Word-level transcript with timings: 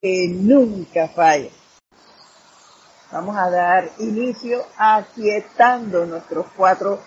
que 0.00 0.28
nunca 0.28 1.08
falla. 1.08 1.50
Vamos 3.10 3.36
a 3.36 3.50
dar 3.50 3.90
inicio 3.98 4.64
aquietando 4.76 6.06
nuestros 6.06 6.46
cuatro 6.56 7.00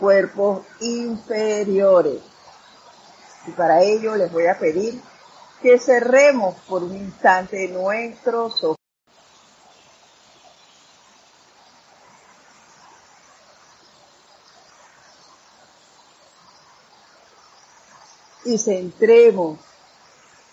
cuerpos 0.00 0.66
inferiores. 0.80 2.22
Y 3.46 3.52
para 3.52 3.82
ello 3.82 4.16
les 4.16 4.32
voy 4.32 4.46
a 4.46 4.58
pedir 4.58 5.00
que 5.62 5.78
cerremos 5.78 6.56
por 6.68 6.82
un 6.82 6.96
instante 6.96 7.68
nuestros 7.68 8.64
ojos. 8.64 8.76
Y 18.46 18.58
centremos 18.58 19.58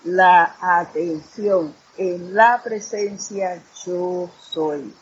la 0.03 0.55
atención 0.61 1.75
en 1.97 2.33
la 2.33 2.61
presencia 2.63 3.61
yo 3.85 4.29
soy, 4.39 4.95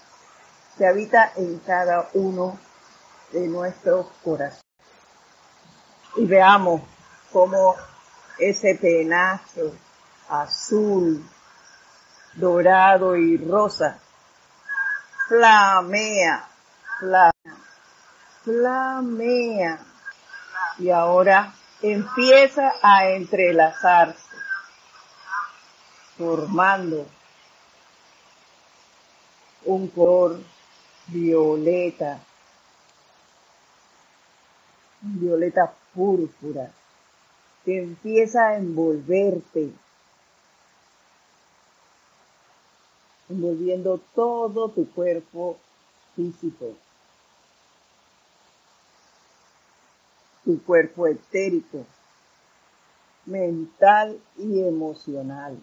que 0.78 0.86
habita 0.86 1.32
en 1.36 1.60
cada 1.60 2.10
uno 2.14 2.60
de 3.32 3.48
nuestros 3.48 4.08
corazones. 4.24 4.62
Y 6.16 6.26
veamos 6.26 6.82
cómo 7.32 7.76
ese 8.38 8.76
penacho 8.76 9.74
azul, 10.30 11.24
dorado 12.36 13.16
y 13.16 13.38
rosa 13.38 14.00
flamea, 15.30 16.48
flamea, 17.00 17.58
flamea. 18.44 19.80
Y 20.80 20.90
ahora 20.90 21.54
empieza 21.82 22.74
a 22.82 23.08
entrelazarse 23.10 24.29
formando 26.20 27.08
un 29.66 29.88
color 29.88 30.42
violeta, 31.08 32.20
violeta 35.02 35.74
púrpura, 35.94 36.72
que 37.64 37.80
empieza 37.84 38.50
a 38.50 38.58
envolverte, 38.58 39.72
envolviendo 43.30 44.02
todo 44.14 44.68
tu 44.72 44.92
cuerpo 44.92 45.58
físico, 46.18 46.74
tu 50.44 50.62
cuerpo 50.64 51.08
etérico, 51.08 51.86
mental 53.26 54.20
y 54.38 54.64
emocional. 54.64 55.58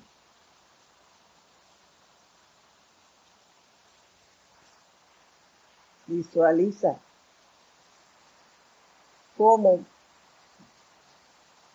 Visualiza 6.07 6.99
cómo 9.37 9.85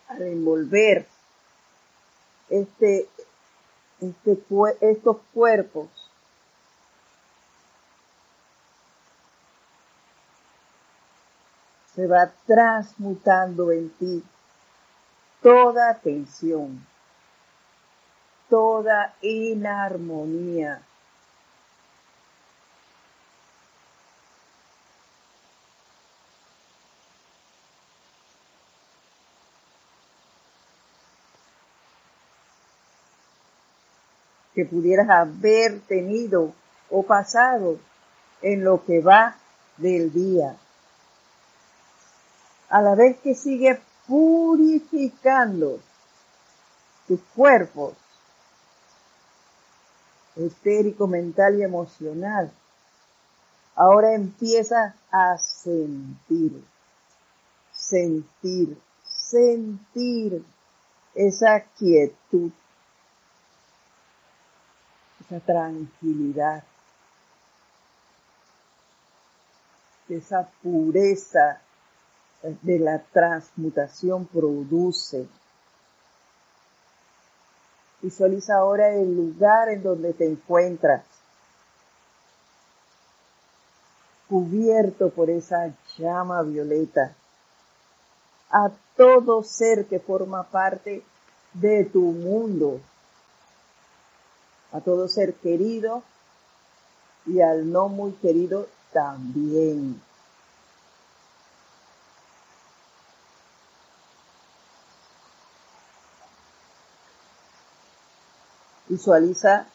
al 0.08 0.22
envolver 0.24 1.08
este, 2.50 3.08
este, 4.00 4.44
estos 4.82 5.18
cuerpos 5.34 5.90
se 11.96 12.08
va 12.08 12.32
transmutando 12.46 13.72
en 13.72 13.90
ti 13.92 14.24
toda 15.42 15.96
tensión, 15.96 16.86
toda 18.50 19.14
inarmonía, 19.22 20.82
que 34.54 34.66
pudieras 34.66 35.10
haber 35.10 35.80
tenido 35.82 36.54
o 36.90 37.04
pasado 37.04 37.78
en 38.42 38.64
lo 38.64 38.84
que 38.84 39.02
va 39.02 39.38
del 39.78 40.12
día. 40.12 40.58
A 42.70 42.82
la 42.82 42.96
vez 42.96 43.18
que 43.20 43.36
sigue 43.36 43.80
purificando 44.08 45.80
tus 47.08 47.20
cuerpos 47.36 47.94
estérico, 50.36 51.08
mental 51.08 51.60
y 51.60 51.64
emocional. 51.64 52.52
Ahora 53.76 54.14
empieza 54.14 54.96
a 55.12 55.38
sentir, 55.38 56.64
sentir, 57.72 58.78
sentir 59.04 60.44
esa 61.16 61.62
quietud, 61.78 62.52
esa 65.32 65.46
tranquilidad, 65.46 66.64
esa 70.10 70.50
pureza 70.62 71.62
de 72.62 72.80
la 72.80 73.00
transmutación 73.00 74.26
produce. 74.26 75.28
Visualiza 78.02 78.56
ahora 78.58 78.90
el 78.90 79.16
lugar 79.16 79.70
en 79.70 79.84
donde 79.84 80.14
te 80.14 80.28
encuentras, 80.28 81.06
cubierto 84.28 85.12
por 85.12 85.30
esa 85.30 85.74
llama 85.98 86.42
violeta, 86.42 87.14
a 88.50 88.70
todo 88.98 89.44
ser 89.44 89.86
que 89.86 90.00
forma 90.00 90.44
parte 90.44 91.04
de 91.54 91.86
tu 91.86 92.02
mundo, 92.02 92.82
a 94.72 94.80
todo 94.82 95.08
ser 95.08 95.34
querido 95.36 96.04
y 97.26 97.42
al 97.42 97.72
no 97.72 97.90
muy 97.90 98.14
querido 98.14 98.68
también. 98.92 100.02
Visualiza 108.88 109.68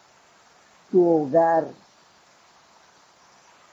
tu 0.90 1.08
hogar, 1.08 1.68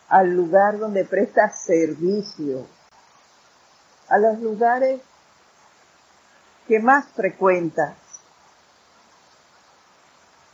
al 0.08 0.30
lugar 0.30 0.80
donde 0.80 1.04
prestas 1.04 1.62
servicio, 1.64 2.66
a 4.08 4.18
los 4.18 4.40
lugares 4.40 5.02
que 6.68 6.80
más 6.80 7.06
frecuentas, 7.08 7.96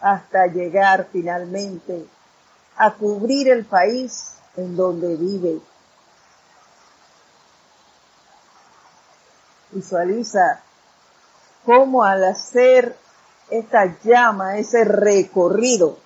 hasta 0.02 0.48
llegar 0.48 1.08
finalmente 1.12 2.06
a 2.78 2.92
cubrir 2.92 3.50
el 3.50 3.66
país 3.66 4.36
en 4.56 4.76
donde 4.76 5.16
vive. 5.16 5.60
Visualiza 9.72 10.62
cómo 11.66 12.04
al 12.04 12.24
hacer 12.24 12.96
esta 13.50 13.98
llama, 14.04 14.58
ese 14.58 14.84
recorrido, 14.84 15.98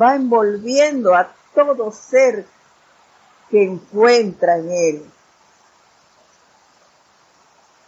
va 0.00 0.14
envolviendo 0.14 1.14
a 1.14 1.32
todo 1.54 1.90
ser 1.92 2.46
que 3.50 3.64
encuentra 3.64 4.58
en 4.58 4.70
él, 4.70 5.10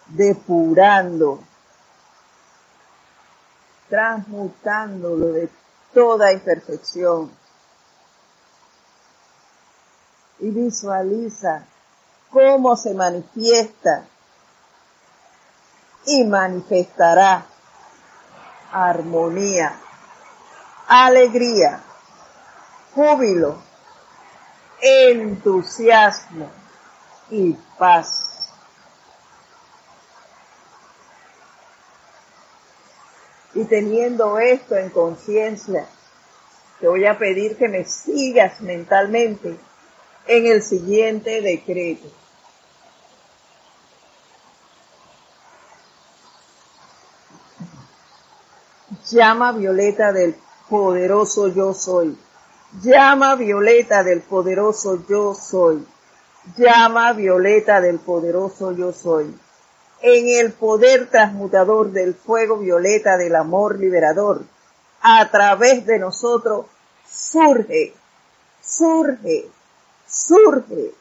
depurando, 0.09 1.43
transmutándolo 3.93 5.33
de 5.33 5.51
toda 5.93 6.33
imperfección. 6.33 7.31
Y 10.39 10.49
visualiza 10.49 11.67
cómo 12.31 12.75
se 12.75 12.95
manifiesta 12.95 14.07
y 16.07 16.25
manifestará 16.25 17.45
armonía, 18.73 19.79
alegría, 20.89 21.83
júbilo, 22.95 23.59
entusiasmo 24.81 26.51
y 27.29 27.53
paz. 27.79 28.22
Y 33.63 33.65
teniendo 33.67 34.41
esto 34.41 34.77
en 34.77 34.91
conciencia, 34.91 35.87
te 36.81 36.89
voy 36.89 37.07
a 37.07 37.17
pedir 37.17 37.57
que 37.57 37.69
me 37.69 37.85
sigas 37.85 38.61
mentalmente 38.61 39.57
en 40.27 40.47
el 40.47 40.63
siguiente 40.63 41.41
decreto. 41.41 42.09
llama 49.13 49.53
violeta 49.53 50.13
del 50.13 50.35
poderoso 50.69 51.49
yo 51.49 51.73
soy. 51.73 52.19
Llama 52.83 53.37
violeta 53.37 54.03
del 54.03 54.23
poderoso 54.23 55.07
yo 55.07 55.35
soy. 55.35 55.87
Llama 56.57 57.13
violeta 57.13 57.81
del 57.81 57.99
poderoso 58.01 58.73
yo 58.73 58.93
soy. 58.93 59.39
En 60.03 60.29
el 60.29 60.53
poder 60.53 61.09
transmutador 61.09 61.93
del 61.93 62.15
fuego 62.15 62.59
violeta 62.59 63.17
del 63.17 63.37
amor 63.37 63.79
liberador, 63.79 64.43
a 65.01 65.31
través 65.31 65.87
de 65.87 65.99
nosotros, 66.01 66.67
surge, 67.09 67.95
surge, 68.61 69.47
surge 70.07 70.93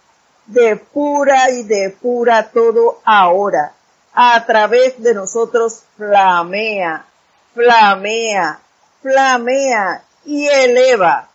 de 0.46 0.76
pura 0.76 1.50
y 1.50 1.64
de 1.64 1.96
pura 2.02 2.52
todo 2.52 3.00
ahora. 3.04 3.74
A 4.14 4.46
través 4.46 5.02
de 5.02 5.14
nosotros 5.14 5.84
flamea, 5.98 7.06
flamea, 7.54 8.60
flamea 9.02 10.04
y 10.26 10.48
eleva, 10.48 11.30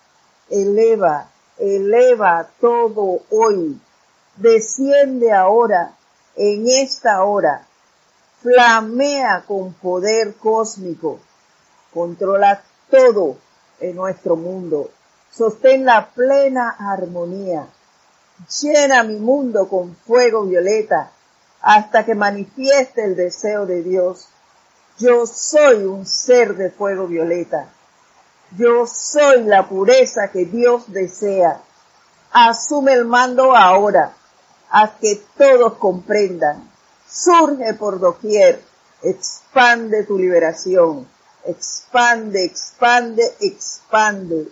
eleva, 0.51 1.31
eleva 1.59 2.49
todo 2.61 3.23
hoy. 3.31 3.81
Desciende 4.37 5.33
ahora, 5.33 5.93
en 6.37 6.69
esta 6.69 7.25
hora. 7.25 7.67
Flamea 8.43 9.45
con 9.47 9.73
poder 9.75 10.35
cósmico. 10.35 11.19
Controla 11.93 12.63
todo 12.91 13.37
en 13.81 13.97
nuestro 13.97 14.37
mundo. 14.37 14.91
Sostén 15.31 15.85
la 15.85 16.11
plena 16.11 16.77
armonía 16.79 17.67
Llena 18.61 19.03
mi 19.03 19.17
mundo 19.17 19.67
con 19.67 19.97
fuego 19.97 20.45
violeta 20.45 21.11
hasta 21.63 22.05
que 22.05 22.15
manifieste 22.15 23.03
el 23.05 23.17
deseo 23.17 23.65
de 23.65 23.83
Dios. 23.83 24.29
Yo 24.99 25.27
soy 25.27 25.85
un 25.85 26.07
ser 26.07 26.55
de 26.55 26.71
fuego 26.71 27.07
violeta. 27.07 27.67
Yo 28.57 28.87
soy 28.87 29.45
la 29.45 29.67
pureza 29.67 30.29
que 30.31 30.45
Dios 30.45 30.85
desea. 30.93 31.61
Asume 32.31 32.93
el 32.93 33.07
mando 33.07 33.57
ahora, 33.57 34.15
haz 34.71 34.91
que 35.01 35.23
todos 35.37 35.75
comprendan. 35.75 36.71
Surge 37.09 37.75
por 37.75 38.01
doquier, 38.01 38.63
expande 39.03 40.05
tu 40.05 40.19
liberación, 40.19 41.07
expande, 41.45 42.45
expande, 42.45 43.23
expande. 43.41 44.49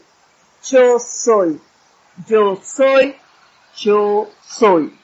Yo 0.63 0.99
soy, 0.99 1.61
yo 2.27 2.57
soy 2.63 3.17
yo 3.77 4.29
soy. 4.47 4.99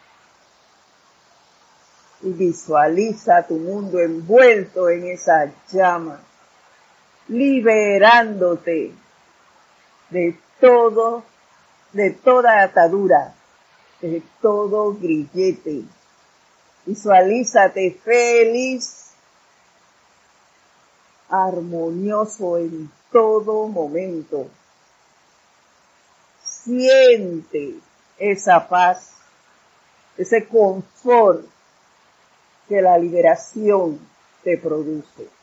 Y 2.23 2.33
visualiza 2.33 3.47
tu 3.47 3.55
mundo 3.55 3.99
envuelto 3.99 4.91
en 4.91 5.09
esa 5.09 5.51
llama, 5.73 6.21
liberándote 7.29 8.93
de 10.11 10.39
todo, 10.61 11.25
de 11.93 12.11
toda 12.11 12.63
atadura, 12.63 13.35
de 14.01 14.23
todo 14.41 14.95
grillete. 14.95 15.83
Visualízate 16.87 17.99
feliz, 18.03 19.11
armonioso 21.29 22.59
en 22.59 22.91
todo 23.13 23.69
momento. 23.69 24.49
Siente 26.43 27.75
esa 28.19 28.69
paz, 28.69 29.13
ese 30.17 30.47
confort 30.47 31.45
que 32.69 32.81
la 32.81 32.99
liberación 32.99 33.99
te 34.43 34.57
produce. 34.57 35.40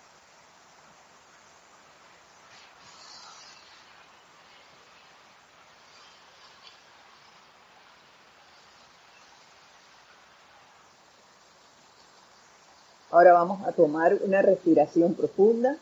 Vamos 13.31 13.68
a 13.68 13.71
tomar 13.71 14.15
una 14.21 14.41
respiración 14.41 15.13
profunda 15.13 15.77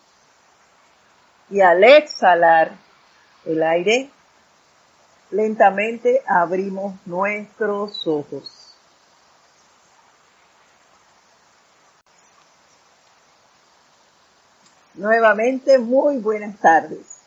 y 1.50 1.62
al 1.62 1.84
exhalar 1.84 2.72
el 3.46 3.62
aire 3.64 4.10
Lentamente 5.32 6.22
abrimos 6.28 6.96
nuestros 7.06 8.06
ojos. 8.08 8.74
Nuevamente, 14.94 15.78
muy 15.80 16.20
buenas 16.20 16.58
tardes. 16.60 17.18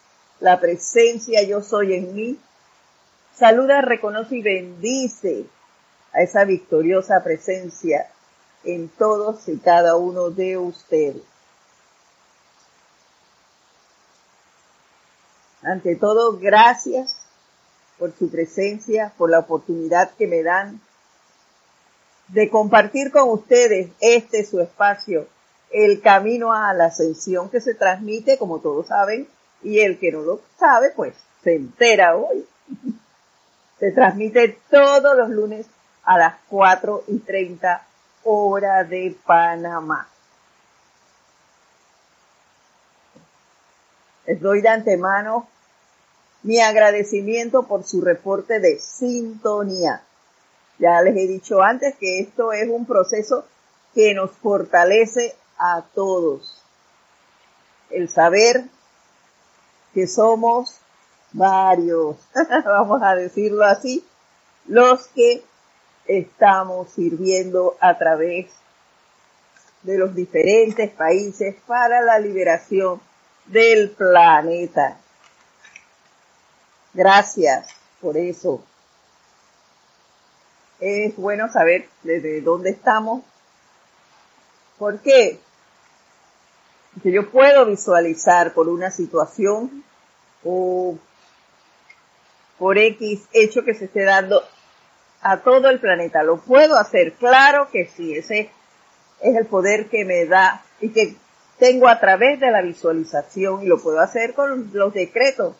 La 0.40 0.60
presencia 0.60 1.42
yo 1.42 1.60
soy 1.60 1.94
en 1.94 2.14
mí. 2.14 2.38
Saluda, 3.34 3.82
reconoce 3.82 4.36
y 4.36 4.42
bendice 4.42 5.44
a 6.12 6.22
esa 6.22 6.44
victoriosa 6.44 7.22
presencia 7.22 8.10
en 8.64 8.88
todos 8.88 9.48
y 9.48 9.58
cada 9.58 9.96
uno 9.96 10.30
de 10.30 10.58
ustedes. 10.58 11.22
Ante 15.62 15.96
todo, 15.96 16.38
gracias 16.38 17.26
por 17.98 18.12
su 18.16 18.30
presencia, 18.30 19.12
por 19.18 19.30
la 19.30 19.40
oportunidad 19.40 20.10
que 20.16 20.26
me 20.26 20.42
dan 20.42 20.80
de 22.28 22.48
compartir 22.48 23.10
con 23.10 23.28
ustedes 23.30 23.90
este 24.00 24.44
su 24.44 24.60
espacio, 24.60 25.26
el 25.70 26.00
camino 26.00 26.52
a 26.52 26.72
la 26.74 26.86
ascensión 26.86 27.50
que 27.50 27.60
se 27.60 27.74
transmite, 27.74 28.38
como 28.38 28.60
todos 28.60 28.86
saben, 28.86 29.28
y 29.62 29.80
el 29.80 29.98
que 29.98 30.12
no 30.12 30.20
lo 30.20 30.40
sabe, 30.58 30.90
pues 30.90 31.14
se 31.42 31.56
entera 31.56 32.16
hoy. 32.16 32.46
Se 33.78 33.92
transmite 33.92 34.58
todos 34.72 35.16
los 35.16 35.30
lunes 35.30 35.66
a 36.02 36.18
las 36.18 36.34
4 36.48 37.04
y 37.06 37.18
30 37.18 37.86
hora 38.24 38.84
de 38.84 39.16
Panamá. 39.26 40.08
Les 44.26 44.40
doy 44.40 44.60
de 44.60 44.68
antemano 44.68 45.48
mi 46.42 46.60
agradecimiento 46.60 47.64
por 47.64 47.84
su 47.84 48.00
reporte 48.00 48.60
de 48.60 48.78
sintonía. 48.78 50.02
Ya 50.78 51.00
les 51.02 51.16
he 51.16 51.26
dicho 51.26 51.62
antes 51.62 51.96
que 51.96 52.20
esto 52.20 52.52
es 52.52 52.68
un 52.68 52.86
proceso 52.86 53.44
que 53.94 54.14
nos 54.14 54.30
fortalece 54.30 55.34
a 55.58 55.82
todos. 55.94 56.62
El 57.90 58.08
saber 58.08 58.64
que 59.94 60.06
somos 60.06 60.78
varios, 61.32 62.16
vamos 62.64 63.02
a 63.02 63.14
decirlo 63.14 63.64
así, 63.64 64.04
los 64.66 65.08
que 65.08 65.42
estamos 66.08 66.90
sirviendo 66.90 67.76
a 67.80 67.96
través 67.98 68.46
de 69.82 69.98
los 69.98 70.14
diferentes 70.14 70.90
países 70.90 71.54
para 71.66 72.00
la 72.00 72.18
liberación 72.18 73.00
del 73.46 73.90
planeta. 73.90 74.98
Gracias 76.94 77.68
por 78.00 78.16
eso. 78.16 78.64
Es 80.80 81.14
bueno 81.16 81.50
saber 81.52 81.88
desde 82.02 82.40
dónde 82.40 82.70
estamos. 82.70 83.22
¿Por 84.78 85.00
qué? 85.00 85.38
Porque 86.94 87.12
yo 87.12 87.30
puedo 87.30 87.66
visualizar 87.66 88.54
por 88.54 88.68
una 88.68 88.90
situación 88.90 89.84
o 90.44 90.96
por 92.58 92.78
X 92.78 93.22
hecho 93.32 93.64
que 93.64 93.74
se 93.74 93.86
esté 93.86 94.04
dando 94.04 94.42
a 95.22 95.38
todo 95.38 95.68
el 95.68 95.80
planeta. 95.80 96.22
Lo 96.22 96.38
puedo 96.38 96.76
hacer, 96.76 97.14
claro 97.14 97.68
que 97.70 97.86
sí, 97.86 98.14
ese 98.14 98.50
es 99.20 99.36
el 99.36 99.46
poder 99.46 99.88
que 99.88 100.04
me 100.04 100.26
da 100.26 100.62
y 100.80 100.90
que 100.90 101.16
tengo 101.58 101.88
a 101.88 101.98
través 101.98 102.38
de 102.40 102.50
la 102.50 102.62
visualización 102.62 103.62
y 103.62 103.66
lo 103.66 103.80
puedo 103.80 104.00
hacer 104.00 104.34
con 104.34 104.70
los 104.72 104.94
decretos 104.94 105.56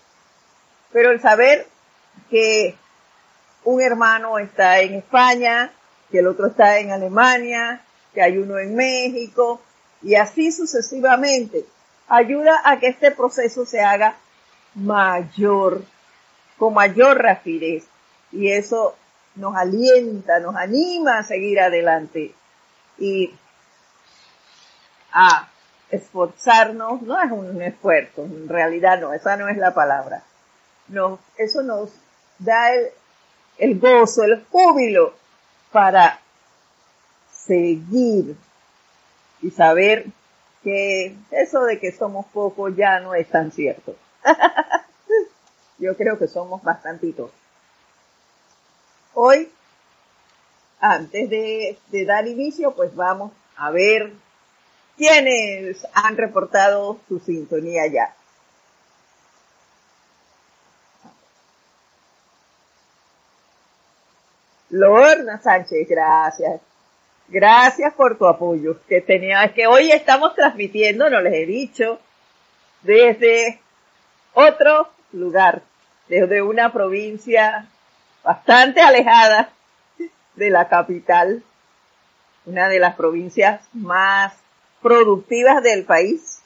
pero 0.93 1.11
el 1.11 1.21
saber 1.21 1.67
que 2.31 2.75
un 3.65 3.81
hermano 3.81 4.39
está 4.39 4.81
en 4.81 4.95
España, 4.95 5.73
que 6.11 6.21
el 6.21 6.27
otro 6.27 6.47
está 6.47 6.79
en 6.79 6.93
Alemania, 6.93 7.83
que 8.15 8.23
hay 8.23 8.39
uno 8.39 8.59
en 8.59 8.75
México, 8.75 9.61
y 10.03 10.15
así 10.15 10.53
sucesivamente, 10.53 11.65
ayuda 12.09 12.63
a 12.65 12.79
que 12.79 12.89
este 12.89 13.11
proceso 13.11 13.67
se 13.67 13.81
haga 13.81 14.17
mayor, 14.75 15.83
con 16.57 16.75
mayor 16.75 17.19
rapidez. 17.19 17.85
Y 18.33 18.51
eso 18.53 18.97
nos 19.39 19.57
alienta, 19.57 20.41
nos 20.41 20.55
anima 20.57 21.19
a 21.19 21.23
seguir 21.23 21.61
adelante 21.61 22.35
y 22.99 23.33
a 25.13 25.49
esforzarnos, 25.91 27.03
no 27.03 27.23
es 27.23 27.31
un 27.31 27.63
esfuerzo, 27.63 28.25
en 28.25 28.49
realidad 28.49 29.01
no, 29.01 29.15
esa 29.15 29.37
no 29.37 29.49
es 29.49 29.57
la 29.57 29.73
palabra, 29.73 30.23
eso 31.37 31.63
nos 31.63 31.91
da 32.39 32.71
el, 33.59 33.79
gozo, 33.79 34.25
el 34.25 34.45
júbilo 34.51 35.15
para 35.73 36.21
seguir 37.33 38.37
y 39.41 39.51
saber 39.51 40.07
que 40.63 41.17
eso 41.31 41.65
de 41.65 41.79
que 41.79 41.93
somos 41.93 42.27
pocos 42.27 42.75
ya 42.77 43.01
no 43.01 43.15
es 43.15 43.29
tan 43.29 43.53
cierto. 43.53 43.95
Yo 45.79 45.97
creo 45.97 46.19
que 46.19 46.27
somos 46.27 46.63
bastantitos. 46.63 47.31
Hoy, 49.21 49.51
antes 50.79 51.29
de, 51.29 51.77
dar 52.07 52.29
inicio, 52.29 52.71
pues 52.77 52.95
vamos 52.95 53.33
a 53.57 53.73
ver 53.73 54.13
quiénes 54.97 55.85
han 55.93 56.17
reportado 56.17 57.01
su 57.09 57.19
sintonía 57.19 57.89
ya. 57.89 58.15
Lorna 64.71 65.43
Sánchez, 65.43 65.89
gracias. 65.89 66.61
Gracias 67.27 67.93
por 67.95 68.19
tu 68.19 68.27
apoyo. 68.29 68.81
Que 68.87 69.01
tenía, 69.01 69.53
que 69.53 69.67
hoy 69.67 69.91
estamos 69.91 70.37
transmitiendo, 70.37 71.11
no 71.11 71.21
les 71.23 71.35
he 71.35 71.45
dicho, 71.45 71.99
desde 72.83 73.61
otro 74.35 74.89
lugar, 75.11 75.63
desde 76.07 76.41
una 76.41 76.73
provincia 76.73 77.69
bastante 78.23 78.81
alejada 78.81 79.51
de 80.37 80.51
la 80.51 80.69
capital, 80.69 81.43
una 82.47 82.69
de 82.69 82.79
las 82.79 82.95
provincias 82.95 83.63
más 83.73 84.35
productivas 84.83 85.63
del 85.63 85.85
país 85.85 86.41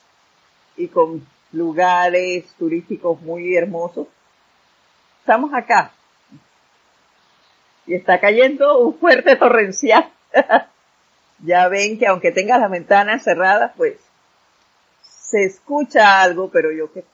y 0.77 0.89
con 0.89 1.27
lugares 1.53 2.47
turísticos 2.59 3.21
muy 3.23 3.57
hermosos. 3.57 4.09
Estamos 5.21 5.53
acá 5.55 5.93
y 7.87 7.95
está 7.95 8.21
cayendo 8.21 8.79
un 8.79 8.99
fuerte 8.99 9.37
torrencial. 9.37 10.11
ya 11.45 11.69
ven 11.69 11.99
que 11.99 12.07
aunque 12.07 12.33
tenga 12.33 12.59
las 12.59 12.71
ventanas 12.71 13.23
cerradas, 13.23 13.73
pues 13.77 13.99
se 15.03 15.45
escucha 15.45 16.21
algo, 16.21 16.51
pero 16.51 16.73
yo 16.73 16.93
que, 16.93 17.05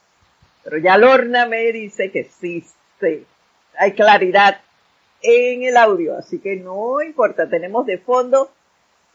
pero 0.64 0.78
ya 0.78 0.98
Lorna 0.98 1.46
me 1.46 1.72
dice 1.72 2.10
que 2.10 2.24
sí, 2.24 2.64
sí, 3.00 3.26
hay 3.78 3.92
claridad 3.92 4.61
en 5.23 5.62
el 5.62 5.76
audio, 5.76 6.16
así 6.16 6.38
que 6.40 6.56
no 6.56 7.00
importa, 7.00 7.49
tenemos 7.49 7.87
de 7.87 7.99
fondo 7.99 8.50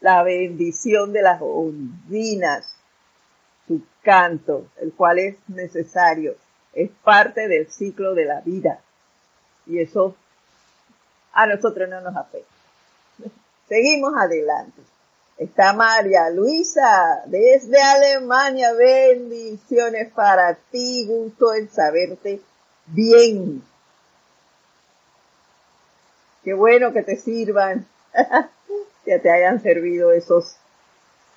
la 0.00 0.22
bendición 0.22 1.12
de 1.12 1.22
las 1.22 1.40
ondinas, 1.40 2.66
su 3.66 3.82
canto, 4.02 4.68
el 4.80 4.92
cual 4.92 5.18
es 5.18 5.36
necesario, 5.48 6.34
es 6.72 6.90
parte 7.02 7.48
del 7.48 7.70
ciclo 7.70 8.14
de 8.14 8.24
la 8.24 8.40
vida. 8.40 8.80
Y 9.66 9.78
eso 9.80 10.16
a 11.32 11.46
nosotros 11.46 11.88
no 11.88 12.00
nos 12.00 12.16
afecta. 12.16 12.52
Seguimos 13.68 14.12
adelante. 14.16 14.82
Está 15.38 15.72
María 15.72 16.30
Luisa 16.30 17.22
desde 17.26 17.80
Alemania. 17.80 18.72
Bendiciones 18.74 20.12
para 20.12 20.54
ti. 20.54 21.06
Gusto 21.06 21.54
en 21.54 21.68
saberte 21.70 22.40
bien. 22.86 23.62
Qué 26.44 26.52
bueno 26.52 26.92
que 26.92 27.02
te 27.02 27.16
sirvan, 27.16 27.86
que 29.04 29.18
te 29.18 29.30
hayan 29.30 29.62
servido 29.62 30.12
esos 30.12 30.56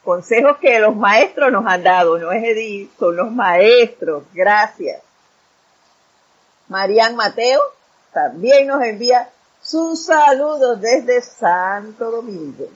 consejos 0.03 0.57
que 0.57 0.79
los 0.79 0.95
maestros 0.95 1.51
nos 1.51 1.65
han 1.65 1.83
dado. 1.83 2.17
No 2.19 2.31
es 2.31 2.43
Edith, 2.43 2.91
son 2.99 3.15
los 3.15 3.31
maestros. 3.31 4.23
Gracias. 4.33 5.01
Marian 6.67 7.15
Mateo 7.15 7.61
también 8.13 8.67
nos 8.67 8.83
envía 8.83 9.29
sus 9.61 10.05
saludos 10.05 10.81
desde 10.81 11.21
Santo 11.21 12.11
Domingo. 12.11 12.67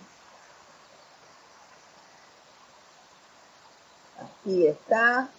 Aquí 4.19 4.67
está. 4.67 5.29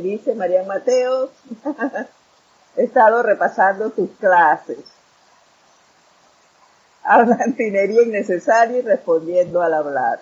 Dice 0.00 0.34
María 0.34 0.62
Mateo, 0.64 1.30
he 2.76 2.84
estado 2.84 3.22
repasando 3.22 3.90
tus 3.90 4.10
clases. 4.18 4.78
Hablantinería 7.02 8.02
innecesaria 8.02 8.78
y 8.78 8.82
respondiendo 8.82 9.62
al 9.62 9.74
hablar. 9.74 10.20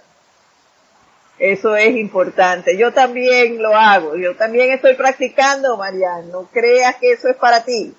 Eso 1.39 1.77
es 1.77 1.95
importante. 1.97 2.77
Yo 2.77 2.93
también 2.93 3.63
lo 3.63 3.75
hago. 3.77 4.17
Yo 4.17 4.37
también 4.37 4.73
estoy 4.73 4.95
practicando, 4.95 5.77
Mariana. 5.77 6.27
No 6.33 6.49
creas 6.53 6.97
que 6.97 7.13
eso 7.13 7.29
es 7.29 7.37
para 7.37 7.65
ti. 7.65 7.95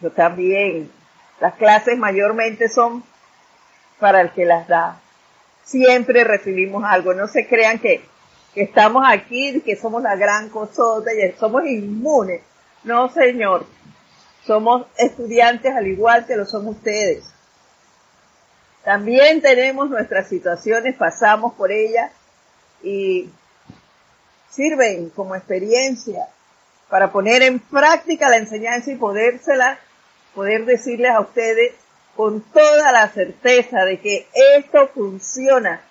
Yo 0.00 0.10
también. 0.10 0.90
Las 1.40 1.54
clases 1.54 1.96
mayormente 1.96 2.68
son 2.68 3.02
para 3.98 4.20
el 4.20 4.30
que 4.32 4.44
las 4.44 4.68
da. 4.68 5.00
Siempre 5.64 6.24
recibimos 6.24 6.84
algo. 6.84 7.14
No 7.14 7.28
se 7.28 7.46
crean 7.46 7.78
que, 7.78 8.04
que 8.54 8.62
estamos 8.62 9.04
aquí, 9.06 9.60
que 9.60 9.76
somos 9.76 10.02
la 10.02 10.16
gran 10.16 10.48
cosota 10.48 11.12
y 11.12 11.32
somos 11.38 11.64
inmunes. 11.64 12.42
No, 12.84 13.08
señor. 13.08 13.66
Somos 14.46 14.86
estudiantes 14.96 15.74
al 15.74 15.86
igual 15.86 16.26
que 16.26 16.36
lo 16.36 16.46
son 16.46 16.66
ustedes. 16.66 17.24
También 18.84 19.42
tenemos 19.42 19.90
nuestras 19.90 20.28
situaciones, 20.28 20.96
pasamos 20.96 21.52
por 21.54 21.70
ellas 21.70 22.10
y 22.82 23.28
sirven 24.48 25.10
como 25.10 25.36
experiencia 25.36 26.26
para 26.88 27.12
poner 27.12 27.42
en 27.42 27.60
práctica 27.60 28.28
la 28.28 28.38
enseñanza 28.38 28.90
y 28.90 28.96
podérsela, 28.96 29.78
poder 30.34 30.64
decirles 30.64 31.12
a 31.12 31.20
ustedes 31.20 31.72
con 32.16 32.40
toda 32.40 32.90
la 32.90 33.08
certeza 33.08 33.84
de 33.84 34.00
que 34.00 34.26
esto 34.56 34.88
funciona, 34.88 35.82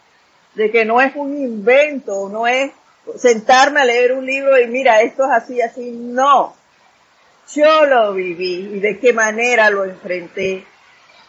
de 0.55 0.71
que 0.71 0.85
no 0.85 1.01
es 1.01 1.15
un 1.15 1.37
invento, 1.37 2.29
no 2.29 2.47
es 2.47 2.71
sentarme 3.17 3.81
a 3.81 3.85
leer 3.85 4.13
un 4.13 4.25
libro 4.25 4.59
y 4.59 4.67
mira, 4.67 5.01
esto 5.01 5.25
es 5.25 5.31
así, 5.31 5.61
así, 5.61 5.91
no. 5.91 6.55
Yo 7.53 7.85
lo 7.85 8.13
viví 8.13 8.71
y 8.75 8.79
de 8.79 8.99
qué 8.99 9.13
manera 9.13 9.69
lo 9.69 9.85
enfrenté, 9.85 10.65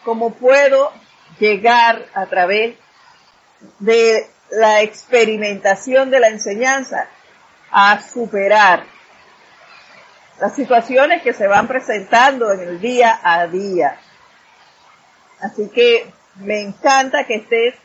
cómo 0.03 0.33
puedo 0.33 0.91
llegar 1.39 2.05
a 2.13 2.25
través 2.27 2.75
de 3.79 4.27
la 4.51 4.81
experimentación 4.81 6.11
de 6.11 6.19
la 6.19 6.27
enseñanza 6.27 7.07
a 7.71 8.01
superar 8.01 8.83
las 10.39 10.55
situaciones 10.55 11.21
que 11.21 11.33
se 11.33 11.47
van 11.47 11.67
presentando 11.67 12.51
en 12.51 12.61
el 12.61 12.81
día 12.81 13.19
a 13.23 13.47
día. 13.47 13.97
Así 15.39 15.69
que 15.69 16.11
me 16.35 16.61
encanta 16.61 17.25
que 17.25 17.35
estés 17.35 17.75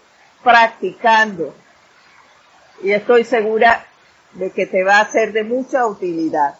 practicando 0.46 1.52
y 2.80 2.92
estoy 2.92 3.24
segura 3.24 3.84
de 4.34 4.52
que 4.52 4.64
te 4.64 4.84
va 4.84 5.00
a 5.00 5.10
ser 5.10 5.32
de 5.32 5.42
mucha 5.42 5.84
utilidad. 5.88 6.54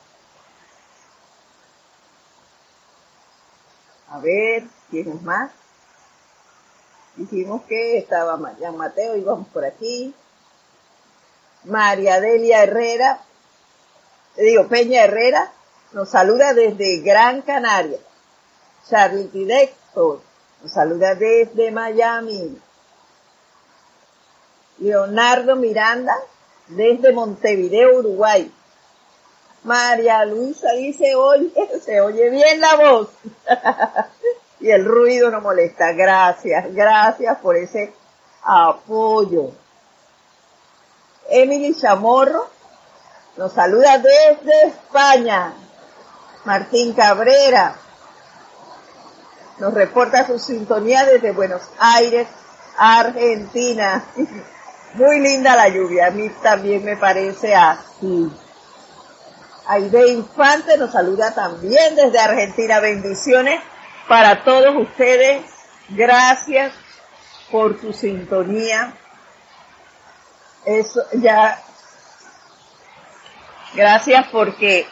A 4.10 4.18
ver, 4.18 4.64
¿quién 4.90 5.12
es 5.12 5.22
más? 5.22 5.52
Dijimos 7.14 7.62
que 7.68 7.98
estaba 7.98 8.36
María 8.36 8.72
Mateo, 8.72 9.16
íbamos 9.16 9.46
por 9.48 9.64
aquí. 9.64 10.12
María 11.62 12.20
Delia 12.20 12.64
Herrera, 12.64 13.20
digo 14.36 14.66
Peña 14.66 15.04
Herrera, 15.04 15.52
nos 15.92 16.10
saluda 16.10 16.54
desde 16.54 17.02
Gran 17.02 17.42
Canaria. 17.42 18.00
Charlie 18.90 19.28
Tidector 19.28 20.22
nos 20.60 20.72
saluda 20.72 21.14
desde 21.14 21.70
Miami. 21.70 22.60
Leonardo 24.78 25.56
Miranda 25.56 26.14
desde 26.68 27.12
Montevideo, 27.12 27.98
Uruguay. 27.98 28.52
María 29.64 30.24
Luisa 30.24 30.72
dice, 30.72 31.14
oye, 31.14 31.52
se 31.84 32.00
oye 32.00 32.30
bien 32.30 32.60
la 32.60 32.76
voz. 32.76 33.08
y 34.60 34.70
el 34.70 34.84
ruido 34.84 35.30
no 35.30 35.40
molesta. 35.40 35.92
Gracias, 35.92 36.72
gracias 36.72 37.38
por 37.38 37.56
ese 37.56 37.92
apoyo. 38.42 39.50
Emily 41.28 41.74
Chamorro 41.74 42.48
nos 43.36 43.52
saluda 43.52 43.98
desde 43.98 44.68
España. 44.68 45.52
Martín 46.44 46.92
Cabrera 46.92 47.74
nos 49.58 49.74
reporta 49.74 50.26
su 50.26 50.38
sintonía 50.38 51.04
desde 51.04 51.32
Buenos 51.32 51.62
Aires, 51.78 52.28
Argentina. 52.76 54.04
Muy 54.96 55.20
linda 55.20 55.54
la 55.54 55.68
lluvia, 55.68 56.06
a 56.06 56.10
mí 56.10 56.30
también 56.42 56.82
me 56.82 56.96
parece 56.96 57.54
así. 57.54 58.32
Aide 59.66 60.08
Infante 60.08 60.78
nos 60.78 60.90
saluda 60.92 61.34
también 61.34 61.94
desde 61.94 62.18
Argentina. 62.18 62.80
Bendiciones 62.80 63.60
para 64.08 64.42
todos 64.42 64.74
ustedes. 64.74 65.44
Gracias 65.90 66.72
por 67.50 67.78
su 67.78 67.92
sintonía. 67.92 68.94
Eso 70.64 71.02
ya. 71.12 71.60
Gracias 73.74 74.26
porque 74.32 74.86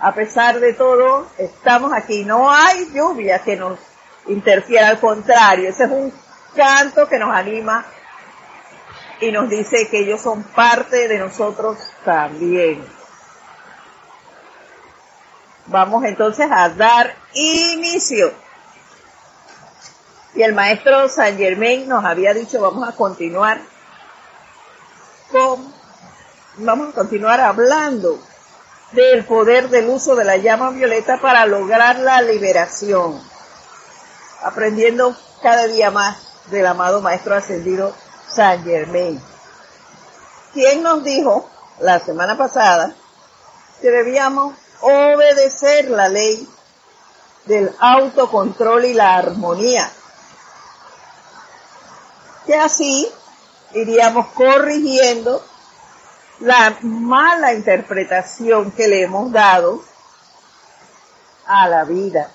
A 0.00 0.12
pesar 0.12 0.58
de 0.58 0.72
todo, 0.72 1.28
estamos 1.38 1.92
aquí. 1.94 2.24
No 2.24 2.50
hay 2.50 2.92
lluvia 2.92 3.38
que 3.38 3.54
nos 3.54 3.78
interfiera, 4.26 4.88
al 4.88 4.98
contrario, 4.98 5.68
ese 5.70 5.84
es 5.84 5.90
un 5.90 6.12
canto 6.54 7.08
que 7.08 7.18
nos 7.18 7.32
anima 7.32 7.86
y 9.20 9.32
nos 9.32 9.48
dice 9.48 9.88
que 9.88 10.00
ellos 10.00 10.20
son 10.20 10.42
parte 10.42 11.08
de 11.08 11.18
nosotros 11.18 11.78
también. 12.04 12.84
Vamos 15.66 16.04
entonces 16.04 16.48
a 16.50 16.68
dar 16.68 17.14
inicio. 17.32 18.32
Y 20.34 20.42
el 20.42 20.54
maestro 20.54 21.08
San 21.08 21.38
Germain 21.38 21.88
nos 21.88 22.04
había 22.04 22.34
dicho, 22.34 22.60
vamos 22.60 22.86
a 22.86 22.92
continuar 22.92 23.58
con, 25.30 25.72
vamos 26.58 26.90
a 26.90 26.92
continuar 26.92 27.40
hablando 27.40 28.20
del 28.92 29.24
poder 29.24 29.70
del 29.70 29.88
uso 29.88 30.14
de 30.14 30.24
la 30.24 30.36
llama 30.36 30.70
violeta 30.70 31.18
para 31.20 31.46
lograr 31.46 31.98
la 31.98 32.20
liberación. 32.20 33.20
Aprendiendo 34.42 35.16
cada 35.42 35.66
día 35.66 35.90
más 35.90 36.18
del 36.50 36.66
amado 36.66 37.00
maestro 37.00 37.34
ascendido 37.34 37.94
San 38.36 38.62
Germain. 38.64 39.20
Quien 40.52 40.82
nos 40.82 41.02
dijo 41.02 41.48
la 41.80 41.98
semana 41.98 42.36
pasada 42.36 42.94
que 43.80 43.90
debíamos 43.90 44.54
obedecer 44.82 45.88
la 45.90 46.08
ley 46.08 46.46
del 47.46 47.74
autocontrol 47.78 48.84
y 48.84 48.92
la 48.92 49.16
armonía. 49.16 49.90
Que 52.46 52.56
así 52.56 53.10
iríamos 53.72 54.26
corrigiendo 54.28 55.42
la 56.40 56.76
mala 56.82 57.54
interpretación 57.54 58.70
que 58.72 58.86
le 58.86 59.02
hemos 59.02 59.32
dado 59.32 59.82
a 61.46 61.68
la 61.68 61.84
vida. 61.84 62.30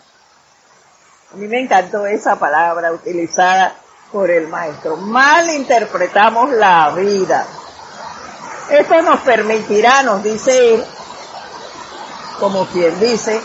A 1.31 1.35
mí 1.35 1.47
me 1.47 1.61
encantó 1.61 2.07
esa 2.07 2.37
palabra 2.37 2.91
utilizada 2.91 3.75
por 4.11 4.29
el 4.29 4.47
maestro. 4.47 4.97
Mal 4.97 5.49
interpretamos 5.49 6.51
la 6.51 6.89
vida. 6.91 7.45
Esto 8.69 9.01
nos 9.01 9.21
permitirá, 9.21 10.03
nos 10.03 10.23
dice 10.23 10.75
él, 10.75 10.85
como 12.39 12.65
quien 12.67 12.99
dice, 12.99 13.41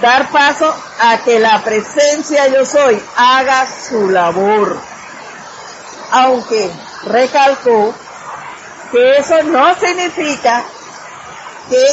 dar 0.00 0.30
paso 0.30 0.74
a 1.00 1.18
que 1.18 1.38
la 1.38 1.62
presencia 1.62 2.48
yo 2.48 2.64
soy 2.64 3.02
haga 3.16 3.66
su 3.66 4.08
labor. 4.08 4.78
Aunque 6.10 6.70
recalcó 7.04 7.94
que 8.90 9.16
eso 9.16 9.42
no 9.44 9.74
significa 9.76 10.62
que 11.70 11.84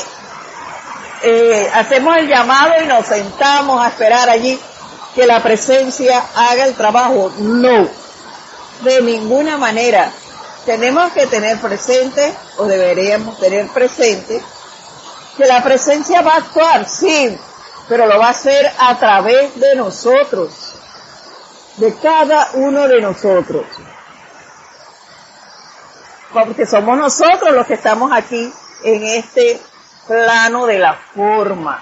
eh, 1.21 1.71
hacemos 1.73 2.17
el 2.17 2.27
llamado 2.27 2.73
y 2.81 2.88
nos 2.88 3.05
sentamos 3.05 3.81
a 3.81 3.89
esperar 3.89 4.29
allí 4.29 4.59
que 5.15 5.25
la 5.25 5.41
presencia 5.41 6.21
haga 6.35 6.65
el 6.65 6.75
trabajo. 6.75 7.31
No 7.39 7.98
de 8.81 9.01
ninguna 9.01 9.57
manera. 9.57 10.12
Tenemos 10.65 11.12
que 11.13 11.27
tener 11.27 11.57
presente, 11.59 12.33
o 12.57 12.65
deberíamos 12.65 13.39
tener 13.39 13.67
presente, 13.69 14.41
que 15.38 15.45
la 15.45 15.63
presencia 15.63 16.21
va 16.21 16.33
a 16.33 16.38
actuar, 16.38 16.88
sí, 16.88 17.38
pero 17.88 18.05
lo 18.05 18.19
va 18.19 18.27
a 18.27 18.31
hacer 18.31 18.71
a 18.77 19.00
través 19.00 19.59
de 19.59 19.75
nosotros, 19.75 20.75
de 21.77 21.95
cada 21.95 22.50
uno 22.53 22.88
de 22.88 23.01
nosotros. 23.01 23.65
Porque 26.33 26.65
somos 26.65 26.98
nosotros 26.98 27.51
los 27.53 27.65
que 27.65 27.74
estamos 27.74 28.12
aquí 28.12 28.53
en 28.83 29.03
este 29.03 29.59
plano 30.07 30.65
de 30.65 30.77
la 30.77 30.93
forma. 30.93 31.81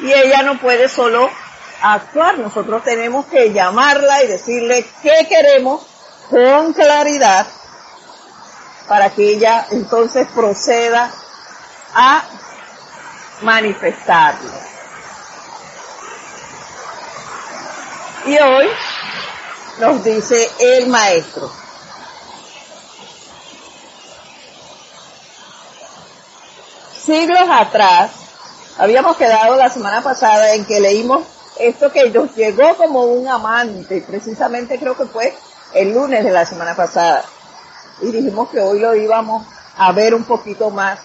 Y 0.00 0.12
ella 0.12 0.42
no 0.42 0.58
puede 0.58 0.88
solo 0.88 1.30
actuar. 1.92 2.38
Nosotros 2.38 2.82
tenemos 2.82 3.26
que 3.26 3.52
llamarla 3.52 4.22
y 4.22 4.28
decirle 4.28 4.86
qué 5.02 5.26
queremos 5.28 5.82
con 6.30 6.72
claridad 6.72 7.46
para 8.88 9.10
que 9.10 9.34
ella 9.34 9.66
entonces 9.70 10.26
proceda 10.34 11.10
a 11.94 12.24
manifestarlo. 13.42 14.50
Y 18.26 18.38
hoy 18.38 18.68
nos 19.80 20.02
dice 20.02 20.50
el 20.60 20.86
maestro. 20.86 21.50
Siglos 27.04 27.46
atrás, 27.50 28.12
habíamos 28.78 29.18
quedado 29.18 29.56
la 29.56 29.68
semana 29.68 30.00
pasada 30.00 30.54
en 30.54 30.64
que 30.64 30.80
leímos 30.80 31.33
esto 31.58 31.90
que 31.90 32.10
nos 32.10 32.34
llegó 32.34 32.76
como 32.76 33.04
un 33.04 33.28
amante, 33.28 34.04
precisamente 34.06 34.78
creo 34.78 34.96
que 34.96 35.06
fue 35.06 35.34
el 35.74 35.92
lunes 35.92 36.24
de 36.24 36.30
la 36.30 36.44
semana 36.44 36.74
pasada. 36.74 37.24
Y 38.02 38.10
dijimos 38.10 38.48
que 38.50 38.60
hoy 38.60 38.80
lo 38.80 38.94
íbamos 38.94 39.46
a 39.76 39.92
ver 39.92 40.14
un 40.14 40.24
poquito 40.24 40.70
más 40.70 41.00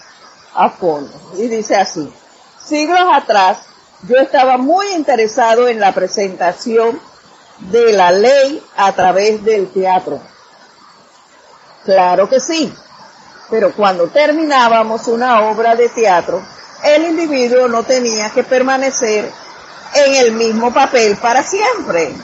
a 0.54 0.70
fondo. 0.70 1.12
Y 1.36 1.48
dice 1.48 1.76
así, 1.76 2.12
siglos 2.64 3.06
atrás 3.12 3.58
yo 4.02 4.16
estaba 4.16 4.56
muy 4.56 4.86
interesado 4.92 5.68
en 5.68 5.78
la 5.78 5.92
presentación 5.92 7.00
de 7.58 7.92
la 7.92 8.10
ley 8.10 8.62
a 8.76 8.92
través 8.92 9.44
del 9.44 9.68
teatro. 9.70 10.20
Claro 11.84 12.28
que 12.28 12.40
sí, 12.40 12.72
pero 13.50 13.74
cuando 13.74 14.08
terminábamos 14.08 15.06
una 15.08 15.50
obra 15.50 15.74
de 15.74 15.88
teatro, 15.90 16.42
el 16.84 17.04
individuo 17.04 17.68
no 17.68 17.82
tenía 17.82 18.30
que 18.30 18.42
permanecer 18.42 19.30
en 19.94 20.14
el 20.14 20.32
mismo 20.32 20.72
papel 20.72 21.16
para 21.16 21.42
siempre. 21.42 22.14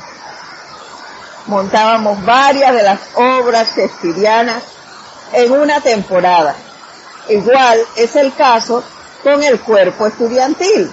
Montábamos 1.46 2.24
varias 2.24 2.74
de 2.74 2.83
las 2.83 3.00
obras 3.14 3.68
shakespearianas 3.76 4.62
en 5.33 5.52
una 5.52 5.81
temporada. 5.81 6.55
Igual 7.29 7.81
es 7.96 8.16
el 8.16 8.35
caso 8.35 8.83
con 9.22 9.42
el 9.42 9.61
cuerpo 9.61 10.07
estudiantil. 10.07 10.90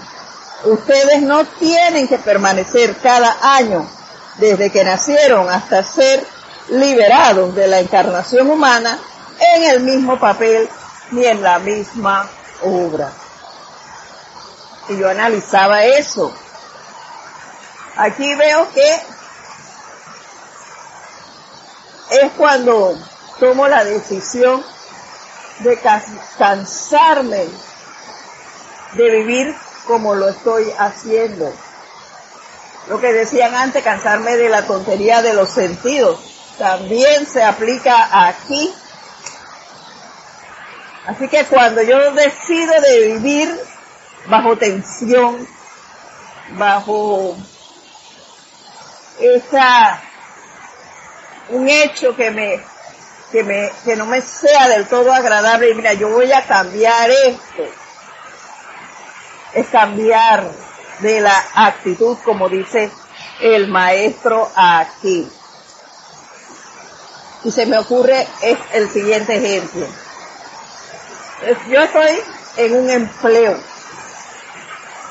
Ustedes 0.65 1.21
no 1.21 1.45
tienen 1.45 2.07
que 2.07 2.17
permanecer 2.17 2.95
cada 2.97 3.55
año 3.55 3.87
desde 4.37 4.71
que 4.71 4.83
nacieron 4.83 5.49
hasta 5.49 5.83
ser 5.83 6.25
liberados 6.69 7.53
de 7.55 7.67
la 7.67 7.79
encarnación 7.79 8.49
humana 8.49 8.97
en 9.55 9.63
el 9.63 9.79
mismo 9.81 10.19
papel 10.19 10.69
ni 11.11 11.25
en 11.25 11.41
la 11.41 11.59
misma 11.59 12.27
obra. 12.63 13.11
Y 14.89 14.97
yo 14.97 15.09
analizaba 15.09 15.83
eso 15.83 16.33
Aquí 17.95 18.33
veo 18.35 18.71
que 18.73 18.93
es 22.21 22.31
cuando 22.37 22.97
tomo 23.39 23.67
la 23.67 23.83
decisión 23.83 24.63
de 25.59 25.79
cansarme 26.37 27.47
de 28.93 29.09
vivir 29.09 29.55
como 29.85 30.15
lo 30.15 30.29
estoy 30.29 30.71
haciendo. 30.77 31.53
Lo 32.87 32.99
que 32.99 33.13
decían 33.13 33.53
antes, 33.55 33.83
cansarme 33.83 34.37
de 34.37 34.49
la 34.49 34.63
tontería 34.63 35.21
de 35.21 35.33
los 35.33 35.49
sentidos, 35.49 36.19
también 36.57 37.25
se 37.25 37.43
aplica 37.43 38.27
aquí. 38.27 38.73
Así 41.07 41.27
que 41.27 41.45
cuando 41.45 41.81
yo 41.81 42.11
decido 42.13 42.81
de 42.81 43.07
vivir 43.07 43.59
bajo 44.27 44.57
tensión, 44.57 45.47
bajo 46.57 47.35
esa, 49.19 50.01
un 51.49 51.67
hecho 51.69 52.15
que 52.15 52.31
me, 52.31 52.59
que 53.31 53.43
me, 53.43 53.71
que 53.83 53.95
no 53.95 54.05
me 54.05 54.21
sea 54.21 54.69
del 54.69 54.87
todo 54.87 55.11
agradable 55.11 55.69
y 55.69 55.75
mira, 55.75 55.93
yo 55.93 56.09
voy 56.09 56.31
a 56.31 56.45
cambiar 56.45 57.09
esto. 57.09 57.63
Es 59.53 59.67
cambiar 59.67 60.49
de 60.99 61.21
la 61.21 61.43
actitud, 61.53 62.17
como 62.23 62.49
dice 62.49 62.91
el 63.39 63.67
maestro 63.67 64.51
aquí. 64.55 65.29
Y 67.43 67.51
se 67.51 67.65
me 67.65 67.77
ocurre 67.77 68.25
es 68.41 68.57
el 68.73 68.89
siguiente 68.89 69.35
ejemplo. 69.35 69.85
Yo 71.69 71.81
estoy 71.81 72.19
en 72.57 72.75
un 72.75 72.89
empleo 72.89 73.59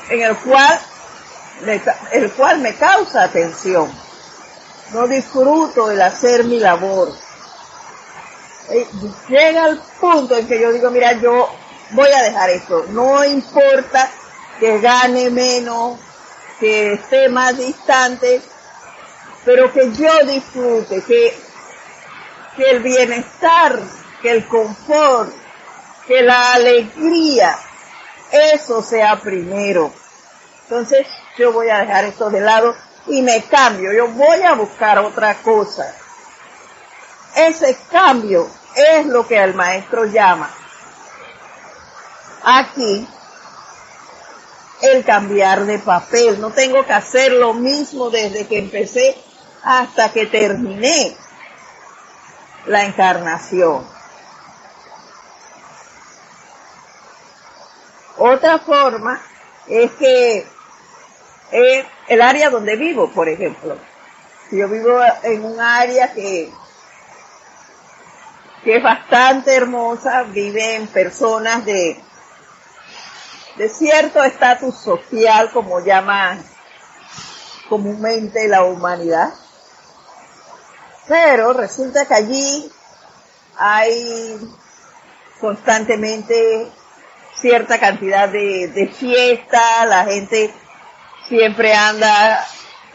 en 0.09 0.21
el 0.21 0.35
cual 0.37 0.79
el 2.11 2.31
cual 2.33 2.59
me 2.59 2.75
causa 2.75 3.23
atención. 3.23 3.91
No 4.91 5.07
disfruto 5.07 5.91
el 5.91 6.01
hacer 6.01 6.43
mi 6.43 6.59
labor. 6.59 7.11
Eh, 8.69 8.87
llega 9.27 9.67
el 9.67 9.79
punto 9.99 10.37
en 10.37 10.47
que 10.47 10.59
yo 10.59 10.71
digo, 10.71 10.91
mira, 10.91 11.13
yo 11.13 11.49
voy 11.91 12.09
a 12.11 12.23
dejar 12.23 12.49
esto. 12.49 12.85
No 12.89 13.23
importa 13.23 14.09
que 14.59 14.79
gane 14.79 15.29
menos, 15.29 15.99
que 16.59 16.93
esté 16.93 17.29
más 17.29 17.57
distante, 17.57 18.41
pero 19.43 19.71
que 19.73 19.91
yo 19.93 20.11
disfrute, 20.25 21.01
que, 21.03 21.37
que 22.55 22.69
el 22.69 22.83
bienestar, 22.83 23.79
que 24.21 24.31
el 24.31 24.47
confort, 24.47 25.33
que 26.07 26.21
la 26.21 26.53
alegría 26.53 27.57
eso 28.31 28.81
sea 28.81 29.19
primero. 29.19 29.93
Entonces 30.63 31.05
yo 31.37 31.51
voy 31.51 31.69
a 31.69 31.79
dejar 31.79 32.05
esto 32.05 32.29
de 32.29 32.41
lado 32.41 32.75
y 33.07 33.21
me 33.21 33.43
cambio, 33.43 33.91
yo 33.93 34.07
voy 34.09 34.41
a 34.43 34.53
buscar 34.53 34.99
otra 34.99 35.35
cosa. 35.35 35.93
Ese 37.35 37.77
cambio 37.91 38.47
es 38.75 39.05
lo 39.07 39.27
que 39.27 39.37
el 39.37 39.53
maestro 39.53 40.05
llama 40.05 40.49
aquí 42.43 43.07
el 44.81 45.03
cambiar 45.05 45.65
de 45.65 45.79
papel. 45.79 46.39
No 46.39 46.51
tengo 46.51 46.85
que 46.85 46.93
hacer 46.93 47.31
lo 47.31 47.53
mismo 47.53 48.09
desde 48.09 48.45
que 48.47 48.59
empecé 48.59 49.17
hasta 49.63 50.11
que 50.11 50.25
terminé 50.25 51.15
la 52.65 52.83
encarnación. 52.83 53.87
Otra 58.17 58.59
forma 58.59 59.21
es 59.67 59.91
que 59.93 60.47
es 61.53 61.85
el 62.07 62.21
área 62.21 62.49
donde 62.49 62.75
vivo, 62.75 63.11
por 63.11 63.29
ejemplo. 63.29 63.77
Yo 64.51 64.67
vivo 64.67 64.99
en 65.21 65.45
un 65.45 65.61
área 65.61 66.11
que, 66.11 66.51
que 68.63 68.77
es 68.77 68.83
bastante 68.83 69.55
hermosa, 69.55 70.23
viven 70.23 70.87
personas 70.87 71.63
de, 71.63 72.01
de 73.57 73.69
cierto 73.69 74.23
estatus 74.23 74.75
social, 74.75 75.51
como 75.51 75.79
llaman 75.79 76.43
comúnmente 77.69 78.47
la 78.47 78.63
humanidad. 78.63 79.31
Pero 81.07 81.53
resulta 81.53 82.05
que 82.07 82.15
allí 82.15 82.71
hay 83.57 84.39
constantemente 85.39 86.71
cierta 87.35 87.79
cantidad 87.79 88.27
de 88.27 88.91
fiesta, 88.97 89.85
la 89.85 90.05
gente 90.05 90.51
siempre 91.27 91.73
anda 91.73 92.45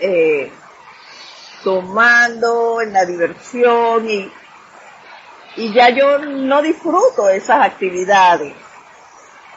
eh, 0.00 0.50
tomando 1.64 2.80
en 2.80 2.92
la 2.92 3.04
diversión 3.04 4.08
y, 4.08 4.30
y 5.56 5.72
ya 5.72 5.90
yo 5.90 6.18
no 6.18 6.62
disfruto 6.62 7.28
esas 7.28 7.64
actividades. 7.64 8.54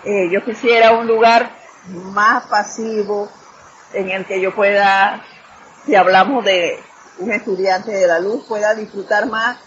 Eh, 0.03 0.29
yo 0.31 0.43
quisiera 0.43 0.93
un 0.93 1.07
lugar 1.07 1.51
más 1.87 2.45
pasivo 2.47 3.29
en 3.93 4.09
el 4.09 4.25
que 4.25 4.41
yo 4.41 4.53
pueda, 4.55 5.23
si 5.85 5.95
hablamos 5.95 6.43
de 6.43 6.79
un 7.19 7.31
estudiante 7.31 7.91
de 7.91 8.07
la 8.07 8.19
luz, 8.19 8.45
pueda 8.47 8.73
disfrutar 8.73 9.27
más 9.27 9.57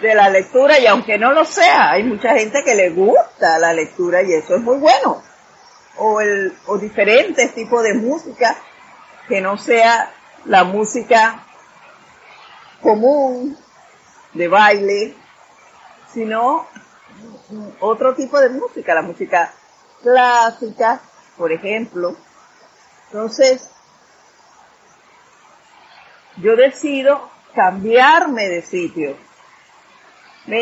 de 0.00 0.14
la 0.14 0.28
lectura 0.28 0.78
y 0.78 0.86
aunque 0.86 1.18
no 1.18 1.32
lo 1.32 1.44
sea, 1.44 1.92
hay 1.92 2.02
mucha 2.02 2.34
gente 2.34 2.62
que 2.64 2.74
le 2.74 2.90
gusta 2.90 3.58
la 3.58 3.72
lectura 3.72 4.22
y 4.22 4.32
eso 4.32 4.56
es 4.56 4.62
muy 4.62 4.78
bueno. 4.78 5.22
O, 5.98 6.20
el, 6.20 6.56
o 6.66 6.78
diferentes 6.78 7.54
tipos 7.54 7.82
de 7.82 7.94
música 7.94 8.56
que 9.28 9.40
no 9.40 9.56
sea 9.56 10.12
la 10.44 10.64
música 10.64 11.44
común 12.82 13.56
de 14.34 14.48
baile, 14.48 15.14
sino 16.12 16.66
otro 17.80 18.14
tipo 18.14 18.38
de 18.40 18.50
música, 18.50 18.94
la 18.94 19.02
música 19.02 19.52
clásica, 20.02 21.00
por 21.36 21.50
ejemplo. 21.50 22.14
Entonces, 23.06 23.70
yo 26.36 26.54
decido 26.56 27.30
cambiarme 27.54 28.48
de 28.48 28.62
sitio 28.62 29.16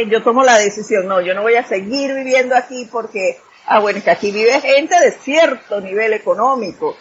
yo 0.09 0.23
tomo 0.23 0.43
la 0.43 0.59
decisión, 0.59 1.07
no, 1.07 1.21
yo 1.21 1.35
no 1.35 1.43
voy 1.43 1.57
a 1.57 1.67
seguir 1.67 2.15
viviendo 2.15 2.57
aquí 2.57 2.89
porque, 2.91 3.39
ah, 3.67 3.81
bueno, 3.81 3.99
es 3.99 4.05
que 4.05 4.11
aquí 4.11 4.33
vive 4.33 4.61
gente 4.61 4.99
de 4.99 5.13
cierto 5.13 5.81
nivel 5.81 6.13
económico. 6.13 6.97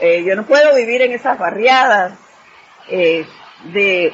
Eh, 0.00 0.24
yo 0.24 0.36
no 0.36 0.46
puedo 0.46 0.74
vivir 0.74 1.02
en 1.02 1.12
esas 1.12 1.38
barriadas 1.38 2.18
eh, 2.88 3.26
de 3.72 4.12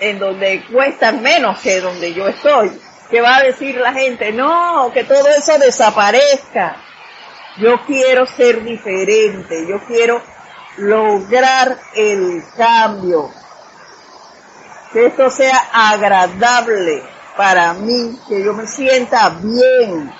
en 0.00 0.18
donde 0.20 0.64
cuestan 0.72 1.22
menos 1.22 1.58
que 1.60 1.80
donde 1.80 2.14
yo 2.14 2.28
estoy. 2.28 2.70
¿Qué 3.10 3.20
va 3.20 3.36
a 3.36 3.42
decir 3.42 3.76
la 3.76 3.92
gente? 3.92 4.32
No, 4.32 4.90
que 4.92 5.04
todo 5.04 5.28
eso 5.28 5.58
desaparezca. 5.58 6.76
Yo 7.56 7.84
quiero 7.84 8.26
ser 8.26 8.62
diferente, 8.62 9.66
yo 9.66 9.80
quiero 9.86 10.22
lograr 10.76 11.76
el 11.96 12.44
cambio 12.56 13.30
que 14.92 15.06
esto 15.06 15.30
sea 15.30 15.68
agradable 15.72 17.02
para 17.38 17.72
mí, 17.72 18.18
que 18.28 18.42
yo 18.42 18.52
me 18.52 18.66
sienta 18.66 19.28
bien, 19.40 20.12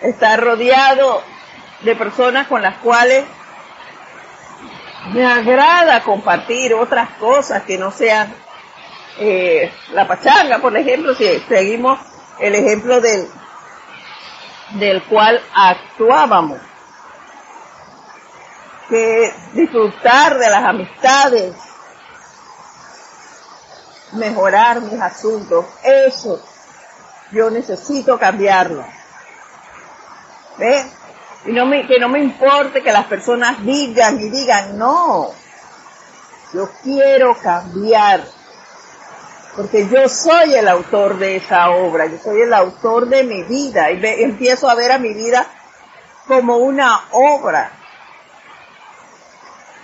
estar 0.00 0.40
rodeado 0.42 1.22
de 1.82 1.94
personas 1.96 2.46
con 2.46 2.62
las 2.62 2.78
cuales 2.78 3.26
me 5.12 5.26
agrada 5.26 6.02
compartir 6.02 6.72
otras 6.72 7.10
cosas 7.20 7.64
que 7.64 7.76
no 7.76 7.90
sean 7.90 8.34
eh, 9.18 9.70
la 9.92 10.08
pachanga, 10.08 10.60
por 10.60 10.74
ejemplo, 10.74 11.14
si 11.14 11.26
seguimos 11.40 12.00
el 12.40 12.54
ejemplo 12.54 13.02
del, 13.02 13.28
del 14.78 15.02
cual 15.02 15.38
actuábamos, 15.54 16.58
que 18.88 19.30
disfrutar 19.52 20.38
de 20.38 20.48
las 20.48 20.64
amistades, 20.64 21.54
mejorar 24.12 24.80
mis 24.80 25.00
asuntos. 25.00 25.64
Eso 25.82 26.40
yo 27.32 27.50
necesito 27.50 28.18
cambiarlo. 28.18 28.84
¿Ves? 30.58 30.86
Y 31.44 31.52
no 31.52 31.66
me, 31.66 31.86
que 31.86 31.98
no 31.98 32.08
me 32.08 32.20
importe 32.20 32.82
que 32.82 32.92
las 32.92 33.06
personas 33.06 33.64
digan 33.64 34.20
y 34.20 34.28
digan, 34.28 34.76
no. 34.78 35.30
Yo 36.52 36.70
quiero 36.82 37.36
cambiar. 37.38 38.24
Porque 39.56 39.88
yo 39.88 40.08
soy 40.08 40.54
el 40.54 40.68
autor 40.68 41.18
de 41.18 41.36
esa 41.36 41.70
obra, 41.70 42.06
yo 42.06 42.18
soy 42.18 42.42
el 42.42 42.54
autor 42.54 43.08
de 43.08 43.24
mi 43.24 43.42
vida 43.42 43.90
y 43.90 44.00
empiezo 44.22 44.70
a 44.70 44.74
ver 44.74 44.92
a 44.92 44.98
mi 44.98 45.12
vida 45.14 45.46
como 46.26 46.58
una 46.58 47.08
obra. 47.10 47.72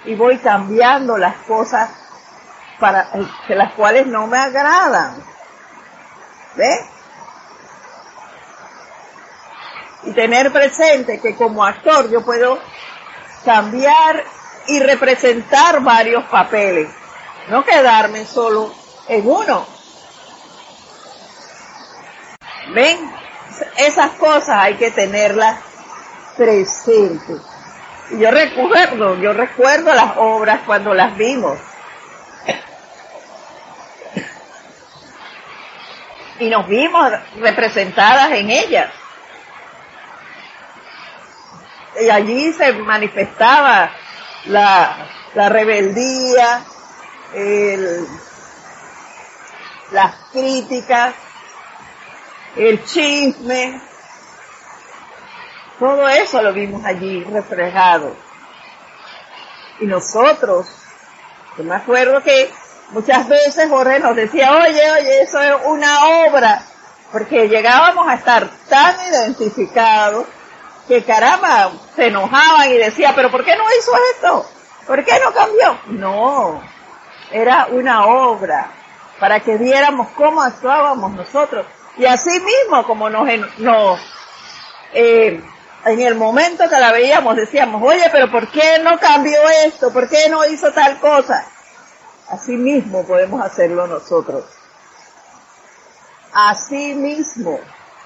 Y 0.05 0.15
voy 0.15 0.39
cambiando 0.39 1.17
las 1.17 1.37
cosas 1.39 1.91
para 2.79 3.09
que 3.47 3.55
las 3.55 3.73
cuales 3.75 4.07
no 4.07 4.27
me 4.27 4.39
agradan. 4.39 5.23
¿Ves? 6.57 6.81
Y 10.05 10.13
tener 10.13 10.53
presente 10.53 11.21
que 11.21 11.35
como 11.35 11.65
actor 11.65 12.11
yo 12.11 12.23
puedo 12.25 12.59
cambiar 13.45 14.25
y 14.67 14.81
representar 14.81 15.83
varios 15.83 16.25
papeles, 16.25 16.89
no 17.49 17.65
quedarme 17.65 18.25
solo 18.25 18.73
en 19.09 19.29
uno. 19.29 19.67
¿Ven? 22.75 22.99
Esas 23.77 24.13
cosas 24.13 24.57
hay 24.59 24.75
que 24.75 24.91
tenerlas 24.91 25.59
presentes. 26.37 27.41
Y 28.11 28.19
yo 28.19 28.31
recuerdo, 28.31 29.17
yo 29.17 29.33
recuerdo 29.33 29.95
las 29.95 30.17
obras 30.17 30.61
cuando 30.67 30.93
las 30.95 31.17
vimos. 31.17 31.59
Y 36.39 36.49
nos 36.49 36.67
vimos 36.69 37.13
representadas 37.37 38.33
en 38.33 38.51
ellas. 38.51 38.91
Y 42.01 42.11
allí 42.11 42.53
se 42.53 42.73
manifestaba 42.73 43.91
la, 44.47 44.97
la 45.35 45.49
rebeldía, 45.49 46.65
el, 47.35 48.07
las 49.93 50.15
críticas, 50.33 51.15
el 52.57 52.85
chisme, 52.85 53.81
todo 55.79 56.09
eso 56.09 56.41
lo 56.43 56.53
vimos 56.53 56.85
allí 56.85 57.25
reflejado. 57.25 58.17
Y 59.81 59.87
nosotros, 59.87 60.69
yo 61.59 61.65
me 61.65 61.75
acuerdo 61.75 62.23
que 62.23 62.51
Muchas 62.95 63.29
veces 63.29 63.69
Jorge 63.69 63.99
nos 63.99 64.15
decía, 64.15 64.53
oye, 64.53 64.91
oye, 64.93 65.23
eso 65.23 65.41
es 65.41 65.53
una 65.65 66.29
obra, 66.29 66.63
porque 67.11 67.49
llegábamos 67.49 68.07
a 68.07 68.15
estar 68.15 68.49
tan 68.69 68.95
identificados 69.11 70.27
que 70.87 71.03
caramba, 71.03 71.73
se 71.97 72.07
enojaban 72.07 72.71
y 72.71 72.75
decía, 72.75 73.13
pero 73.17 73.33
¿por 73.33 73.45
qué 73.45 73.57
no 73.57 73.65
hizo 73.77 73.91
esto? 74.15 74.47
¿Por 74.87 75.05
qué 75.05 75.19
no 75.19 75.33
cambió? 75.33 75.77
No, 75.89 76.63
era 77.33 77.67
una 77.73 78.07
obra 78.07 78.71
para 79.19 79.41
que 79.41 79.57
viéramos 79.57 80.11
cómo 80.11 80.41
actuábamos 80.41 81.15
nosotros. 81.15 81.67
Y 81.97 82.07
así 82.07 82.31
mismo, 82.31 82.87
como 82.87 83.11
nos, 83.11 83.29
eh, 84.93 85.43
en 85.85 86.01
el 86.01 86.15
momento 86.15 86.69
que 86.69 86.79
la 86.79 86.93
veíamos 86.93 87.35
decíamos, 87.35 87.83
oye, 87.83 88.05
pero 88.13 88.31
¿por 88.31 88.49
qué 88.53 88.79
no 88.85 89.01
cambió 89.01 89.41
esto? 89.67 89.93
¿Por 89.93 90.09
qué 90.09 90.29
no 90.29 90.45
hizo 90.47 90.71
tal 90.71 91.01
cosa? 91.01 91.45
Así 92.29 92.53
mismo 92.57 93.05
podemos 93.05 93.43
hacerlo 93.43 93.87
nosotros. 93.87 94.45
Así 96.33 96.95
mismo. 96.95 97.61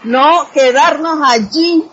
No 0.05 0.51
quedarnos 0.53 1.19
allí 1.29 1.91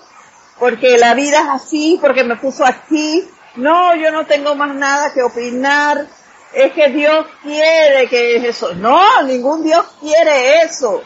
porque 0.60 0.98
la 0.98 1.14
vida 1.14 1.40
es 1.40 1.50
así, 1.50 1.98
porque 2.02 2.24
me 2.24 2.36
puso 2.36 2.66
aquí. 2.66 3.28
No, 3.56 3.96
yo 3.96 4.12
no 4.12 4.26
tengo 4.26 4.56
más 4.56 4.76
nada 4.76 5.14
que 5.14 5.24
opinar. 5.24 6.08
Es 6.54 6.74
que 6.74 6.90
Dios 6.90 7.26
quiere 7.42 8.08
que 8.08 8.48
eso. 8.48 8.74
No, 8.76 9.24
ningún 9.24 9.64
Dios 9.64 9.86
quiere 10.00 10.62
eso. 10.64 11.02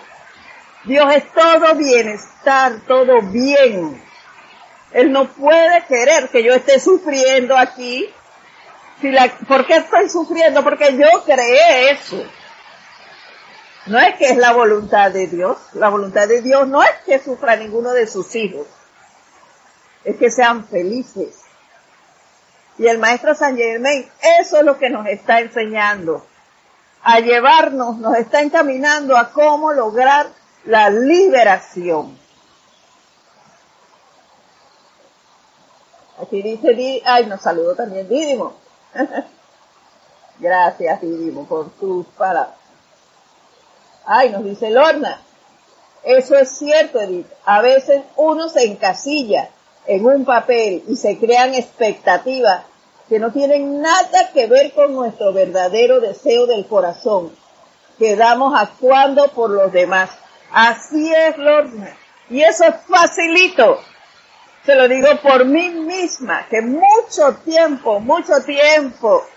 Dios 0.85 1.13
es 1.13 1.31
todo 1.33 1.75
bienestar, 1.75 2.81
todo 2.87 3.21
bien. 3.21 4.01
Él 4.91 5.11
no 5.11 5.27
puede 5.27 5.85
querer 5.85 6.29
que 6.29 6.43
yo 6.43 6.53
esté 6.53 6.79
sufriendo 6.79 7.57
aquí. 7.57 8.09
Si 9.01 9.11
la, 9.11 9.29
¿Por 9.47 9.65
qué 9.65 9.77
estoy 9.77 10.09
sufriendo? 10.09 10.63
Porque 10.63 10.97
yo 10.97 11.23
creé 11.25 11.91
eso. 11.91 12.21
No 13.85 13.97
es 13.99 14.15
que 14.15 14.29
es 14.29 14.37
la 14.37 14.51
voluntad 14.51 15.11
de 15.11 15.27
Dios. 15.27 15.57
La 15.73 15.89
voluntad 15.89 16.27
de 16.27 16.41
Dios 16.41 16.67
no 16.67 16.83
es 16.83 16.91
que 17.05 17.19
sufra 17.19 17.55
ninguno 17.55 17.91
de 17.93 18.07
sus 18.07 18.35
hijos. 18.35 18.67
Es 20.03 20.17
que 20.17 20.29
sean 20.29 20.67
felices. 20.67 21.41
Y 22.77 22.87
el 22.87 22.97
maestro 22.97 23.35
San 23.35 23.57
Germain, 23.57 24.09
eso 24.39 24.57
es 24.57 24.63
lo 24.63 24.77
que 24.77 24.89
nos 24.89 25.07
está 25.07 25.39
enseñando. 25.39 26.25
A 27.03 27.19
llevarnos, 27.19 27.97
nos 27.97 28.15
está 28.15 28.41
encaminando 28.41 29.17
a 29.17 29.31
cómo 29.31 29.73
lograr 29.73 30.27
la 30.65 30.89
liberación. 30.89 32.17
Aquí 36.21 36.41
dice, 36.41 37.01
ay, 37.05 37.25
nos 37.27 37.41
saludó 37.41 37.75
también 37.75 38.07
Didimo. 38.09 38.68
Gracias 40.39 41.01
Didimo 41.01 41.45
por 41.45 41.69
tus 41.71 42.05
palabras. 42.07 42.55
Ay, 44.05 44.29
nos 44.29 44.43
dice 44.43 44.69
Lorna. 44.71 45.21
Eso 46.03 46.35
es 46.35 46.57
cierto, 46.57 46.99
Edith. 46.99 47.27
A 47.45 47.61
veces 47.61 48.01
uno 48.15 48.49
se 48.49 48.63
encasilla 48.63 49.49
en 49.85 50.05
un 50.05 50.25
papel 50.25 50.83
y 50.87 50.95
se 50.95 51.17
crean 51.17 51.53
expectativas 51.53 52.63
que 53.09 53.19
no 53.19 53.31
tienen 53.31 53.81
nada 53.81 54.31
que 54.33 54.47
ver 54.47 54.71
con 54.73 54.93
nuestro 54.93 55.33
verdadero 55.33 55.99
deseo 55.99 56.45
del 56.45 56.67
corazón. 56.67 57.31
Quedamos 57.97 58.59
actuando 58.59 59.27
por 59.29 59.49
los 59.49 59.71
demás. 59.71 60.11
Así 60.51 61.13
es, 61.13 61.37
Lorna. 61.37 61.97
Y 62.29 62.41
eso 62.41 62.63
es 62.65 62.75
facilito. 62.87 63.79
Se 64.69 64.75
lo 64.75 64.87
digo 64.87 65.19
por 65.23 65.45
mí 65.45 65.67
misma, 65.71 66.45
que 66.47 66.61
mucho 66.61 67.33
tiempo, 67.43 67.99
mucho 67.99 68.43
tiempo, 68.43 69.27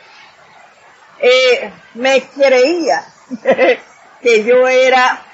eh, 1.18 1.72
me 1.94 2.20
creía 2.24 3.02
que 4.20 4.44
yo 4.44 4.68
era, 4.68 5.24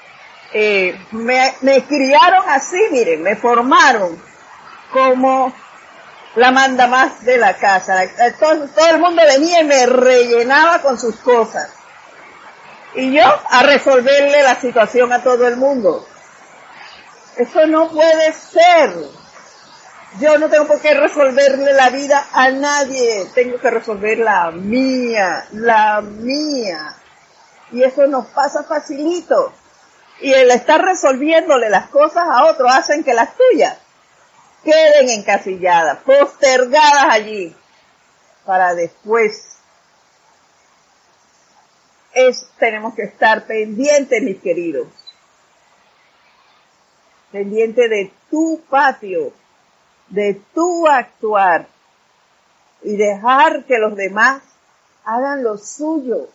eh, 0.53 0.97
me, 1.11 1.83
criaron 1.85 2.45
así, 2.47 2.79
miren, 2.91 3.21
me 3.21 3.35
formaron 3.35 4.23
como 4.93 5.53
la 6.35 6.51
manda 6.51 6.87
más 6.87 7.25
de 7.25 7.37
la 7.37 7.57
casa. 7.57 8.01
Todo, 8.39 8.69
todo, 8.69 8.89
el 8.91 8.99
mundo 8.99 9.21
venía 9.27 9.59
y 9.59 9.65
me 9.65 9.85
rellenaba 9.85 10.81
con 10.81 10.97
sus 10.97 11.17
cosas. 11.17 11.73
Y 12.95 13.11
yo 13.11 13.23
a 13.49 13.63
resolverle 13.63 14.43
la 14.43 14.55
situación 14.55 15.11
a 15.11 15.21
todo 15.21 15.45
el 15.45 15.57
mundo. 15.57 16.07
Eso 17.35 17.67
no 17.67 17.89
puede 17.89 18.31
ser. 18.31 19.18
Yo 20.17 20.37
no 20.39 20.49
tengo 20.49 20.65
por 20.65 20.81
qué 20.81 20.93
resolverle 20.95 21.73
la 21.73 21.89
vida 21.91 22.27
a 22.33 22.49
nadie. 22.49 23.27
Tengo 23.35 23.59
que 23.59 23.69
resolver 23.69 24.17
la 24.17 24.49
mía, 24.51 25.45
la 25.51 26.01
mía. 26.01 26.95
Y 27.71 27.83
eso 27.83 28.07
nos 28.07 28.25
pasa 28.27 28.63
facilito. 28.63 29.53
Y 30.21 30.33
el 30.33 30.49
estar 30.49 30.81
resolviéndole 30.81 31.69
las 31.69 31.89
cosas 31.89 32.27
a 32.27 32.45
otros 32.45 32.73
hacen 32.73 33.03
que 33.03 33.13
las 33.13 33.29
tuyas 33.35 33.77
queden 34.63 35.09
encasilladas, 35.09 35.99
postergadas 35.99 37.05
allí, 37.09 37.55
para 38.45 38.73
después. 38.73 39.57
Es, 42.13 42.49
tenemos 42.57 42.95
que 42.95 43.03
estar 43.03 43.45
pendientes, 43.45 44.21
mis 44.23 44.41
queridos. 44.41 44.87
Pendiente 47.31 47.87
de 47.87 48.11
tu 48.31 48.61
patio, 48.67 49.31
de 50.09 50.41
tu 50.53 50.87
actuar 50.87 51.67
y 52.83 52.95
dejar 52.95 53.65
que 53.65 53.77
los 53.77 53.95
demás 53.95 54.41
hagan 55.03 55.43
lo 55.43 55.57
suyo 55.57 56.29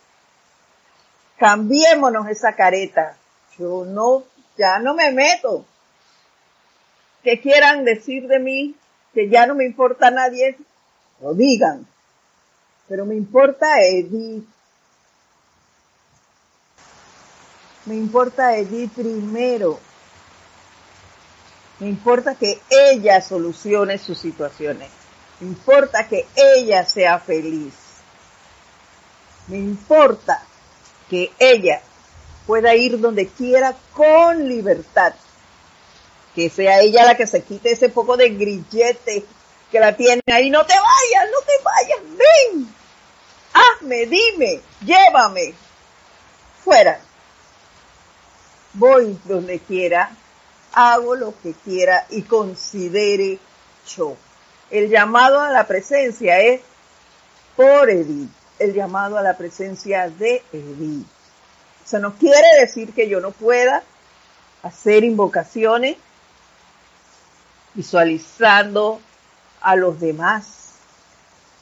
cambiémonos 1.39 2.29
esa 2.29 2.55
careta. 2.55 3.17
Yo 3.59 3.85
no, 3.85 4.25
ya 4.57 4.79
no 4.79 4.95
me 4.95 5.13
meto. 5.13 5.65
Que 7.23 7.41
quieran 7.41 7.85
decir 7.85 8.27
de 8.29 8.39
mí 8.39 8.75
que 9.13 9.29
ya 9.29 9.47
no 9.47 9.55
me 9.55 9.65
importa 9.65 10.09
a 10.09 10.11
nadie, 10.11 10.59
lo 11.21 11.35
digan. 11.35 11.87
Pero 12.89 13.07
me 13.07 13.15
importa 13.15 13.81
Edith. 13.81 14.45
Me 17.87 17.95
importa 17.95 18.57
Edith 18.57 18.93
primero. 18.95 19.79
Me 21.85 21.91
importa 21.91 22.35
que 22.35 22.63
ella 22.71 23.21
solucione 23.21 23.99
sus 23.99 24.19
situaciones. 24.19 24.89
Me 25.39 25.49
importa 25.49 26.09
que 26.09 26.27
ella 26.35 26.83
sea 26.87 27.19
feliz. 27.19 27.75
Me 29.49 29.59
importa 29.59 30.43
que 31.11 31.31
ella 31.39 31.83
pueda 32.47 32.75
ir 32.75 32.99
donde 32.99 33.29
quiera 33.29 33.77
con 33.93 34.49
libertad. 34.49 35.13
Que 36.35 36.49
sea 36.49 36.81
ella 36.81 37.05
la 37.05 37.19
que 37.19 37.27
se 37.27 37.43
quite 37.43 37.73
ese 37.73 37.91
poco 37.91 38.17
de 38.17 38.31
grillete 38.31 39.27
que 39.71 39.79
la 39.79 39.95
tiene 39.95 40.23
ahí. 40.33 40.49
No 40.49 40.65
te 40.65 40.73
vayas, 40.73 41.31
no 41.31 41.41
te 41.41 41.53
vayas, 41.63 42.17
ven. 42.17 42.75
Hazme, 43.53 44.07
dime, 44.07 44.63
llévame. 44.87 45.53
Fuera. 46.65 46.99
Voy 48.73 49.21
donde 49.25 49.59
quiera, 49.59 50.17
hago 50.75 51.15
lo 51.15 51.35
que 51.43 51.53
quiera 51.53 52.07
y 52.11 52.23
considere 52.23 53.39
yo. 53.97 54.17
El 54.71 54.91
llamado 54.91 55.41
a 55.41 55.51
la 55.51 55.67
presencia 55.67 56.41
es 56.41 56.61
por 57.57 57.89
Edith 57.91 58.31
el 58.59 58.73
llamado 58.73 59.19
a 59.19 59.23
la 59.23 59.37
presencia 59.37 60.09
de 60.09 60.43
Edith. 60.53 61.07
Eso 61.85 61.99
no 61.99 62.15
quiere 62.15 62.47
decir 62.61 62.93
que 62.93 63.09
yo 63.09 63.21
no 63.21 63.31
pueda 63.31 63.83
hacer 64.63 65.05
invocaciones 65.05 65.97
visualizando 67.75 69.01
a 69.61 69.77
los 69.77 70.01
demás. 70.01 70.75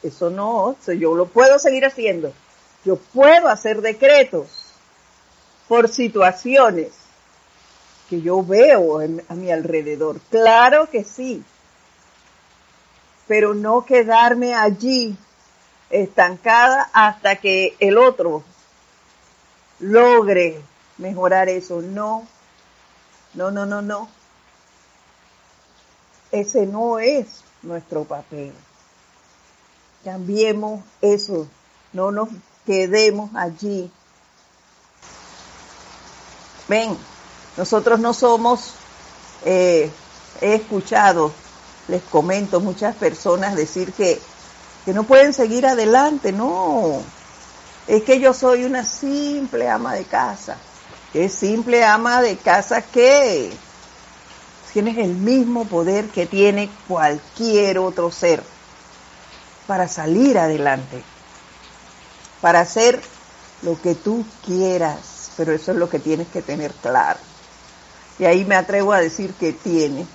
Eso 0.01 0.29
no, 0.29 0.77
yo 0.87 1.15
lo 1.15 1.27
puedo 1.27 1.59
seguir 1.59 1.85
haciendo. 1.85 2.33
Yo 2.85 2.97
puedo 2.97 3.47
hacer 3.47 3.81
decretos 3.81 4.47
por 5.67 5.89
situaciones 5.89 6.91
que 8.09 8.21
yo 8.21 8.43
veo 8.43 8.99
a 8.99 9.33
mi 9.33 9.51
alrededor. 9.51 10.19
Claro 10.29 10.89
que 10.89 11.03
sí. 11.03 11.43
Pero 13.27 13.53
no 13.53 13.85
quedarme 13.85 14.53
allí 14.53 15.15
estancada 15.89 16.89
hasta 16.93 17.37
que 17.37 17.75
el 17.79 17.97
otro 17.97 18.43
logre 19.79 20.61
mejorar 20.97 21.49
eso. 21.49 21.81
No, 21.81 22.27
no, 23.33 23.51
no, 23.51 23.65
no, 23.65 23.81
no. 23.81 24.09
Ese 26.31 26.65
no 26.65 26.99
es 26.99 27.43
nuestro 27.61 28.03
papel. 28.03 28.53
Cambiemos 30.03 30.81
eso. 31.01 31.47
No 31.93 32.11
nos 32.11 32.29
quedemos 32.65 33.29
allí. 33.35 33.91
Ven, 36.67 36.97
nosotros 37.57 37.99
no 37.99 38.13
somos, 38.13 38.73
eh, 39.45 39.91
he 40.41 40.55
escuchado, 40.55 41.31
les 41.87 42.01
comento, 42.03 42.59
muchas 42.59 42.95
personas 42.95 43.55
decir 43.55 43.93
que 43.93 44.19
que 44.85 44.93
no 44.93 45.03
pueden 45.03 45.33
seguir 45.33 45.65
adelante, 45.65 46.31
no. 46.31 47.01
Es 47.87 48.03
que 48.03 48.19
yo 48.19 48.33
soy 48.33 48.65
una 48.65 48.83
simple 48.83 49.69
ama 49.69 49.93
de 49.93 50.03
casa. 50.03 50.57
Es 51.13 51.33
simple 51.33 51.83
ama 51.85 52.21
de 52.21 52.37
casa 52.37 52.81
que 52.81 53.51
tienes 54.73 54.97
el 54.97 55.13
mismo 55.13 55.65
poder 55.65 56.09
que 56.09 56.25
tiene 56.25 56.69
cualquier 56.87 57.77
otro 57.77 58.11
ser 58.11 58.43
para 59.67 59.87
salir 59.87 60.37
adelante, 60.39 61.03
para 62.41 62.61
hacer 62.61 62.99
lo 63.61 63.79
que 63.79 63.93
tú 63.93 64.25
quieras, 64.43 65.29
pero 65.37 65.53
eso 65.53 65.71
es 65.71 65.77
lo 65.77 65.89
que 65.89 65.99
tienes 65.99 66.27
que 66.27 66.41
tener 66.41 66.73
claro. 66.73 67.19
Y 68.19 68.25
ahí 68.25 68.45
me 68.45 68.55
atrevo 68.55 68.93
a 68.93 68.99
decir 68.99 69.33
que 69.33 69.53
tienes 69.53 70.07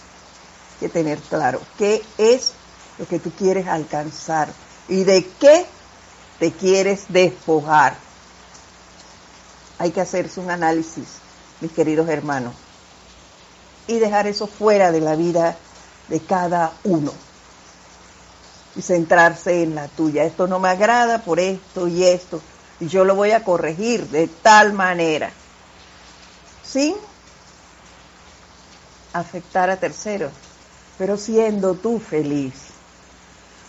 que 0.80 0.88
tener 0.88 1.18
claro 1.18 1.60
qué 1.76 2.02
es 2.16 2.52
lo 2.98 3.06
que 3.06 3.18
tú 3.18 3.30
quieres 3.32 3.66
alcanzar 3.66 4.48
y 4.88 5.04
de 5.04 5.26
qué 5.40 5.66
te 6.38 6.52
quieres 6.52 7.06
despojar. 7.08 7.96
Hay 9.78 9.90
que 9.90 10.00
hacerse 10.00 10.40
un 10.40 10.50
análisis, 10.50 11.06
mis 11.60 11.72
queridos 11.72 12.08
hermanos, 12.08 12.54
y 13.86 13.98
dejar 13.98 14.26
eso 14.26 14.46
fuera 14.46 14.92
de 14.92 15.00
la 15.00 15.16
vida 15.16 15.56
de 16.08 16.20
cada 16.20 16.72
uno 16.84 17.12
y 18.76 18.82
centrarse 18.82 19.62
en 19.62 19.74
la 19.74 19.88
tuya. 19.88 20.24
Esto 20.24 20.46
no 20.46 20.58
me 20.58 20.68
agrada 20.68 21.22
por 21.22 21.40
esto 21.40 21.88
y 21.88 22.04
esto, 22.04 22.40
y 22.80 22.88
yo 22.88 23.04
lo 23.04 23.14
voy 23.14 23.32
a 23.32 23.44
corregir 23.44 24.06
de 24.08 24.28
tal 24.28 24.72
manera, 24.72 25.30
sin 26.64 26.94
afectar 29.12 29.70
a 29.70 29.78
terceros, 29.78 30.32
pero 30.96 31.16
siendo 31.16 31.74
tú 31.74 32.00
feliz, 32.00 32.54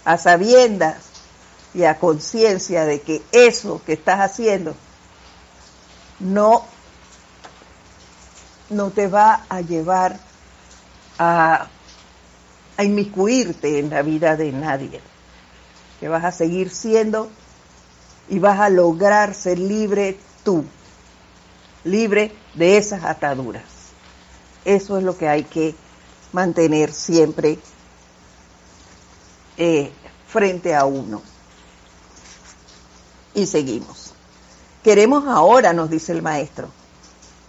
a 0.05 0.17
sabiendas 0.17 0.97
y 1.73 1.83
a 1.83 1.99
conciencia 1.99 2.85
de 2.85 3.01
que 3.01 3.21
eso 3.31 3.81
que 3.85 3.93
estás 3.93 4.19
haciendo 4.19 4.75
no, 6.19 6.65
no 8.69 8.89
te 8.89 9.07
va 9.07 9.45
a 9.49 9.61
llevar 9.61 10.19
a, 11.17 11.67
a 12.77 12.83
inmiscuirte 12.83 13.79
en 13.79 13.89
la 13.89 14.01
vida 14.01 14.35
de 14.35 14.51
nadie, 14.51 15.01
que 15.99 16.07
vas 16.07 16.25
a 16.25 16.31
seguir 16.31 16.69
siendo 16.69 17.29
y 18.29 18.39
vas 18.39 18.59
a 18.59 18.69
lograr 18.69 19.33
ser 19.33 19.59
libre 19.59 20.19
tú, 20.43 20.65
libre 21.83 22.35
de 22.53 22.77
esas 22.77 23.03
ataduras. 23.03 23.78
Eso 24.69 24.99
es 24.99 25.03
lo 25.03 25.17
que 25.17 25.27
hay 25.27 25.45
que 25.45 25.73
mantener 26.31 26.93
siempre 26.93 27.57
eh, 29.57 29.91
frente 30.27 30.75
a 30.75 30.85
uno. 30.85 31.23
Y 33.33 33.47
seguimos. 33.47 34.13
Queremos 34.83 35.27
ahora, 35.27 35.73
nos 35.73 35.89
dice 35.89 36.11
el 36.11 36.21
maestro, 36.21 36.69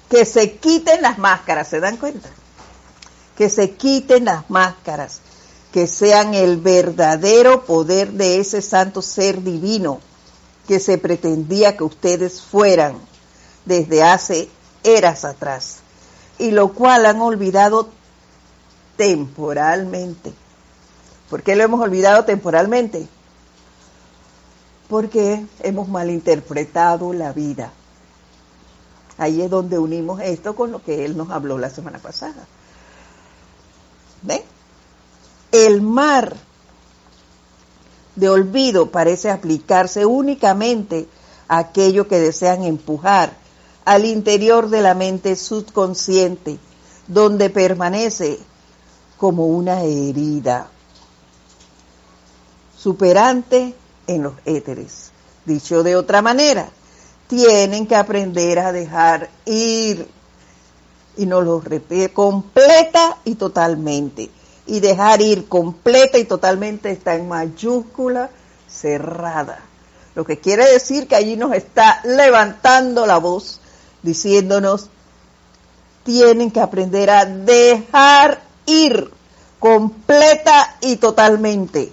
que 0.09 0.25
se 0.25 0.53
quiten 0.53 1.03
las 1.03 1.19
máscaras, 1.19 1.69
¿se 1.69 1.79
dan 1.79 1.99
cuenta? 1.99 2.31
Que 3.37 3.51
se 3.51 3.73
quiten 3.73 4.25
las 4.25 4.49
máscaras, 4.49 5.21
que 5.73 5.87
sean 5.87 6.33
el 6.33 6.57
verdadero 6.57 7.67
poder 7.67 8.13
de 8.13 8.41
ese 8.41 8.63
santo 8.63 9.03
ser 9.03 9.43
divino 9.43 10.01
que 10.67 10.81
se 10.81 10.97
pretendía 10.97 11.77
que 11.77 11.85
ustedes 11.85 12.41
fueran 12.41 12.99
desde 13.67 14.03
hace 14.03 14.49
eras 14.83 15.27
atrás, 15.27 15.81
y 16.41 16.53
lo 16.53 16.73
cual 16.73 17.05
han 17.05 17.21
olvidado 17.21 17.91
temporalmente. 18.97 20.33
¿Por 21.29 21.43
qué 21.43 21.55
lo 21.55 21.63
hemos 21.63 21.81
olvidado 21.81 22.25
temporalmente? 22.25 23.07
Porque 24.89 25.47
hemos 25.61 25.89
malinterpretado 25.89 27.13
la 27.13 27.33
vida. 27.33 27.73
Ahí 29.19 29.43
es 29.43 29.51
donde 29.51 29.79
unimos 29.79 30.21
esto 30.23 30.57
con 30.57 30.73
lo 30.73 30.83
que 30.83 31.05
él 31.05 31.15
nos 31.15 31.31
habló 31.31 31.59
la 31.59 31.69
semana 31.69 31.99
pasada. 31.99 32.47
¿Ven? 34.23 34.41
El 35.53 35.83
mar 35.83 36.35
de 38.17 38.31
olvido 38.31 38.91
parece 38.91 39.31
aplicarse 39.31 40.07
únicamente 40.07 41.07
a 41.49 41.59
aquello 41.59 42.09
que 42.09 42.19
desean 42.19 42.65
empujar 42.65 43.40
al 43.91 44.05
interior 44.05 44.71
de 44.71 44.83
la 44.83 44.95
mente 44.95 45.35
subconsciente, 45.35 46.61
donde 47.09 47.51
permanece 47.51 48.39
como 49.17 49.47
una 49.47 49.83
herida 49.83 50.69
superante 52.79 53.75
en 54.07 54.23
los 54.23 54.35
éteres. 54.45 55.11
Dicho 55.45 55.83
de 55.83 55.97
otra 55.97 56.23
manera, 56.23 56.71
tienen 57.27 57.89
que 57.89 57.97
aprender 57.97 58.61
a 58.61 58.71
dejar 58.71 59.29
ir, 59.45 60.07
y 61.17 61.27
nos 61.27 61.45
lo 61.45 61.61
repite, 61.61 62.13
completa 62.13 63.19
y 63.25 63.35
totalmente 63.35 64.31
y 64.67 64.79
dejar 64.79 65.21
ir 65.21 65.49
completa 65.49 66.17
y 66.17 66.27
totalmente 66.27 66.93
está 66.93 67.17
en 67.17 67.27
mayúscula 67.27 68.31
cerrada. 68.69 69.59
Lo 70.15 70.25
que 70.25 70.39
quiere 70.39 70.65
decir 70.71 71.09
que 71.09 71.17
allí 71.17 71.37
nos 71.37 71.55
está 71.55 72.01
levantando 72.05 73.05
la 73.05 73.19
voz 73.19 73.61
diciéndonos, 74.03 74.89
tienen 76.05 76.51
que 76.51 76.61
aprender 76.61 77.11
a 77.11 77.25
dejar 77.27 78.43
ir 78.67 79.11
completa 79.59 80.77
y 80.81 80.97
totalmente 80.97 81.93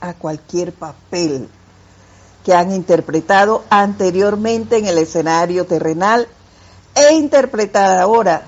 a 0.00 0.14
cualquier 0.14 0.72
papel 0.72 1.48
que 2.44 2.54
han 2.54 2.72
interpretado 2.72 3.64
anteriormente 3.70 4.78
en 4.78 4.86
el 4.86 4.98
escenario 4.98 5.66
terrenal 5.66 6.28
e 6.94 7.14
interpretar 7.14 7.98
ahora 7.98 8.46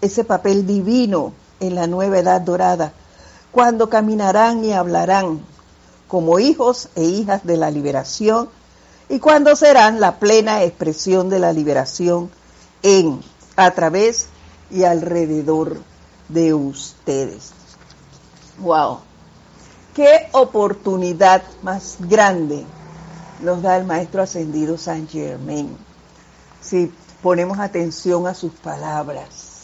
ese 0.00 0.24
papel 0.24 0.66
divino 0.66 1.32
en 1.60 1.74
la 1.74 1.86
nueva 1.86 2.18
edad 2.18 2.40
dorada, 2.40 2.92
cuando 3.50 3.88
caminarán 3.88 4.64
y 4.64 4.72
hablarán 4.72 5.40
como 6.08 6.38
hijos 6.38 6.88
e 6.94 7.04
hijas 7.04 7.44
de 7.44 7.56
la 7.56 7.70
liberación 7.70 8.48
y 9.08 9.18
cuando 9.18 9.54
serán 9.56 10.00
la 10.00 10.18
plena 10.18 10.62
expresión 10.62 11.28
de 11.28 11.38
la 11.38 11.52
liberación 11.52 12.30
en, 12.82 13.20
a 13.56 13.70
través 13.72 14.28
y 14.70 14.84
alrededor 14.84 15.78
de 16.28 16.54
ustedes. 16.54 17.52
Wow. 18.58 19.00
Qué 19.94 20.28
oportunidad 20.32 21.42
más 21.62 21.96
grande 22.00 22.64
nos 23.40 23.62
da 23.62 23.76
el 23.76 23.84
maestro 23.84 24.22
ascendido 24.22 24.78
San 24.78 25.06
Germain 25.08 25.76
si 26.60 26.92
ponemos 27.22 27.58
atención 27.58 28.26
a 28.26 28.34
sus 28.34 28.52
palabras. 28.52 29.54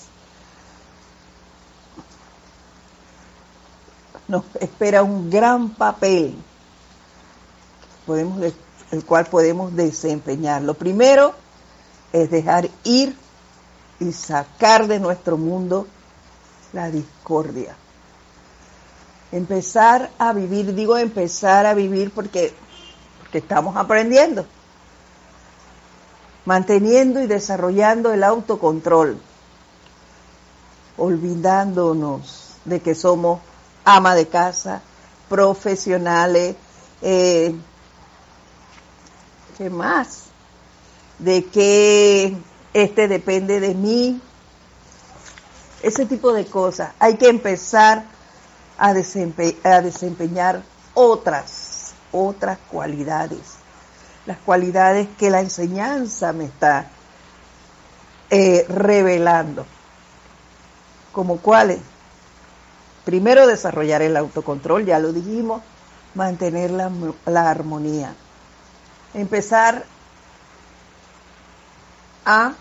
nos 4.31 4.45
espera 4.61 5.03
un 5.03 5.29
gran 5.29 5.71
papel 5.71 6.37
podemos, 8.07 8.41
el 8.91 9.05
cual 9.05 9.27
podemos 9.27 9.75
desempeñar. 9.75 10.63
Lo 10.63 10.75
primero 10.75 11.35
es 12.13 12.31
dejar 12.31 12.69
ir 12.85 13.17
y 14.01 14.13
sacar 14.13 14.87
de 14.87 14.99
nuestro 14.99 15.37
mundo 15.37 15.87
la 16.73 16.91
discordia. 16.91 17.77
Empezar 19.33 20.11
a 20.19 20.33
vivir, 20.33 20.75
digo 20.75 20.97
empezar 20.97 21.67
a 21.67 21.75
vivir 21.75 22.11
porque, 22.13 22.53
porque 23.21 23.39
estamos 23.39 23.77
aprendiendo, 23.77 24.45
manteniendo 26.45 27.21
y 27.23 27.27
desarrollando 27.29 28.13
el 28.13 28.25
autocontrol, 28.25 29.21
olvidándonos 30.97 32.57
de 32.65 32.81
que 32.81 32.97
somos 32.97 33.41
ama 33.85 34.17
de 34.17 34.27
casa, 34.27 34.83
profesionales, 35.29 36.57
eh, 37.03 37.55
¿qué 39.61 39.69
más? 39.69 40.23
De 41.19 41.45
que 41.45 42.35
este 42.73 43.09
depende 43.09 43.61
de 43.61 43.75
mí, 43.75 44.19
ese 45.83 46.07
tipo 46.07 46.33
de 46.33 46.47
cosas. 46.47 46.93
Hay 46.99 47.19
que 47.19 47.29
empezar 47.29 48.05
a, 48.79 48.95
desempeñar 48.95 50.63
otras, 50.95 51.93
otras 52.11 52.57
cualidades, 52.71 53.41
las 54.25 54.39
cualidades 54.39 55.09
que 55.19 55.29
la 55.29 55.41
enseñanza 55.41 56.33
me 56.33 56.47
está 56.47 56.89
eh, 58.31 58.65
revelando. 58.67 59.67
¿Como 61.13 61.37
cuáles? 61.37 61.81
Primero 63.05 63.47
desarrollar 63.47 64.01
el 64.01 64.17
autocontrol, 64.17 64.87
ya 64.87 64.99
lo 64.99 65.13
dijimos, 65.13 65.61
mantener 66.15 66.71
la, 66.71 67.51
armonía. 67.51 68.15
Empezar 69.15 69.85
a, 72.25 72.55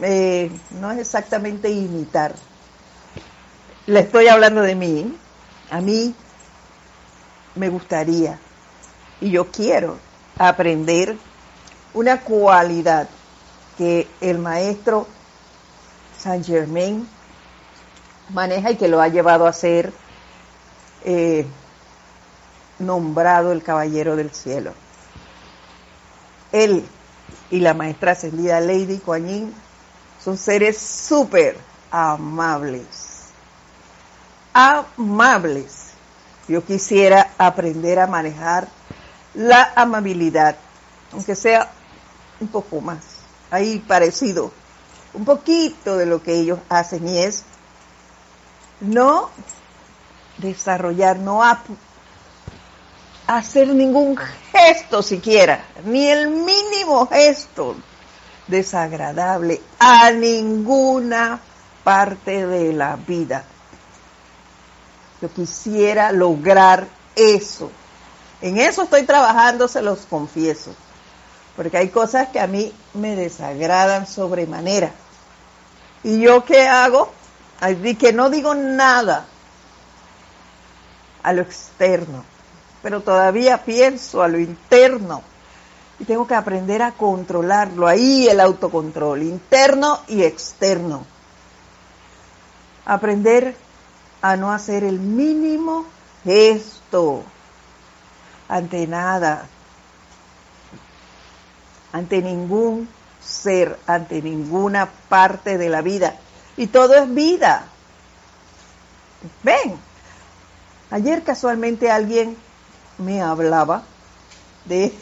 eh, 0.00 0.50
no 0.80 0.90
es 0.90 0.98
exactamente 0.98 1.70
imitar, 1.70 2.34
le 3.86 4.00
estoy 4.00 4.28
hablando 4.28 4.62
de 4.62 4.74
mí, 4.74 5.18
a 5.70 5.80
mí 5.80 6.14
me 7.54 7.68
gustaría 7.68 8.38
y 9.20 9.30
yo 9.30 9.50
quiero 9.50 9.98
aprender 10.38 11.16
una 11.94 12.20
cualidad 12.20 13.08
que 13.76 14.08
el 14.20 14.38
maestro 14.38 15.06
Saint 16.18 16.44
Germain 16.44 17.08
maneja 18.30 18.72
y 18.72 18.76
que 18.76 18.88
lo 18.88 19.00
ha 19.00 19.08
llevado 19.08 19.46
a 19.46 19.52
ser 19.52 19.92
eh, 21.04 21.46
nombrado 22.78 23.52
el 23.52 23.62
Caballero 23.62 24.16
del 24.16 24.30
Cielo. 24.30 24.72
Él 26.52 26.86
y 27.50 27.60
la 27.60 27.74
maestra 27.74 28.12
ascendida 28.12 28.60
Lady 28.60 28.98
Kuan 28.98 29.52
son 30.22 30.36
seres 30.36 30.78
súper 30.78 31.56
amables. 31.90 33.28
Amables. 34.52 35.88
Yo 36.48 36.64
quisiera 36.64 37.30
aprender 37.38 37.98
a 37.98 38.06
manejar 38.06 38.68
la 39.34 39.72
amabilidad, 39.76 40.56
aunque 41.12 41.34
sea 41.34 41.70
un 42.40 42.48
poco 42.48 42.80
más, 42.80 42.98
ahí 43.50 43.78
parecido, 43.78 44.50
un 45.12 45.24
poquito 45.24 45.96
de 45.96 46.06
lo 46.06 46.22
que 46.22 46.34
ellos 46.34 46.58
hacen 46.68 47.06
y 47.06 47.18
es 47.18 47.44
no 48.80 49.30
desarrollar, 50.38 51.18
no 51.18 51.42
hacer 53.28 53.68
ningún 53.68 54.16
gesto 54.16 55.02
siquiera, 55.02 55.62
ni 55.84 56.08
el 56.08 56.28
mínimo 56.28 57.06
gesto 57.06 57.76
desagradable 58.46 59.60
a 59.78 60.10
ninguna 60.10 61.38
parte 61.84 62.46
de 62.46 62.72
la 62.72 62.96
vida. 62.96 63.44
Yo 65.20 65.30
quisiera 65.30 66.10
lograr 66.10 66.88
eso. 67.14 67.70
En 68.40 68.56
eso 68.56 68.84
estoy 68.84 69.02
trabajando, 69.02 69.68
se 69.68 69.82
los 69.82 70.00
confieso. 70.06 70.74
Porque 71.54 71.76
hay 71.76 71.88
cosas 71.88 72.28
que 72.28 72.40
a 72.40 72.46
mí 72.46 72.72
me 72.94 73.14
desagradan 73.14 74.06
sobremanera. 74.06 74.90
¿Y 76.02 76.20
yo 76.20 76.44
qué 76.44 76.66
hago? 76.66 77.12
Que 77.98 78.12
no 78.12 78.30
digo 78.30 78.54
nada 78.54 79.26
a 81.22 81.32
lo 81.32 81.42
externo, 81.42 82.24
pero 82.88 83.02
todavía 83.02 83.66
pienso 83.66 84.22
a 84.22 84.28
lo 84.28 84.38
interno. 84.38 85.20
Y 86.00 86.06
tengo 86.06 86.26
que 86.26 86.34
aprender 86.34 86.80
a 86.80 86.92
controlarlo. 86.92 87.86
Ahí 87.86 88.26
el 88.26 88.40
autocontrol, 88.40 89.24
interno 89.24 90.00
y 90.08 90.22
externo. 90.22 91.04
Aprender 92.86 93.54
a 94.22 94.36
no 94.36 94.50
hacer 94.52 94.84
el 94.84 94.98
mínimo 94.98 95.84
gesto 96.24 97.24
ante 98.48 98.86
nada, 98.86 99.46
ante 101.92 102.22
ningún 102.22 102.88
ser, 103.22 103.78
ante 103.86 104.22
ninguna 104.22 104.88
parte 105.10 105.58
de 105.58 105.68
la 105.68 105.82
vida. 105.82 106.16
Y 106.56 106.68
todo 106.68 106.94
es 106.94 107.12
vida. 107.12 107.66
Ven, 109.42 109.78
ayer 110.90 111.22
casualmente 111.22 111.90
alguien 111.90 112.47
me 112.98 113.22
hablaba 113.22 113.82
de, 114.64 114.92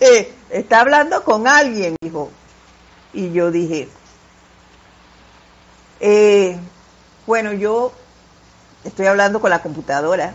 está 0.50 0.80
hablando 0.80 1.24
con 1.24 1.46
alguien, 1.46 1.96
dijo. 2.00 2.30
Y 3.12 3.32
yo 3.32 3.50
dije, 3.50 3.88
eh, 6.00 6.58
bueno, 7.26 7.52
yo 7.52 7.92
estoy 8.84 9.06
hablando 9.06 9.40
con 9.40 9.50
la 9.50 9.62
computadora. 9.62 10.34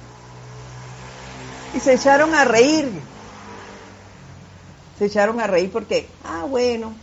Y 1.73 1.79
se 1.79 1.93
echaron 1.93 2.33
a 2.35 2.43
reír. 2.43 2.91
Se 4.97 5.05
echaron 5.05 5.39
a 5.39 5.47
reír 5.47 5.71
porque, 5.71 6.09
ah, 6.25 6.45
bueno. 6.47 6.93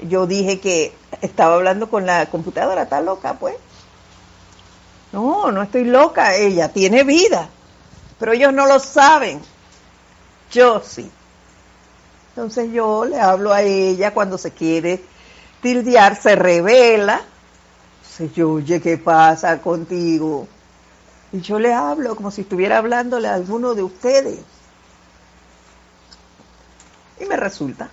Yo 0.00 0.26
dije 0.26 0.60
que 0.60 0.94
estaba 1.20 1.56
hablando 1.56 1.90
con 1.90 2.06
la 2.06 2.26
computadora, 2.26 2.82
está 2.82 3.00
loca, 3.02 3.34
pues. 3.34 3.56
No, 5.12 5.52
no 5.52 5.62
estoy 5.62 5.84
loca, 5.84 6.34
ella 6.34 6.72
tiene 6.72 7.04
vida. 7.04 7.50
Pero 8.20 8.32
ellos 8.32 8.52
no 8.52 8.66
lo 8.66 8.78
saben. 8.78 9.40
Yo 10.52 10.80
sí. 10.80 11.10
Entonces 12.28 12.70
yo 12.72 13.04
le 13.04 13.20
hablo 13.20 13.52
a 13.52 13.62
ella 13.62 14.14
cuando 14.14 14.38
se 14.38 14.52
quiere 14.52 15.02
tildear, 15.60 16.14
se 16.14 16.36
revela 16.36 17.22
yo, 18.28 18.52
oye, 18.52 18.80
¿qué 18.80 18.98
pasa 18.98 19.60
contigo? 19.60 20.46
Y 21.32 21.40
yo 21.40 21.58
le 21.58 21.72
hablo 21.72 22.16
como 22.16 22.30
si 22.30 22.42
estuviera 22.42 22.78
hablándole 22.78 23.28
a 23.28 23.34
alguno 23.34 23.74
de 23.74 23.82
ustedes. 23.82 24.40
Y 27.20 27.24
me 27.26 27.36
resulta. 27.36 27.88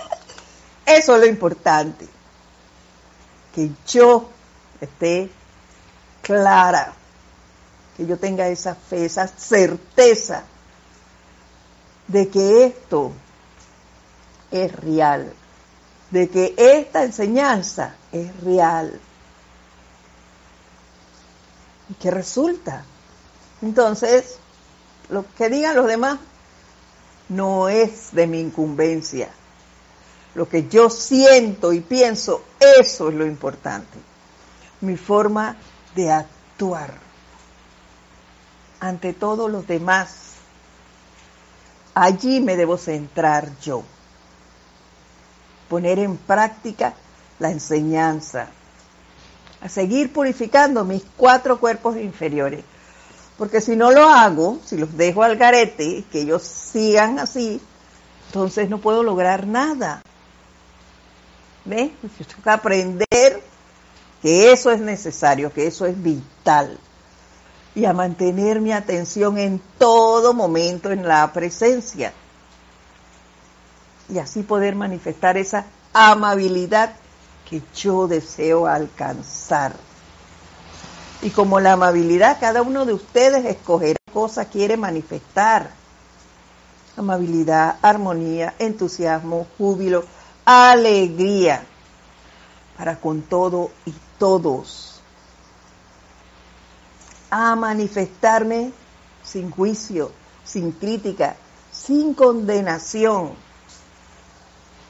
Eso 0.86 1.14
es 1.14 1.20
lo 1.20 1.26
importante. 1.26 2.06
Que 3.54 3.70
yo 3.86 4.28
esté 4.80 5.30
clara, 6.22 6.92
que 8.00 8.06
yo 8.06 8.16
tenga 8.16 8.48
esa 8.48 8.74
fe, 8.74 9.04
esa 9.04 9.28
certeza 9.28 10.44
de 12.08 12.30
que 12.30 12.64
esto 12.64 13.12
es 14.50 14.72
real, 14.72 15.30
de 16.10 16.30
que 16.30 16.54
esta 16.56 17.04
enseñanza 17.04 17.96
es 18.10 18.34
real. 18.40 18.98
¿Y 21.90 21.94
qué 22.00 22.10
resulta? 22.10 22.86
Entonces, 23.60 24.38
lo 25.10 25.26
que 25.36 25.50
digan 25.50 25.76
los 25.76 25.86
demás 25.86 26.18
no 27.28 27.68
es 27.68 28.12
de 28.12 28.26
mi 28.26 28.40
incumbencia. 28.40 29.28
Lo 30.34 30.48
que 30.48 30.68
yo 30.68 30.88
siento 30.88 31.74
y 31.74 31.80
pienso, 31.80 32.44
eso 32.60 33.10
es 33.10 33.14
lo 33.14 33.26
importante. 33.26 33.98
Mi 34.80 34.96
forma 34.96 35.58
de 35.94 36.10
actuar 36.10 37.09
ante 38.80 39.12
todos 39.12 39.50
los 39.50 39.66
demás. 39.66 40.32
Allí 41.94 42.40
me 42.40 42.56
debo 42.56 42.78
centrar 42.78 43.48
yo. 43.60 43.84
Poner 45.68 45.98
en 45.98 46.16
práctica 46.16 46.94
la 47.38 47.50
enseñanza, 47.50 48.48
a 49.60 49.68
seguir 49.68 50.12
purificando 50.12 50.84
mis 50.84 51.02
cuatro 51.16 51.60
cuerpos 51.60 51.96
inferiores. 51.96 52.64
Porque 53.38 53.60
si 53.60 53.76
no 53.76 53.90
lo 53.90 54.08
hago, 54.08 54.58
si 54.64 54.76
los 54.76 54.96
dejo 54.96 55.22
al 55.22 55.36
garete, 55.36 56.04
que 56.10 56.22
ellos 56.22 56.42
sigan 56.42 57.18
así, 57.18 57.60
entonces 58.26 58.68
no 58.68 58.78
puedo 58.78 59.02
lograr 59.02 59.46
nada. 59.46 60.02
¿Ves? 61.64 61.90
Yo 62.18 62.26
tengo 62.26 62.42
que 62.42 62.50
aprender 62.50 63.42
que 64.22 64.52
eso 64.52 64.70
es 64.70 64.80
necesario, 64.80 65.52
que 65.52 65.66
eso 65.66 65.86
es 65.86 66.00
vital. 66.02 66.78
Y 67.74 67.84
a 67.84 67.92
mantener 67.92 68.60
mi 68.60 68.72
atención 68.72 69.38
en 69.38 69.60
todo 69.78 70.34
momento 70.34 70.90
en 70.90 71.06
la 71.06 71.32
presencia. 71.32 72.12
Y 74.08 74.18
así 74.18 74.42
poder 74.42 74.74
manifestar 74.74 75.36
esa 75.36 75.66
amabilidad 75.92 76.94
que 77.48 77.62
yo 77.76 78.08
deseo 78.08 78.66
alcanzar. 78.66 79.74
Y 81.22 81.30
como 81.30 81.60
la 81.60 81.72
amabilidad, 81.72 82.38
cada 82.40 82.62
uno 82.62 82.86
de 82.86 82.94
ustedes 82.94 83.44
escogerá 83.44 83.98
cosa 84.12 84.46
quiere 84.46 84.76
manifestar. 84.76 85.70
Amabilidad, 86.96 87.76
armonía, 87.82 88.54
entusiasmo, 88.58 89.46
júbilo, 89.56 90.04
alegría 90.44 91.62
para 92.76 92.96
con 92.96 93.22
todo 93.22 93.70
y 93.84 93.92
todos. 94.18 94.89
A 97.30 97.54
manifestarme 97.54 98.72
sin 99.22 99.50
juicio, 99.50 100.12
sin 100.44 100.72
crítica, 100.72 101.36
sin 101.72 102.14
condenación. 102.14 103.32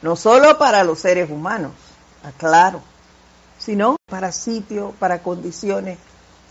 No 0.01 0.15
solo 0.15 0.57
para 0.57 0.83
los 0.83 0.99
seres 0.99 1.29
humanos, 1.29 1.73
aclaro, 2.23 2.81
sino 3.59 3.97
para 4.07 4.31
sitio, 4.31 4.93
para 4.99 5.21
condiciones, 5.21 5.99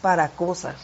para 0.00 0.28
cosas. 0.28 0.76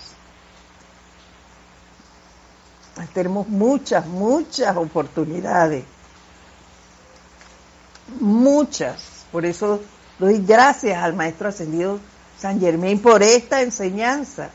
Tenemos 3.13 3.49
muchas, 3.49 4.07
muchas 4.07 4.77
oportunidades. 4.77 5.85
Muchas. 8.21 9.25
Por 9.33 9.45
eso 9.45 9.81
doy 10.19 10.39
gracias 10.45 11.03
al 11.03 11.15
Maestro 11.15 11.49
Ascendido 11.49 11.99
San 12.39 12.61
Germain 12.61 13.01
por 13.01 13.23
esta 13.23 13.63
enseñanza. 13.63 14.51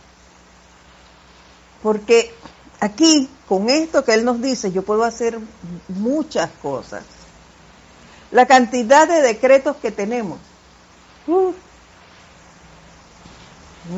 Porque 1.81 2.33
aquí, 2.79 3.29
con 3.47 3.69
esto 3.69 4.03
que 4.03 4.13
Él 4.13 4.25
nos 4.25 4.41
dice, 4.41 4.71
yo 4.71 4.83
puedo 4.83 5.03
hacer 5.03 5.39
muchas 5.87 6.49
cosas 6.61 7.03
la 8.31 8.45
cantidad 8.45 9.07
de 9.07 9.21
decretos 9.21 9.75
que 9.77 9.91
tenemos. 9.91 10.39
no 11.27 11.53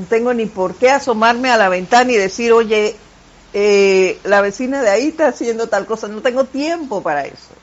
tengo 0.10 0.34
ni 0.34 0.46
por 0.48 0.76
qué 0.76 0.90
asomarme 0.90 1.50
a 1.52 1.58
la 1.58 1.70
ventana 1.70 2.12
y 2.12 2.18
decir, 2.18 2.52
oye, 2.52 2.96
eh, 3.54 4.20
la 4.24 4.42
vecina 4.42 4.82
de 4.82 4.90
ahí 4.90 5.10
está 5.10 5.28
haciendo 5.28 5.68
tal 5.70 5.86
cosa. 5.86 6.08
No 6.08 6.22
tengo 6.22 6.46
tiempo 6.46 7.02
para 7.04 7.26
eso. 7.26 7.54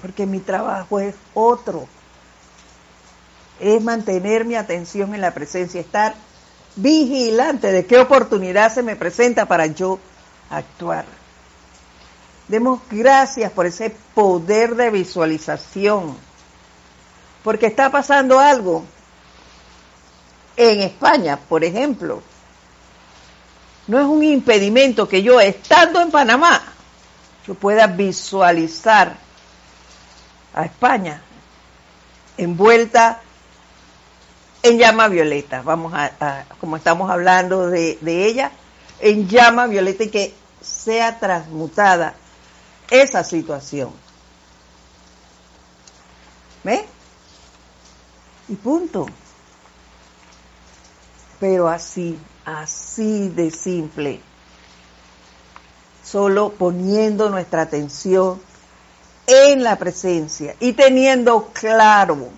Porque 0.00 0.26
mi 0.26 0.38
trabajo 0.38 1.00
es 1.00 1.16
otro. 1.34 1.88
Es 3.58 3.82
mantener 3.82 4.44
mi 4.44 4.54
atención 4.54 5.14
en 5.14 5.22
la 5.22 5.34
presencia, 5.34 5.80
estar 5.80 6.14
vigilante 6.76 7.72
de 7.72 7.86
qué 7.86 7.98
oportunidad 7.98 8.72
se 8.72 8.82
me 8.82 8.96
presenta 8.96 9.46
para 9.46 9.66
yo 9.66 9.98
actuar. 10.50 11.04
Demos 12.48 12.80
gracias 12.90 13.50
por 13.50 13.66
ese 13.66 13.90
poder 14.14 14.76
de 14.76 14.90
visualización, 14.90 16.16
porque 17.42 17.66
está 17.66 17.90
pasando 17.90 18.38
algo 18.38 18.84
en 20.56 20.80
España, 20.82 21.38
por 21.48 21.64
ejemplo. 21.64 22.22
No 23.88 23.98
es 23.98 24.06
un 24.06 24.22
impedimento 24.22 25.08
que 25.08 25.22
yo, 25.22 25.40
estando 25.40 26.00
en 26.00 26.10
Panamá, 26.10 26.62
yo 27.46 27.54
pueda 27.54 27.86
visualizar 27.86 29.16
a 30.54 30.64
España 30.64 31.22
envuelta 32.36 33.20
en 34.68 34.78
llama 34.78 35.08
violeta. 35.08 35.62
Vamos 35.62 35.92
a, 35.94 36.44
como 36.60 36.76
estamos 36.76 37.10
hablando 37.10 37.68
de, 37.68 37.98
de 38.00 38.26
ella, 38.26 38.52
en 39.00 39.28
llama 39.28 39.66
violeta 39.66 40.04
y 40.04 40.10
que 40.10 40.34
sea 40.60 41.18
transmutada 41.18 42.14
esa 42.90 43.24
situación. 43.24 43.90
¿Ve? 46.64 46.84
Y 48.48 48.54
punto. 48.54 49.06
Pero 51.38 51.68
así, 51.68 52.18
así 52.44 53.28
de 53.28 53.50
simple. 53.50 54.20
Solo 56.02 56.52
poniendo 56.52 57.30
nuestra 57.30 57.62
atención 57.62 58.40
en 59.26 59.64
la 59.64 59.76
presencia 59.76 60.54
y 60.60 60.72
teniendo 60.72 61.50
claro, 61.52 62.30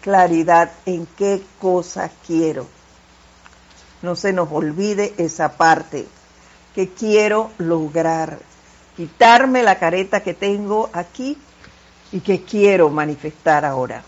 claridad 0.00 0.72
en 0.86 1.06
qué 1.06 1.42
cosa 1.60 2.10
quiero. 2.26 2.66
No 4.02 4.14
se 4.16 4.32
nos 4.32 4.50
olvide 4.52 5.14
esa 5.18 5.56
parte 5.56 6.06
que 6.74 6.90
quiero 6.90 7.50
lograr, 7.58 8.38
quitarme 8.96 9.62
la 9.62 9.78
careta 9.78 10.22
que 10.22 10.34
tengo 10.34 10.90
aquí 10.92 11.36
y 12.12 12.20
que 12.20 12.42
quiero 12.44 12.90
manifestar 12.90 13.64
ahora. 13.64 14.04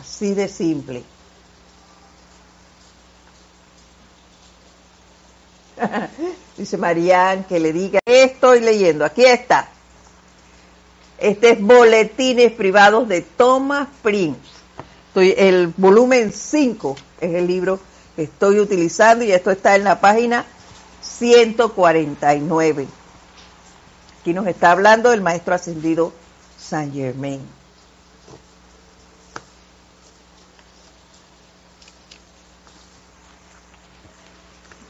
Así 0.00 0.34
de 0.34 0.48
simple. 0.48 1.02
Dice 6.56 6.76
Marían 6.76 7.44
que 7.44 7.58
le 7.58 7.72
diga, 7.72 8.00
estoy 8.04 8.60
leyendo, 8.60 9.04
aquí 9.04 9.24
está. 9.24 9.73
Este 11.18 11.50
es 11.52 11.60
Boletines 11.60 12.52
Privados 12.52 13.08
de 13.08 13.22
Thomas 13.22 13.88
Prince. 14.02 14.40
Estoy, 15.08 15.34
el 15.36 15.68
volumen 15.76 16.32
5 16.32 16.96
es 17.20 17.34
el 17.34 17.46
libro 17.46 17.78
que 18.16 18.24
estoy 18.24 18.58
utilizando 18.58 19.24
y 19.24 19.32
esto 19.32 19.50
está 19.50 19.76
en 19.76 19.84
la 19.84 20.00
página 20.00 20.44
149. 21.02 22.86
Aquí 24.20 24.32
nos 24.34 24.46
está 24.46 24.72
hablando 24.72 25.12
el 25.12 25.20
maestro 25.20 25.54
ascendido 25.54 26.12
Saint 26.58 26.92
Germain. 26.92 27.40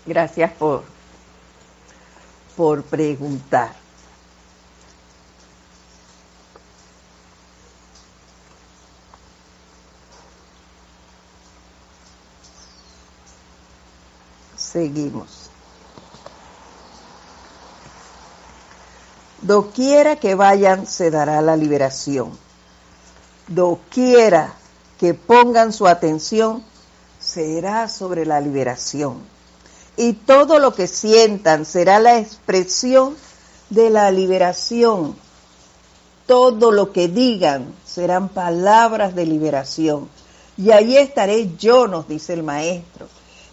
Gracias 0.07 0.53
por, 0.53 0.85
por 2.57 2.83
preguntar. 2.85 3.84
Seguimos. 14.75 15.29
Doquiera 19.41 20.17
que 20.17 20.35
vayan 20.35 20.89
se 20.89 21.13
dará 21.13 21.41
la 21.43 21.57
liberación. 21.57 22.37
Doquiera 23.47 24.55
que 24.99 25.15
pongan 25.15 25.73
su 25.73 25.87
atención 25.87 26.65
será 27.21 27.89
sobre 27.89 28.27
la 28.27 28.41
liberación 28.41 29.23
y 29.97 30.15
todo 30.15 30.59
lo 30.59 30.75
que 30.75 30.89
sientan 30.89 31.67
será 31.67 32.01
la 32.01 32.19
expresión 32.19 33.15
de 33.71 33.91
la 33.91 34.11
liberación. 34.11 35.15
Todo 36.27 36.73
lo 36.73 36.91
que 36.91 37.07
digan 37.07 37.73
serán 37.87 38.29
palabras 38.29 39.15
de 39.15 39.25
liberación. 39.25 40.09
Y 40.57 40.73
ahí 40.73 40.97
estaré 40.97 41.55
yo, 41.57 41.87
nos 41.87 42.09
dice 42.09 42.33
el 42.33 42.43
Maestro, 42.43 43.07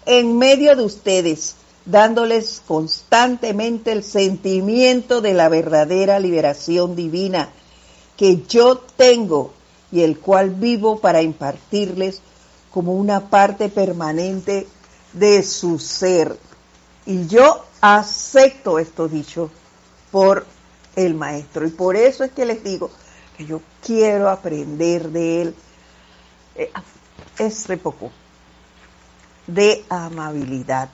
en 0.05 0.37
medio 0.37 0.75
de 0.75 0.83
ustedes, 0.83 1.55
dándoles 1.85 2.61
constantemente 2.67 3.91
el 3.91 4.03
sentimiento 4.03 5.21
de 5.21 5.33
la 5.33 5.49
verdadera 5.49 6.19
liberación 6.19 6.95
divina 6.95 7.49
que 8.17 8.43
yo 8.47 8.77
tengo 8.77 9.53
y 9.91 10.01
el 10.01 10.19
cual 10.19 10.51
vivo 10.51 10.99
para 10.99 11.21
impartirles 11.21 12.21
como 12.71 12.93
una 12.93 13.29
parte 13.29 13.69
permanente 13.69 14.67
de 15.13 15.43
su 15.43 15.79
ser. 15.79 16.37
Y 17.05 17.27
yo 17.27 17.65
acepto 17.81 18.79
esto 18.79 19.07
dicho 19.07 19.49
por 20.11 20.45
el 20.95 21.15
maestro. 21.15 21.65
Y 21.65 21.71
por 21.71 21.95
eso 21.95 22.23
es 22.23 22.31
que 22.31 22.45
les 22.45 22.63
digo 22.63 22.91
que 23.37 23.45
yo 23.45 23.61
quiero 23.83 24.29
aprender 24.29 25.09
de 25.09 25.41
él 25.41 25.55
este 27.37 27.77
poco 27.77 28.11
de 29.47 29.85
amabilidad. 29.89 30.89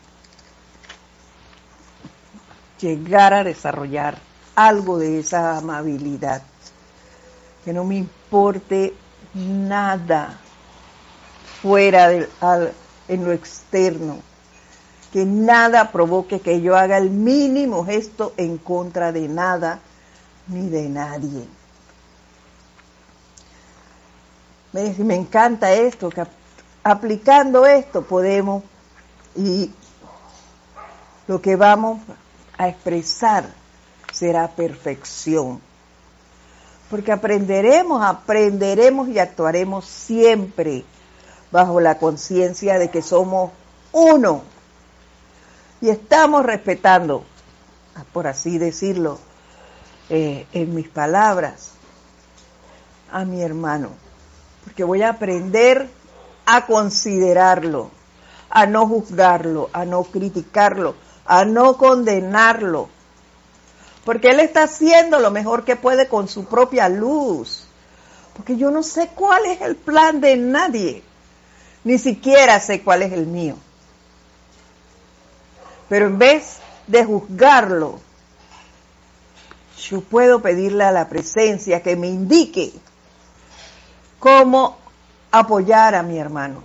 Llegar 2.79 3.33
a 3.33 3.43
desarrollar 3.43 4.17
algo 4.55 4.97
de 4.97 5.19
esa 5.19 5.57
amabilidad. 5.57 6.41
Que 7.63 7.73
no 7.73 7.83
me 7.83 7.95
importe 7.95 8.93
nada 9.33 10.39
fuera 11.61 12.07
del 12.07 12.29
en 13.07 13.25
lo 13.25 13.31
externo. 13.31 14.19
Que 15.11 15.25
nada 15.25 15.91
provoque 15.91 16.39
que 16.41 16.61
yo 16.61 16.75
haga 16.75 16.97
el 16.97 17.09
mínimo 17.09 17.85
gesto 17.85 18.33
en 18.37 18.57
contra 18.57 19.11
de 19.11 19.27
nada 19.27 19.79
ni 20.47 20.69
de 20.69 20.89
nadie. 20.89 21.47
Me, 24.73 24.93
me 24.99 25.15
encanta 25.15 25.73
esto, 25.73 26.09
que 26.09 26.25
aplicando 26.91 27.65
esto 27.65 28.03
podemos 28.03 28.63
y 29.35 29.71
lo 31.27 31.41
que 31.41 31.57
vamos 31.57 31.99
a 32.57 32.69
expresar 32.69 33.45
será 34.13 34.47
perfección. 34.47 35.61
Porque 36.89 37.11
aprenderemos, 37.11 38.01
aprenderemos 38.01 39.09
y 39.09 39.19
actuaremos 39.19 39.83
siempre 39.83 40.85
bajo 41.51 41.81
la 41.81 41.97
conciencia 41.97 42.79
de 42.79 42.89
que 42.89 43.01
somos 43.01 43.51
uno 43.91 44.43
y 45.81 45.89
estamos 45.89 46.45
respetando, 46.45 47.25
por 48.13 48.27
así 48.27 48.57
decirlo, 48.57 49.19
eh, 50.09 50.47
en 50.53 50.73
mis 50.73 50.87
palabras, 50.87 51.71
a 53.11 53.25
mi 53.25 53.41
hermano, 53.41 53.89
porque 54.63 54.85
voy 54.85 55.01
a 55.01 55.09
aprender 55.09 55.89
a 56.47 56.65
considerarlo, 56.65 57.91
a 58.49 58.65
no 58.65 58.87
juzgarlo, 58.87 59.69
a 59.73 59.83
no 59.83 60.03
criticarlo, 60.05 60.95
a 61.25 61.43
no 61.43 61.77
condenarlo, 61.77 62.87
porque 64.05 64.29
él 64.29 64.39
está 64.39 64.63
haciendo 64.63 65.19
lo 65.19 65.29
mejor 65.29 65.65
que 65.65 65.75
puede 65.75 66.07
con 66.07 66.29
su 66.29 66.45
propia 66.45 66.87
luz, 66.87 67.67
porque 68.33 68.55
yo 68.55 68.71
no 68.71 68.81
sé 68.81 69.09
cuál 69.13 69.45
es 69.45 69.59
el 69.61 69.75
plan 69.75 70.21
de 70.21 70.37
nadie. 70.37 71.03
Ni 71.83 71.97
siquiera 71.97 72.59
sé 72.59 72.81
cuál 72.81 73.01
es 73.01 73.11
el 73.11 73.25
mío. 73.25 73.55
Pero 75.89 76.05
en 76.05 76.17
vez 76.17 76.57
de 76.85 77.03
juzgarlo, 77.03 77.99
yo 79.77 80.01
puedo 80.01 80.41
pedirle 80.41 80.83
a 80.85 80.91
la 80.91 81.09
presencia 81.09 81.81
que 81.81 81.95
me 81.95 82.07
indique 82.07 82.73
cómo 84.19 84.77
apoyar 85.31 85.95
a 85.95 86.03
mi 86.03 86.17
hermano. 86.17 86.61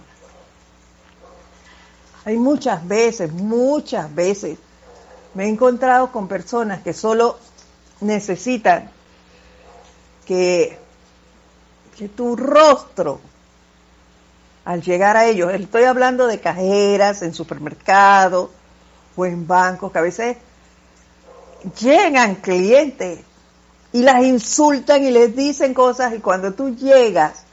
Hay 2.24 2.36
muchas 2.36 2.86
veces, 2.86 3.32
muchas 3.32 4.14
veces, 4.14 4.58
me 5.34 5.44
he 5.44 5.48
encontrado 5.48 6.12
con 6.12 6.28
personas 6.28 6.82
que 6.82 6.92
solo 6.92 7.38
necesitan 8.00 8.90
que, 10.26 10.78
que 11.96 12.08
tu 12.08 12.36
rostro 12.36 13.20
al 14.64 14.82
llegar 14.82 15.16
a 15.16 15.26
ellos. 15.26 15.52
Estoy 15.52 15.84
hablando 15.84 16.26
de 16.26 16.40
cajeras 16.40 17.22
en 17.22 17.34
supermercados 17.34 18.50
o 19.16 19.26
en 19.26 19.46
bancos 19.46 19.90
que 19.90 19.98
a 19.98 20.02
veces 20.02 20.36
llegan 21.80 22.36
clientes 22.36 23.20
y 23.92 24.02
las 24.02 24.22
insultan 24.22 25.02
y 25.02 25.10
les 25.10 25.34
dicen 25.34 25.74
cosas 25.74 26.14
y 26.14 26.18
cuando 26.18 26.54
tú 26.54 26.74
llegas 26.76 27.44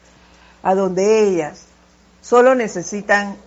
a 0.64 0.76
donde 0.76 1.28
ellas 1.28 1.66
solo 2.22 2.55
necesitan 2.55 3.38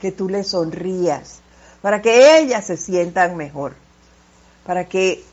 que 0.00 0.12
tú 0.12 0.28
les 0.28 0.48
sonrías 0.48 1.42
para 1.82 2.00
que 2.00 2.38
ellas 2.38 2.64
se 2.64 2.76
sientan 2.76 3.36
mejor, 3.36 3.74
para 4.64 4.86
que 4.86 5.24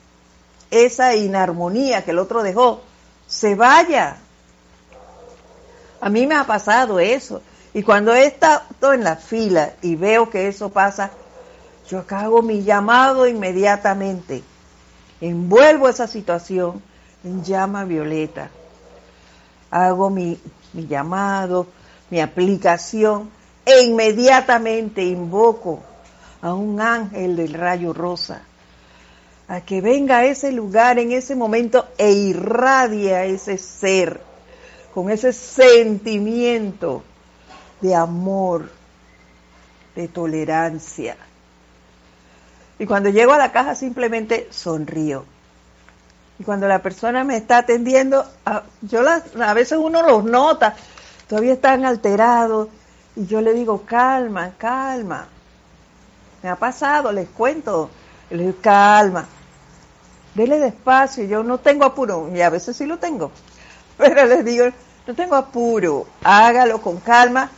esa 0.72 1.16
inarmonía 1.16 2.04
que 2.04 2.12
el 2.12 2.20
otro 2.20 2.42
dejó 2.42 2.82
se 3.28 3.54
vaya. 3.54 4.18
A 6.02 6.10
mí 6.10 6.26
me 6.26 6.36
ha 6.36 6.46
pasado 6.46 7.00
eso. 7.00 7.42
Y 7.72 7.84
cuando 7.84 8.16
he 8.16 8.26
estado 8.26 8.94
en 8.94 9.04
la 9.04 9.16
fila 9.16 9.74
y 9.84 9.96
veo 9.96 10.32
que 10.32 10.48
eso 10.48 10.70
pasa, 10.70 11.12
yo 11.88 12.04
hago 12.10 12.42
mi 12.42 12.64
llamado 12.64 13.28
inmediatamente. 13.28 14.44
Envuelvo 15.22 15.88
esa 15.88 16.08
situación 16.08 16.82
en 17.24 17.44
llama 17.44 17.84
violeta. 17.86 18.50
Hago 19.70 20.10
mi 20.10 20.40
mi 20.74 20.88
llamado, 20.88 21.68
mi 22.10 22.22
aplicación, 22.22 23.30
e 23.66 23.84
inmediatamente 23.84 25.04
invoco 25.04 25.84
a 26.42 26.54
un 26.54 26.82
ángel 26.82 27.36
del 27.36 27.54
rayo 27.54 27.94
rosa 27.94 28.42
a 29.50 29.62
que 29.62 29.82
venga 29.82 30.20
a 30.20 30.26
ese 30.26 30.52
lugar 30.52 31.00
en 31.00 31.12
ese 31.12 31.36
momento 31.36 31.88
e 31.98 32.12
irradie 32.12 33.16
a 33.16 33.26
ese 33.26 33.58
ser 33.58 34.22
con 34.94 35.10
ese 35.10 35.34
sentimiento 35.34 37.04
de 37.82 37.96
amor, 37.96 38.70
de 39.96 40.08
tolerancia. 40.08 41.18
Y 42.78 42.86
cuando 42.86 43.10
llego 43.10 43.34
a 43.34 43.38
la 43.38 43.52
caja 43.52 43.74
simplemente 43.74 44.48
sonrío. 44.52 45.26
Y 46.40 46.44
cuando 46.44 46.68
la 46.68 46.82
persona 46.82 47.24
me 47.26 47.36
está 47.36 47.60
atendiendo, 47.60 48.26
a, 48.46 48.64
yo 48.82 49.02
a 49.08 49.54
veces 49.54 49.78
uno 49.78 50.02
los 50.02 50.24
nota, 50.24 50.76
todavía 51.28 51.54
están 51.54 51.86
alterados, 51.86 52.70
y 53.16 53.26
yo 53.26 53.42
le 53.42 53.54
digo, 53.54 53.84
calma, 53.86 54.54
calma. 54.58 55.28
Me 56.42 56.50
ha 56.50 56.56
pasado, 56.56 57.12
les 57.12 57.28
cuento, 57.28 57.90
les 58.30 58.40
digo, 58.40 58.56
calma, 58.62 59.28
dele 60.34 60.60
despacio, 60.60 61.26
yo 61.26 61.44
no 61.44 61.58
tengo 61.58 61.84
apuro, 61.84 62.32
y 62.34 62.42
a 62.42 62.50
veces 62.50 62.78
sí 62.78 62.86
lo 62.86 62.98
tengo, 62.98 63.32
pero 63.98 64.26
les 64.26 64.46
digo, 64.46 64.66
no 65.06 65.14
tengo 65.14 65.36
apuro, 65.36 66.08
hágalo 66.24 66.82
con 66.82 67.02
calma 67.02 67.50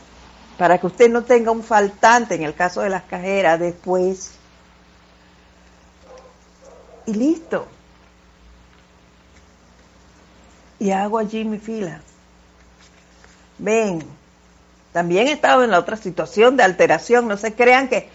para 0.58 0.78
que 0.78 0.86
usted 0.86 1.10
no 1.10 1.22
tenga 1.22 1.50
un 1.50 1.62
faltante 1.62 2.34
en 2.34 2.42
el 2.42 2.54
caso 2.54 2.80
de 2.80 2.90
las 2.90 3.04
cajeras 3.04 3.58
después. 3.58 4.32
Y 7.06 7.14
listo. 7.14 7.66
Y 10.82 10.90
hago 10.90 11.20
allí 11.20 11.44
mi 11.44 11.60
fila. 11.60 12.00
Ven, 13.58 14.02
también 14.92 15.28
he 15.28 15.32
estado 15.32 15.62
en 15.62 15.70
la 15.70 15.78
otra 15.78 15.96
situación 15.96 16.56
de 16.56 16.64
alteración, 16.64 17.28
no 17.28 17.36
se 17.36 17.54
crean 17.54 17.86
que, 17.86 18.08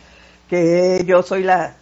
que 0.49 1.01
yo 1.05 1.23
soy 1.23 1.43
la, 1.43 1.75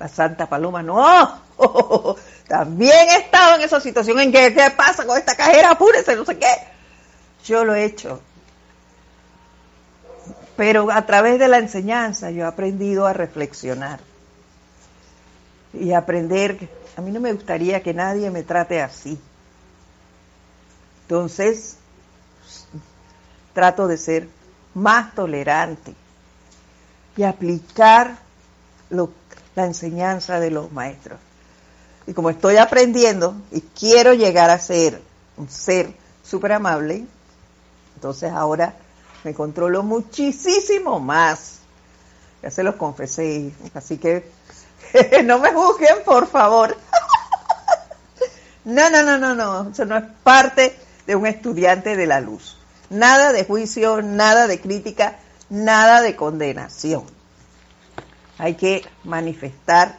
la 0.00 0.08
Santa 0.08 0.48
Paloma, 0.48 0.82
no, 0.82 1.38
también 2.48 3.08
he 3.10 3.18
estado 3.18 3.54
en 3.54 3.60
esa 3.60 3.78
situación 3.78 4.18
en 4.18 4.32
que, 4.32 4.52
¿qué 4.52 4.72
pasa 4.76 5.06
con 5.06 5.16
esta 5.16 5.36
cajera? 5.36 5.70
Apúrese, 5.70 6.16
no 6.16 6.24
sé 6.24 6.36
qué. 6.36 6.52
Yo 7.44 7.64
lo 7.64 7.76
he 7.76 7.84
hecho. 7.84 8.20
Pero 10.56 10.90
a 10.90 11.06
través 11.06 11.38
de 11.38 11.46
la 11.46 11.58
enseñanza 11.58 12.32
yo 12.32 12.42
he 12.42 12.48
aprendido 12.48 13.06
a 13.06 13.12
reflexionar 13.12 14.00
y 15.72 15.92
aprender, 15.92 16.68
a 16.96 17.00
mí 17.00 17.12
no 17.12 17.20
me 17.20 17.32
gustaría 17.32 17.80
que 17.80 17.94
nadie 17.94 18.28
me 18.32 18.42
trate 18.42 18.82
así. 18.82 19.20
Entonces, 21.12 21.76
trato 23.52 23.86
de 23.86 23.98
ser 23.98 24.30
más 24.72 25.14
tolerante 25.14 25.94
y 27.18 27.22
aplicar 27.22 28.16
la 29.54 29.66
enseñanza 29.66 30.40
de 30.40 30.50
los 30.50 30.72
maestros. 30.72 31.18
Y 32.06 32.14
como 32.14 32.30
estoy 32.30 32.56
aprendiendo 32.56 33.34
y 33.50 33.60
quiero 33.60 34.14
llegar 34.14 34.48
a 34.48 34.58
ser 34.58 35.02
un 35.36 35.50
ser 35.50 35.94
súper 36.24 36.52
amable, 36.52 37.04
entonces 37.94 38.32
ahora 38.32 38.74
me 39.22 39.34
controlo 39.34 39.82
muchísimo 39.82 40.98
más. 40.98 41.58
Ya 42.42 42.50
se 42.50 42.62
los 42.62 42.76
confesé, 42.76 43.52
así 43.74 43.98
que 43.98 44.30
no 45.24 45.40
me 45.40 45.52
juzguen, 45.52 46.04
por 46.06 46.26
favor. 46.26 46.74
no, 48.64 48.88
no, 48.88 49.02
no, 49.02 49.18
no, 49.18 49.34
no, 49.34 49.68
eso 49.68 49.84
no 49.84 49.98
es 49.98 50.04
parte 50.24 50.81
de 51.06 51.16
un 51.16 51.26
estudiante 51.26 51.96
de 51.96 52.06
la 52.06 52.20
luz. 52.20 52.58
Nada 52.90 53.32
de 53.32 53.44
juicio, 53.44 54.02
nada 54.02 54.46
de 54.46 54.60
crítica, 54.60 55.18
nada 55.48 56.00
de 56.00 56.16
condenación. 56.16 57.04
Hay 58.38 58.54
que 58.54 58.84
manifestar 59.04 59.96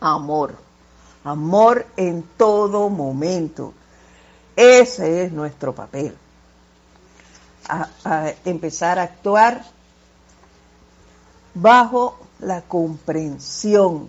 amor 0.00 0.56
amor 1.24 1.86
en 1.96 2.22
todo 2.36 2.88
momento. 2.88 3.74
Ese 4.56 5.24
es 5.24 5.32
nuestro 5.32 5.74
papel. 5.74 6.16
A, 7.68 8.32
empezar 8.44 8.98
a 8.98 9.02
actuar 9.02 9.64
bajo 11.54 12.18
la 12.40 12.62
comprensión 12.62 14.08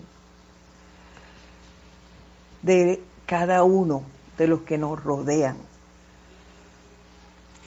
de 2.63 3.03
cada 3.27 3.63
uno 3.63 4.03
de 4.37 4.47
los 4.47 4.61
que 4.61 4.77
nos 4.77 5.03
rodean. 5.03 5.57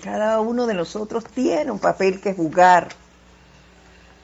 Cada 0.05 0.39
uno 0.41 0.67
de 0.67 0.75
nosotros 0.75 1.25
tiene 1.25 1.71
un 1.71 1.79
papel 1.79 2.21
que 2.21 2.35
jugar. 2.35 2.89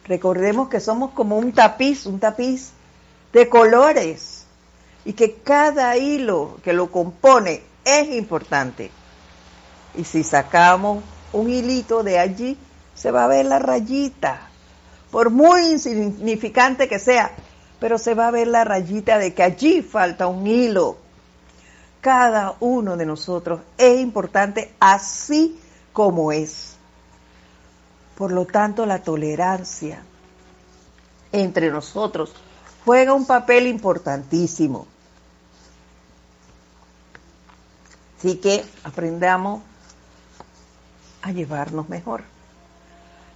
Recordemos 0.05 0.69
que 0.69 0.79
somos 0.79 1.13
como 1.13 1.39
un 1.39 1.53
tapiz, 1.53 2.05
un 2.05 2.21
tapiz 2.21 2.73
de 3.33 3.49
colores 3.49 4.45
y 5.07 5.15
que 5.15 5.37
cada 5.37 5.97
hilo 5.97 6.59
que 6.63 6.75
lo 6.75 6.91
compone 6.93 7.63
es 7.83 8.11
importante. 8.11 8.91
Y 9.97 10.05
si 10.05 10.23
sacamos 10.23 11.03
un 11.33 11.49
hilito 11.49 12.03
de 12.03 12.19
allí, 12.19 12.59
se 12.95 13.11
va 13.11 13.25
a 13.25 13.29
ver 13.29 13.47
la 13.47 13.59
rayita, 13.59 14.51
por 15.11 15.31
muy 15.31 15.63
insignificante 15.63 16.89
que 16.91 16.99
sea, 16.99 17.31
pero 17.79 17.97
se 17.97 18.13
va 18.13 18.29
a 18.29 18.33
ver 18.33 18.49
la 18.49 18.65
rayita 18.65 19.17
de 19.17 19.33
que 19.33 19.43
allí 19.43 19.81
falta 19.81 20.27
un 20.27 20.47
hilo. 20.47 20.99
Cada 22.03 22.57
uno 22.61 22.99
de 22.99 23.07
nosotros 23.07 23.61
es 23.79 23.99
importante 23.99 24.75
así 24.79 25.59
como 25.93 26.33
es. 26.33 26.77
Por 28.17 28.33
lo 28.33 28.47
tanto, 28.47 28.87
la 28.87 29.03
tolerancia 29.03 30.03
entre 31.33 31.71
nosotros 31.71 32.35
juega 32.85 33.15
un 33.15 33.27
papel 33.27 33.67
importantísimo. 33.67 34.87
Así 38.19 38.37
que 38.37 38.65
aprendamos 38.85 39.63
a 41.23 41.33
llevarnos 41.33 41.89
mejor, 41.89 42.23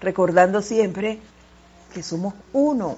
recordando 0.00 0.60
siempre 0.60 1.20
que 1.92 2.02
somos 2.02 2.34
uno. 2.52 2.96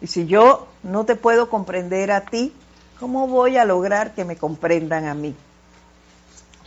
Y 0.00 0.08
si 0.08 0.26
yo 0.26 0.66
no 0.82 1.04
te 1.04 1.14
puedo 1.14 1.48
comprender 1.48 2.10
a 2.10 2.22
ti, 2.22 2.52
¿cómo 2.98 3.28
voy 3.28 3.56
a 3.56 3.64
lograr 3.64 4.14
que 4.14 4.24
me 4.24 4.36
comprendan 4.36 5.06
a 5.06 5.14
mí? 5.14 5.36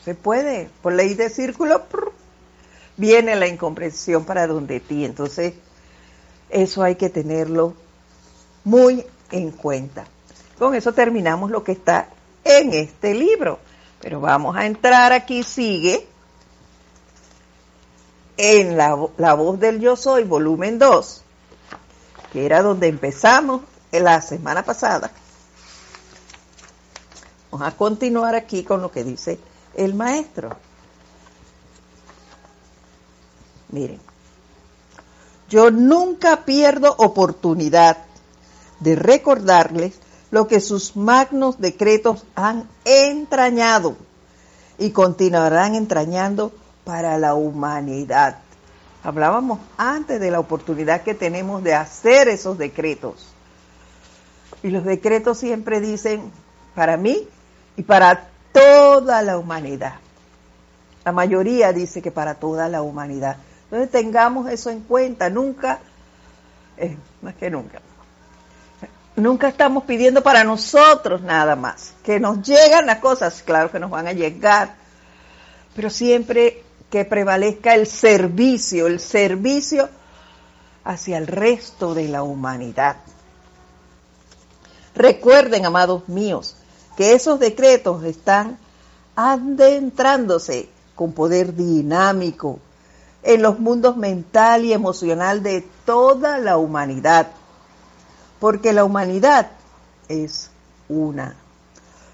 Se 0.06 0.14
puede, 0.14 0.70
por 0.84 0.94
ley 0.94 1.16
de 1.16 1.32
círculo, 1.32 1.82
viene 2.96 3.36
la 3.36 3.48
incomprensión 3.48 4.24
para 4.24 4.46
donde 4.46 4.80
ti. 4.80 5.04
Entonces, 5.04 5.56
eso 6.52 6.84
hay 6.84 6.94
que 6.94 7.10
tenerlo 7.10 7.74
muy 8.64 9.04
en 9.32 9.50
cuenta. 9.50 10.06
Con 10.60 10.76
eso 10.76 10.94
terminamos 10.94 11.50
lo 11.50 11.64
que 11.64 11.72
está 11.72 12.10
en 12.44 12.76
este 12.76 13.16
libro. 13.16 13.58
Pero 14.00 14.22
vamos 14.22 14.56
a 14.56 14.68
entrar 14.68 15.12
aquí, 15.12 15.42
sigue, 15.42 16.08
en 18.38 18.78
la, 18.78 18.94
voz 18.94 19.60
del 19.60 19.80
yo 19.80 19.96
soy, 19.96 20.24
volumen 20.24 20.78
2, 20.78 21.24
que 22.32 22.46
era 22.46 22.62
donde 22.62 22.90
empezamos 22.90 23.62
la 23.92 24.22
semana 24.22 24.64
pasada. 24.64 25.10
Vamos 27.50 27.68
a 27.68 27.76
continuar 27.76 28.36
aquí 28.36 28.64
con 28.64 28.84
lo 28.84 28.92
que 28.92 29.04
dice 29.04 29.40
el 29.76 29.94
maestro. 29.94 30.56
Miren, 33.70 34.00
yo 35.50 35.72
nunca 35.72 36.46
pierdo 36.46 36.96
oportunidad 36.98 37.98
de 38.80 38.96
recordarles 38.96 40.00
lo 40.32 40.48
que 40.48 40.60
sus 40.60 40.96
magnos 40.96 41.60
decretos 41.60 42.26
han 42.36 42.68
entrañado 42.84 43.96
y 44.78 44.92
continuarán 44.92 45.76
entrañando 45.76 46.52
para 46.84 47.18
la 47.18 47.36
humanidad. 47.36 48.40
Hablábamos 49.04 49.60
antes 49.78 50.20
de 50.20 50.32
la 50.32 50.40
oportunidad 50.40 51.04
que 51.04 51.14
tenemos 51.14 51.64
de 51.64 51.76
hacer 51.76 52.28
esos 52.28 52.58
decretos. 52.58 53.28
Y 54.64 54.70
los 54.70 54.84
decretos 54.84 55.38
siempre 55.38 55.80
dicen 55.80 56.32
para 56.74 56.98
mí 56.98 57.28
y 57.78 57.84
para 57.84 58.30
toda 58.56 59.22
la 59.22 59.38
humanidad. 59.38 59.96
La 61.04 61.12
mayoría 61.12 61.74
dice 61.74 62.02
que 62.02 62.10
para 62.10 62.36
toda 62.36 62.70
la 62.70 62.82
humanidad. 62.82 63.36
Entonces 63.66 63.92
tengamos 63.92 64.50
eso 64.50 64.70
en 64.70 64.80
cuenta, 64.80 65.30
nunca, 65.30 65.80
eh, 66.78 66.96
más 67.22 67.36
que 67.36 67.50
nunca, 67.50 67.82
Nunca 69.18 69.48
estamos 69.48 69.86
pidiendo 69.86 70.22
para 70.22 70.44
nosotros 70.44 71.22
nada 71.22 71.56
más. 71.56 71.94
Que 72.04 72.20
nos 72.20 72.42
llegan 72.42 72.86
las 72.86 73.00
cosas, 73.00 73.42
claro 73.44 73.72
que 73.72 73.80
nos 73.80 73.90
van 73.90 74.08
a 74.08 74.12
llegar, 74.12 74.76
pero 75.74 75.90
siempre 75.90 76.64
que 76.90 77.06
prevalezca 77.06 77.76
el 77.76 77.88
servicio, 77.88 78.88
el 78.88 79.00
servicio 79.00 79.88
hacia 80.84 81.18
el 81.18 81.28
resto 81.28 81.94
de 81.94 82.10
la 82.10 82.24
humanidad. 82.24 82.98
Recuerden, 84.96 85.66
amados 85.66 86.10
míos, 86.10 86.58
que 86.96 87.14
esos 87.14 87.40
decretos 87.40 88.04
están 88.04 88.58
adentrándose 89.16 90.70
con 90.96 91.12
poder 91.12 91.56
dinámico 91.56 92.60
en 93.24 93.42
los 93.42 93.60
mundos 93.60 93.98
mental 93.98 94.66
y 94.66 94.74
emocional 94.74 95.42
de 95.42 95.68
toda 95.86 96.38
la 96.38 96.58
humanidad, 96.58 97.28
porque 98.40 98.72
la 98.72 98.84
humanidad 98.84 99.52
es 100.08 100.52
una. 100.88 101.36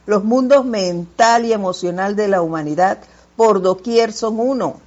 Los 0.05 0.23
mundos 0.23 0.65
mental 0.65 1.45
y 1.45 1.53
emocional 1.53 2.15
de 2.15 2.27
la 2.27 2.41
humanidad 2.41 2.99
por 3.35 3.61
doquier 3.61 4.13
son 4.13 4.39
uno. 4.39 4.77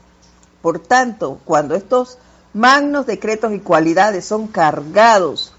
Por 0.63 0.79
tanto, 0.79 1.39
cuando 1.45 1.75
estos 1.75 2.19
magnos 2.55 3.07
decretos 3.07 3.53
y 3.53 3.61
cualidades 3.61 4.25
son 4.25 4.47
cargados 4.47 5.53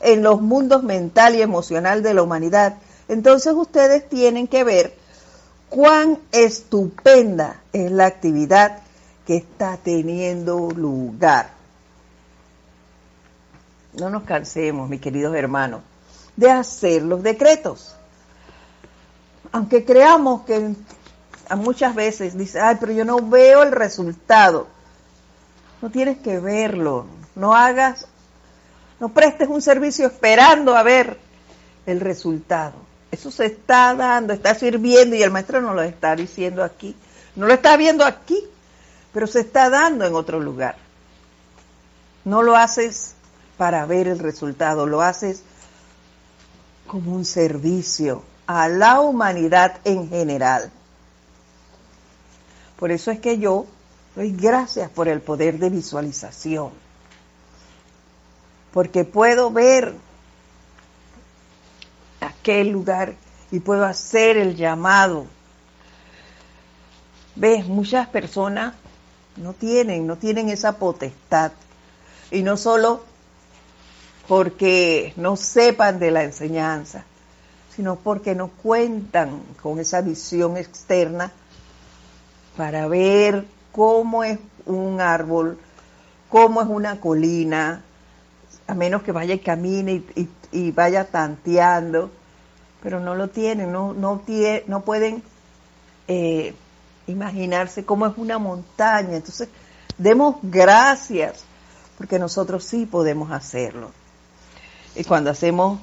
en 0.00 0.22
los 0.22 0.40
mundos 0.40 0.82
mental 0.82 1.36
y 1.36 1.42
emocional 1.42 2.02
de 2.02 2.14
la 2.14 2.22
humanidad, 2.22 2.74
entonces 3.10 3.52
ustedes 3.54 4.08
tienen 4.08 4.46
que 4.46 4.62
ver 4.62 4.94
cuán 5.68 6.20
estupenda 6.30 7.60
es 7.72 7.90
la 7.90 8.06
actividad 8.06 8.78
que 9.26 9.36
está 9.36 9.76
teniendo 9.76 10.70
lugar. 10.70 11.50
No 13.94 14.10
nos 14.10 14.22
cansemos, 14.22 14.88
mis 14.88 15.00
queridos 15.00 15.34
hermanos, 15.34 15.82
de 16.36 16.52
hacer 16.52 17.02
los 17.02 17.20
decretos. 17.24 17.96
Aunque 19.50 19.84
creamos 19.84 20.42
que 20.42 20.76
muchas 21.56 21.96
veces 21.96 22.38
dice, 22.38 22.60
ay, 22.60 22.76
pero 22.78 22.92
yo 22.92 23.04
no 23.04 23.18
veo 23.28 23.64
el 23.64 23.72
resultado. 23.72 24.68
No 25.82 25.90
tienes 25.90 26.18
que 26.18 26.38
verlo. 26.38 27.06
No 27.34 27.56
hagas, 27.56 28.06
no 29.00 29.08
prestes 29.08 29.48
un 29.48 29.62
servicio 29.62 30.06
esperando 30.06 30.76
a 30.76 30.84
ver 30.84 31.18
el 31.86 31.98
resultado. 31.98 32.89
Eso 33.10 33.30
se 33.30 33.46
está 33.46 33.94
dando, 33.94 34.32
está 34.32 34.54
sirviendo 34.54 35.16
y 35.16 35.22
el 35.22 35.30
maestro 35.30 35.60
no 35.60 35.74
lo 35.74 35.82
está 35.82 36.14
diciendo 36.14 36.62
aquí. 36.62 36.94
No 37.34 37.46
lo 37.46 37.54
está 37.54 37.76
viendo 37.76 38.04
aquí, 38.04 38.38
pero 39.12 39.26
se 39.26 39.40
está 39.40 39.70
dando 39.70 40.06
en 40.06 40.14
otro 40.14 40.40
lugar. 40.40 40.76
No 42.24 42.42
lo 42.42 42.56
haces 42.56 43.14
para 43.56 43.84
ver 43.86 44.08
el 44.08 44.18
resultado, 44.18 44.86
lo 44.86 45.02
haces 45.02 45.42
como 46.86 47.14
un 47.14 47.24
servicio 47.24 48.22
a 48.46 48.68
la 48.68 49.00
humanidad 49.00 49.78
en 49.84 50.08
general. 50.08 50.70
Por 52.76 52.90
eso 52.90 53.10
es 53.10 53.20
que 53.20 53.38
yo 53.38 53.66
doy 54.16 54.32
gracias 54.32 54.90
por 54.90 55.08
el 55.08 55.20
poder 55.20 55.58
de 55.58 55.70
visualización, 55.70 56.70
porque 58.72 59.04
puedo 59.04 59.50
ver 59.50 59.94
aquel 62.20 62.70
lugar 62.70 63.14
y 63.50 63.60
puedo 63.60 63.84
hacer 63.84 64.36
el 64.36 64.56
llamado. 64.56 65.26
Ves, 67.36 67.66
muchas 67.66 68.08
personas 68.08 68.74
no 69.36 69.52
tienen, 69.52 70.06
no 70.06 70.16
tienen 70.16 70.48
esa 70.48 70.76
potestad. 70.78 71.52
Y 72.30 72.42
no 72.42 72.56
solo 72.56 73.02
porque 74.28 75.12
no 75.16 75.36
sepan 75.36 75.98
de 75.98 76.10
la 76.10 76.22
enseñanza, 76.22 77.04
sino 77.74 77.96
porque 77.96 78.34
no 78.34 78.48
cuentan 78.48 79.42
con 79.60 79.80
esa 79.80 80.00
visión 80.02 80.56
externa 80.56 81.32
para 82.56 82.86
ver 82.86 83.46
cómo 83.72 84.22
es 84.22 84.38
un 84.66 85.00
árbol, 85.00 85.58
cómo 86.28 86.62
es 86.62 86.68
una 86.68 87.00
colina, 87.00 87.82
a 88.66 88.74
menos 88.74 89.02
que 89.02 89.12
vaya 89.12 89.34
y 89.34 89.38
camine 89.38 90.02
y, 90.14 90.28
vaya 90.72 91.04
tanteando, 91.04 92.10
pero 92.82 93.00
no 93.00 93.14
lo 93.14 93.28
tienen, 93.28 93.72
no, 93.72 93.92
no, 93.92 94.22
no 94.66 94.80
pueden 94.80 95.22
eh, 96.08 96.54
imaginarse 97.06 97.84
cómo 97.84 98.06
es 98.06 98.14
una 98.16 98.38
montaña. 98.38 99.16
Entonces, 99.16 99.48
demos 99.98 100.36
gracias, 100.42 101.44
porque 101.98 102.18
nosotros 102.18 102.64
sí 102.64 102.86
podemos 102.86 103.30
hacerlo. 103.30 103.90
Y 104.94 105.04
cuando 105.04 105.30
hacemos 105.30 105.80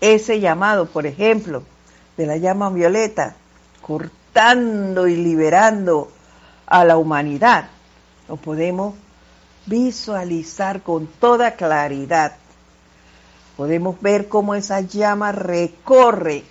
ese 0.00 0.40
llamado, 0.40 0.86
por 0.86 1.06
ejemplo, 1.06 1.62
de 2.16 2.26
la 2.26 2.36
llama 2.36 2.70
violeta, 2.70 3.36
cortando 3.80 5.08
y 5.08 5.16
liberando 5.16 6.10
a 6.66 6.84
la 6.84 6.96
humanidad. 6.96 7.68
Lo 8.28 8.36
podemos 8.36 8.94
visualizar 9.66 10.82
con 10.82 11.06
toda 11.06 11.56
claridad. 11.56 12.36
Podemos 13.60 14.00
ver 14.00 14.26
cómo 14.28 14.54
esa 14.54 14.80
llama 14.80 15.32
recorre 15.32 16.44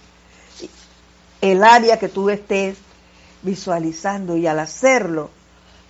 el 1.41 1.64
área 1.64 1.97
que 1.97 2.07
tú 2.07 2.30
estés 2.30 2.78
visualizando 3.41 4.38
y 4.38 4.45
al 4.45 4.60
hacerlo 4.60 5.32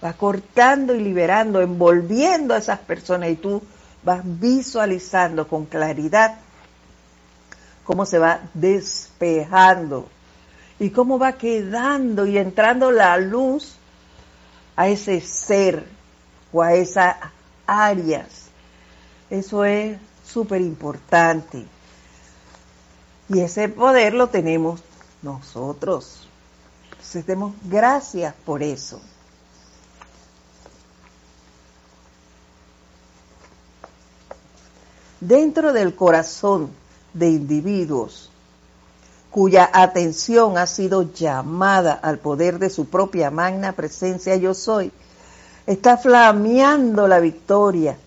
va 0.02 0.14
cortando 0.14 0.96
y 0.96 1.02
liberando, 1.02 1.60
envolviendo 1.60 2.54
a 2.54 2.60
esas 2.60 2.80
personas 2.80 3.32
y 3.32 3.36
tú 3.36 3.62
vas 4.02 4.22
visualizando 4.24 5.46
con 5.46 5.66
claridad 5.66 6.38
cómo 7.84 8.06
se 8.06 8.18
va 8.18 8.40
despejando 8.54 10.08
y 10.80 10.90
cómo 10.90 11.20
va 11.20 11.34
quedando 11.34 12.28
y 12.28 12.38
entrando 12.38 12.92
la 12.92 13.18
luz 13.18 13.76
a 14.78 14.88
ese 14.88 15.20
ser 15.20 15.86
o 16.54 16.62
a 16.62 16.76
esas 16.76 17.18
áreas. 17.68 18.46
Eso 19.30 19.66
es 19.66 19.98
súper 20.32 20.62
importante. 20.62 21.66
Y 23.30 23.40
ese 23.40 23.70
poder 23.70 24.14
lo 24.14 24.28
tenemos 24.28 24.82
nosotros. 25.22 26.28
Entonces 26.92 27.26
demos 27.26 27.54
gracias 27.64 28.34
por 28.46 28.64
eso. 28.64 29.02
Dentro 35.20 35.74
del 35.74 35.96
corazón 35.96 36.70
de 37.14 37.30
individuos 37.30 38.30
cuya 39.30 39.70
atención 39.72 40.58
ha 40.58 40.66
sido 40.66 41.14
llamada 41.14 41.94
al 41.94 42.20
poder 42.20 42.58
de 42.58 42.70
su 42.70 42.86
propia 42.86 43.30
magna 43.30 43.74
presencia 43.74 44.36
yo 44.38 44.54
soy, 44.54 44.92
está 45.68 45.98
flameando 45.98 47.08
la 47.08 47.20
victoria 47.20 47.98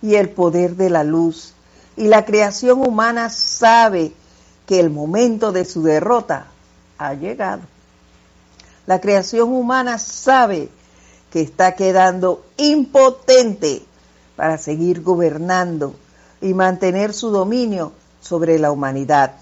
y 0.00 0.16
el 0.16 0.30
poder 0.30 0.74
de 0.74 0.90
la 0.90 1.04
luz, 1.04 1.54
y 1.96 2.08
la 2.08 2.24
creación 2.24 2.80
humana 2.86 3.28
sabe 3.30 4.12
que 4.66 4.80
el 4.80 4.90
momento 4.90 5.52
de 5.52 5.64
su 5.64 5.82
derrota 5.82 6.46
ha 6.98 7.14
llegado. 7.14 7.62
La 8.86 9.00
creación 9.00 9.52
humana 9.52 9.98
sabe 9.98 10.68
que 11.30 11.40
está 11.40 11.74
quedando 11.76 12.44
impotente 12.56 13.82
para 14.36 14.58
seguir 14.58 15.02
gobernando 15.02 15.94
y 16.40 16.54
mantener 16.54 17.12
su 17.12 17.30
dominio 17.30 17.92
sobre 18.20 18.58
la 18.58 18.70
humanidad 18.70 19.34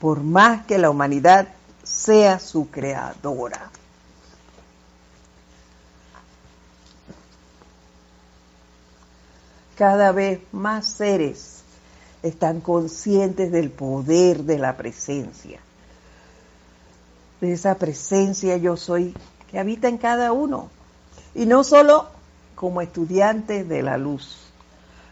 por 0.00 0.22
más 0.22 0.64
que 0.64 0.78
la 0.78 0.90
humanidad 0.90 1.46
sea 1.84 2.38
su 2.38 2.70
creadora. 2.70 3.70
Cada 9.80 10.12
vez 10.12 10.40
más 10.52 10.90
seres 10.90 11.62
están 12.22 12.60
conscientes 12.60 13.50
del 13.50 13.70
poder 13.70 14.42
de 14.42 14.58
la 14.58 14.76
presencia, 14.76 15.58
de 17.40 17.54
esa 17.54 17.76
presencia 17.76 18.58
yo 18.58 18.76
soy 18.76 19.14
que 19.50 19.58
habita 19.58 19.88
en 19.88 19.96
cada 19.96 20.32
uno. 20.32 20.68
Y 21.34 21.46
no 21.46 21.64
solo 21.64 22.10
como 22.56 22.82
estudiantes 22.82 23.66
de 23.70 23.82
la 23.82 23.96
luz. 23.96 24.52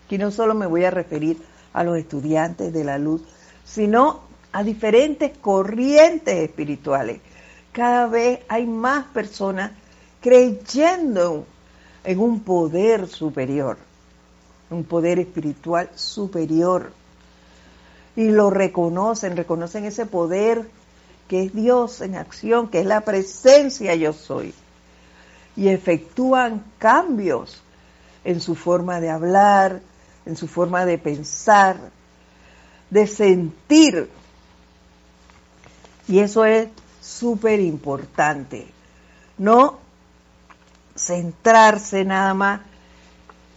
Aquí 0.05 0.19
no 0.19 0.31
solo 0.31 0.53
me 0.53 0.67
voy 0.67 0.85
a 0.85 0.91
referir 0.91 1.43
a 1.73 1.83
los 1.83 1.97
estudiantes 1.97 2.71
de 2.71 2.85
la 2.85 2.99
luz, 2.99 3.23
sino 3.65 4.21
a 4.53 4.63
diferentes 4.63 5.35
corrientes 5.39 6.35
espirituales. 6.47 7.23
Cada 7.73 8.07
vez 8.07 8.41
hay 8.51 8.67
más 8.67 9.07
personas 9.07 9.71
creyendo 10.21 11.47
en 12.05 12.21
un 12.21 12.41
poder 12.41 13.09
superior, 13.09 13.88
un 14.71 14.85
poder 14.85 15.19
espiritual 15.19 15.91
superior. 15.95 16.93
Y 18.17 18.31
lo 18.31 18.51
reconocen, 18.51 19.37
reconocen 19.37 19.85
ese 19.85 20.07
poder 20.07 20.69
que 21.29 21.45
es 21.45 21.55
Dios 21.55 22.01
en 22.01 22.17
acción, 22.17 22.69
que 22.69 22.81
es 22.81 22.87
la 22.87 23.03
presencia 23.03 23.95
yo 23.95 24.13
soy. 24.13 24.55
Y 25.57 25.69
efectúan 25.69 26.65
cambios 26.79 27.63
en 28.25 28.41
su 28.41 28.55
forma 28.55 29.01
de 29.01 29.11
hablar, 29.11 29.81
en 30.27 30.37
su 30.37 30.49
forma 30.49 30.85
de 30.85 30.99
pensar, 30.99 31.79
de 32.91 33.07
sentir 33.07 34.09
y 36.09 36.21
eso 36.21 36.47
es 36.47 36.69
súper 37.03 37.61
importante. 37.61 38.67
No 39.37 39.79
centrarse 40.97 42.05
nada 42.05 42.35
más 42.35 42.61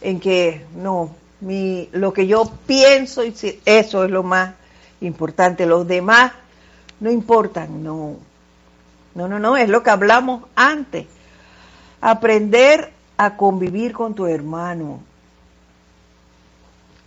en 0.02 0.20
que 0.20 0.64
no, 0.74 1.14
mi, 1.40 1.88
lo 1.92 2.12
que 2.12 2.26
yo 2.26 2.50
pienso, 2.66 3.22
eso 3.22 4.04
es 4.04 4.10
lo 4.10 4.22
más 4.22 4.54
importante. 5.00 5.66
Los 5.66 5.86
demás 5.86 6.32
no 7.00 7.10
importan, 7.10 7.82
no. 7.82 8.16
No, 9.14 9.28
no, 9.28 9.38
no, 9.38 9.56
es 9.56 9.68
lo 9.68 9.82
que 9.82 9.90
hablamos 9.90 10.44
antes. 10.54 11.06
Aprender 12.00 12.92
a 13.16 13.36
convivir 13.36 13.92
con 13.92 14.14
tu 14.14 14.26
hermano 14.26 15.00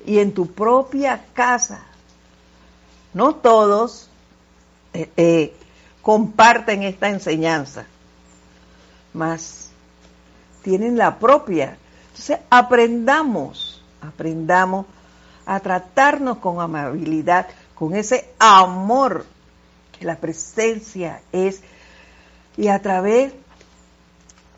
y 0.06 0.20
en 0.20 0.34
tu 0.34 0.48
propia 0.48 1.26
casa. 1.34 1.84
No 3.14 3.36
todos 3.36 4.10
eh, 4.94 5.10
eh, 5.18 5.54
comparten 6.02 6.84
esta 6.84 7.10
enseñanza, 7.10 7.86
mas 9.14 9.72
tienen 10.62 10.98
la 10.98 11.18
propia. 11.18 11.78
Entonces 12.16 12.40
aprendamos, 12.50 13.84
aprendamos 14.00 14.86
a 15.46 15.60
tratarnos 15.60 16.38
con 16.38 16.62
amabilidad, 16.62 17.48
con 17.76 17.94
ese 17.94 18.30
amor 18.40 19.26
que 19.92 20.06
la 20.06 20.16
presencia 20.16 21.22
es, 21.34 21.62
y 22.56 22.70
a 22.70 22.82
través 22.82 23.34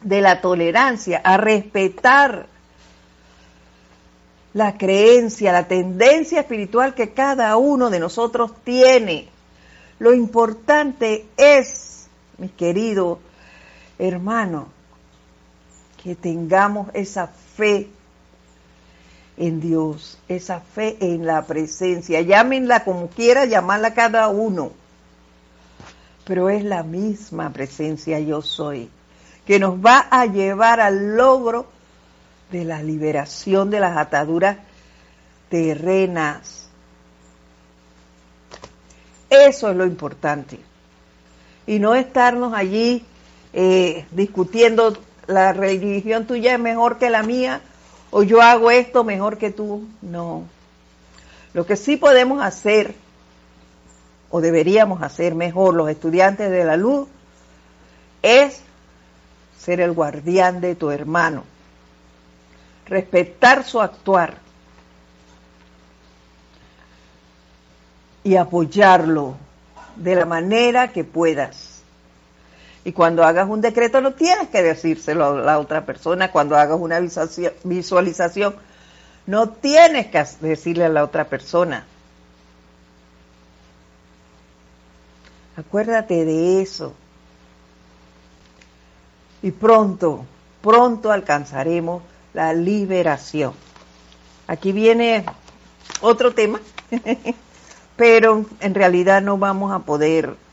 de 0.03 0.21
la 0.21 0.39
tolerancia, 0.39 1.19
a 1.23 1.37
respetar 1.37 2.45
la 4.53 4.77
creencia, 4.77 5.51
la 5.51 5.67
tendencia 5.67 6.41
espiritual 6.41 6.93
que 6.93 7.09
cada 7.09 7.57
uno 7.57 7.89
de 7.89 7.99
nosotros 7.99 8.51
tiene. 8.63 9.29
Lo 9.97 10.13
importante 10.13 11.25
es, 11.37 12.07
mis 12.37 12.51
queridos 12.51 13.17
hermanos, 13.97 14.67
que 16.03 16.15
tengamos 16.15 16.89
esa 16.93 17.31
fe 17.57 17.89
en 19.35 19.59
Dios, 19.59 20.17
esa 20.27 20.59
fe 20.61 20.97
en 21.01 21.25
la 21.25 21.45
presencia. 21.45 22.21
Llámenla 22.21 22.83
como 22.83 23.09
quiera, 23.09 23.45
llamarla 23.45 23.93
cada 23.93 24.27
uno. 24.29 24.71
Pero 26.23 26.49
es 26.49 26.63
la 26.63 26.83
misma 26.83 27.51
presencia 27.51 28.19
yo 28.19 28.41
soy, 28.41 28.89
que 29.45 29.59
nos 29.59 29.75
va 29.75 30.07
a 30.09 30.25
llevar 30.25 30.79
al 30.79 31.15
logro 31.15 31.67
de 32.51 32.63
la 32.63 32.81
liberación 32.83 33.69
de 33.69 33.79
las 33.79 33.97
ataduras 33.97 34.57
terrenas. 35.49 36.69
Eso 39.29 39.69
es 39.69 39.75
lo 39.75 39.85
importante. 39.85 40.59
Y 41.65 41.79
no 41.79 41.95
estarnos 41.95 42.53
allí 42.53 43.05
eh, 43.53 44.05
discutiendo 44.11 44.97
la 45.27 45.53
religión 45.53 46.25
tuya 46.25 46.53
es 46.53 46.59
mejor 46.59 46.97
que 46.97 47.09
la 47.09 47.21
mía 47.21 47.61
o 48.11 48.23
yo 48.23 48.41
hago 48.41 48.71
esto 48.71 49.03
mejor 49.03 49.37
que 49.37 49.51
tú. 49.51 49.87
No. 50.01 50.43
Lo 51.53 51.65
que 51.65 51.75
sí 51.75 51.97
podemos 51.97 52.41
hacer, 52.43 52.95
o 54.29 54.41
deberíamos 54.41 55.01
hacer 55.01 55.35
mejor 55.35 55.73
los 55.73 55.89
estudiantes 55.89 56.49
de 56.49 56.63
la 56.63 56.77
luz, 56.77 57.07
es 58.21 58.61
ser 59.59 59.81
el 59.81 59.91
guardián 59.91 60.61
de 60.61 60.75
tu 60.75 60.91
hermano, 60.91 61.43
respetar 62.85 63.63
su 63.63 63.81
actuar 63.81 64.37
y 68.23 68.35
apoyarlo 68.35 69.35
de 69.95 70.15
la 70.15 70.25
manera 70.25 70.91
que 70.91 71.03
puedas. 71.03 71.66
Y 72.87 72.93
cuando 72.93 73.25
hagas 73.25 73.49
un 73.49 73.59
decreto 73.59 73.99
no 73.99 74.13
tienes 74.13 74.47
que 74.47 74.63
decírselo 74.63 75.25
a 75.25 75.33
la 75.41 75.59
otra 75.59 75.85
persona. 75.85 76.31
Cuando 76.31 76.55
hagas 76.55 76.79
una 76.79 77.01
visualización 77.65 78.55
no 79.25 79.49
tienes 79.49 80.07
que 80.07 80.23
decirle 80.39 80.85
a 80.85 80.89
la 80.89 81.03
otra 81.03 81.25
persona. 81.25 81.85
Acuérdate 85.57 86.23
de 86.23 86.61
eso. 86.61 86.93
Y 89.41 89.51
pronto, 89.51 90.23
pronto 90.61 91.11
alcanzaremos 91.11 92.03
la 92.33 92.53
liberación. 92.53 93.51
Aquí 94.47 94.71
viene 94.71 95.25
otro 95.99 96.33
tema, 96.33 96.61
pero 97.97 98.45
en 98.61 98.73
realidad 98.73 99.21
no 99.21 99.37
vamos 99.37 99.73
a 99.73 99.79
poder 99.79 100.46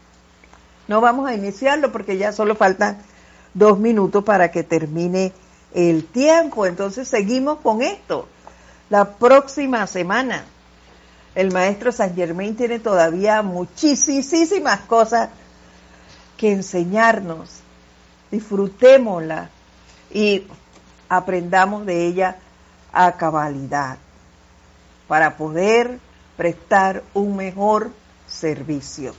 no 0.89 1.01
vamos 1.01 1.29
a 1.29 1.35
iniciarlo 1.35 1.93
porque 1.93 2.19
ya 2.19 2.33
solo 2.33 2.55
faltan 2.55 2.99
dos 3.55 3.79
minutos 3.79 4.25
para 4.25 4.51
que 4.51 4.63
termine 4.63 5.33
el 5.73 6.05
tiempo. 6.05 6.67
Entonces 6.67 7.09
seguimos 7.09 7.59
con 7.61 7.83
esto. 7.83 8.29
La 8.91 9.13
próxima 9.17 9.87
semana 9.87 10.45
el 11.35 11.53
maestro 11.53 11.91
San 11.91 12.15
Germain 12.15 12.55
tiene 12.55 12.79
todavía 12.79 13.43
muchísimas 13.43 14.81
cosas 14.81 15.31
que 16.37 16.53
enseñarnos. 16.53 17.61
Disfrutémosla 18.31 19.51
y 20.13 20.47
aprendamos 21.09 21.87
de 21.87 22.07
ella 22.07 22.37
a 22.93 23.13
cabalidad 23.13 23.99
para 25.09 25.37
poder 25.37 25.99
prestar 26.37 27.03
un 27.15 27.37
mejor 27.37 27.91
servicio. 28.27 29.15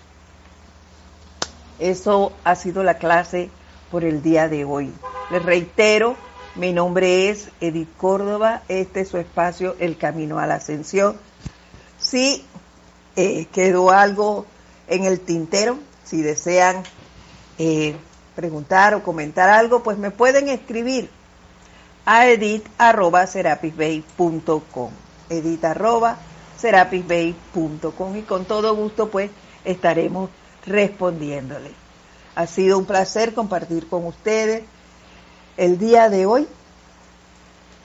Eso 1.80 2.34
ha 2.44 2.56
sido 2.56 2.84
la 2.84 2.98
clase 2.98 3.50
por 3.92 4.04
el 4.04 4.22
día 4.22 4.48
de 4.48 4.66
hoy. 4.66 4.94
Les 5.32 5.44
reitero, 5.44 6.16
mi 6.56 6.74
nombre 6.74 7.30
es 7.30 7.50
Edith 7.62 7.96
Córdoba, 7.98 8.64
este 8.68 9.02
es 9.02 9.10
su 9.10 9.18
espacio 9.18 9.76
El 9.80 9.98
Camino 9.98 10.40
a 10.40 10.48
la 10.48 10.56
Ascensión. 10.56 11.18
Si 12.00 12.44
eh, 13.16 13.46
quedó 13.52 13.92
algo 13.92 14.46
en 14.88 15.06
el 15.06 15.20
tintero, 15.20 15.78
si 16.04 16.22
desean 16.22 16.84
eh, 17.58 17.96
preguntar 18.36 18.94
o 18.94 19.04
comentar 19.04 19.50
algo, 19.50 19.84
pues 19.84 19.98
me 19.98 20.12
pueden 20.12 20.50
escribir 20.50 21.10
a 22.06 22.28
edit.serapisbay.com 22.28 24.92
edit.serapisbay.com 25.30 28.16
y 28.16 28.22
con 28.22 28.46
todo 28.46 28.76
gusto 28.76 29.10
pues 29.10 29.32
estaremos 29.64 30.30
respondiéndole. 30.66 31.72
Ha 32.36 32.48
sido 32.48 32.78
un 32.78 32.86
placer 32.86 33.34
compartir 33.34 33.88
con 33.88 34.06
ustedes 34.06 34.64
el 35.58 35.78
día 35.78 36.10
de 36.10 36.26
hoy. 36.26 36.48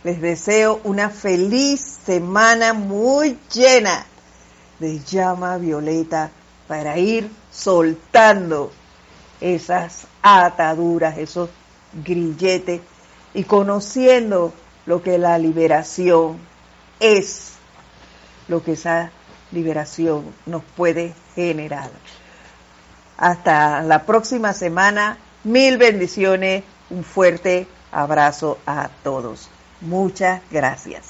Les 0.03 0.21
deseo 0.21 0.81
una 0.85 1.11
feliz 1.11 1.99
semana 2.05 2.73
muy 2.73 3.39
llena 3.53 4.07
de 4.79 4.99
llama 5.01 5.59
violeta 5.59 6.31
para 6.67 6.99
ir 6.99 7.31
soltando 7.53 8.73
esas 9.41 10.07
ataduras, 10.23 11.19
esos 11.19 11.51
grilletes 12.05 12.81
y 13.35 13.45
conociendo 13.45 14.53
lo 14.87 15.03
que 15.03 15.19
la 15.19 15.39
liberación 15.39 16.39
es, 16.99 17.53
lo 18.49 18.63
que 18.63 18.73
esa 18.73 19.11
liberación 19.53 20.25
nos 20.47 20.63
puede 20.77 21.15
generar. 21.35 21.91
Hasta 23.21 23.83
la 23.83 24.05
próxima 24.05 24.53
semana. 24.55 25.19
Mil 25.45 25.77
bendiciones. 25.77 26.65
Un 26.89 27.05
fuerte 27.05 27.69
abrazo 27.93 28.59
a 28.67 28.89
todos. 29.05 29.49
Muchas 29.81 30.43
gracias. 30.51 31.10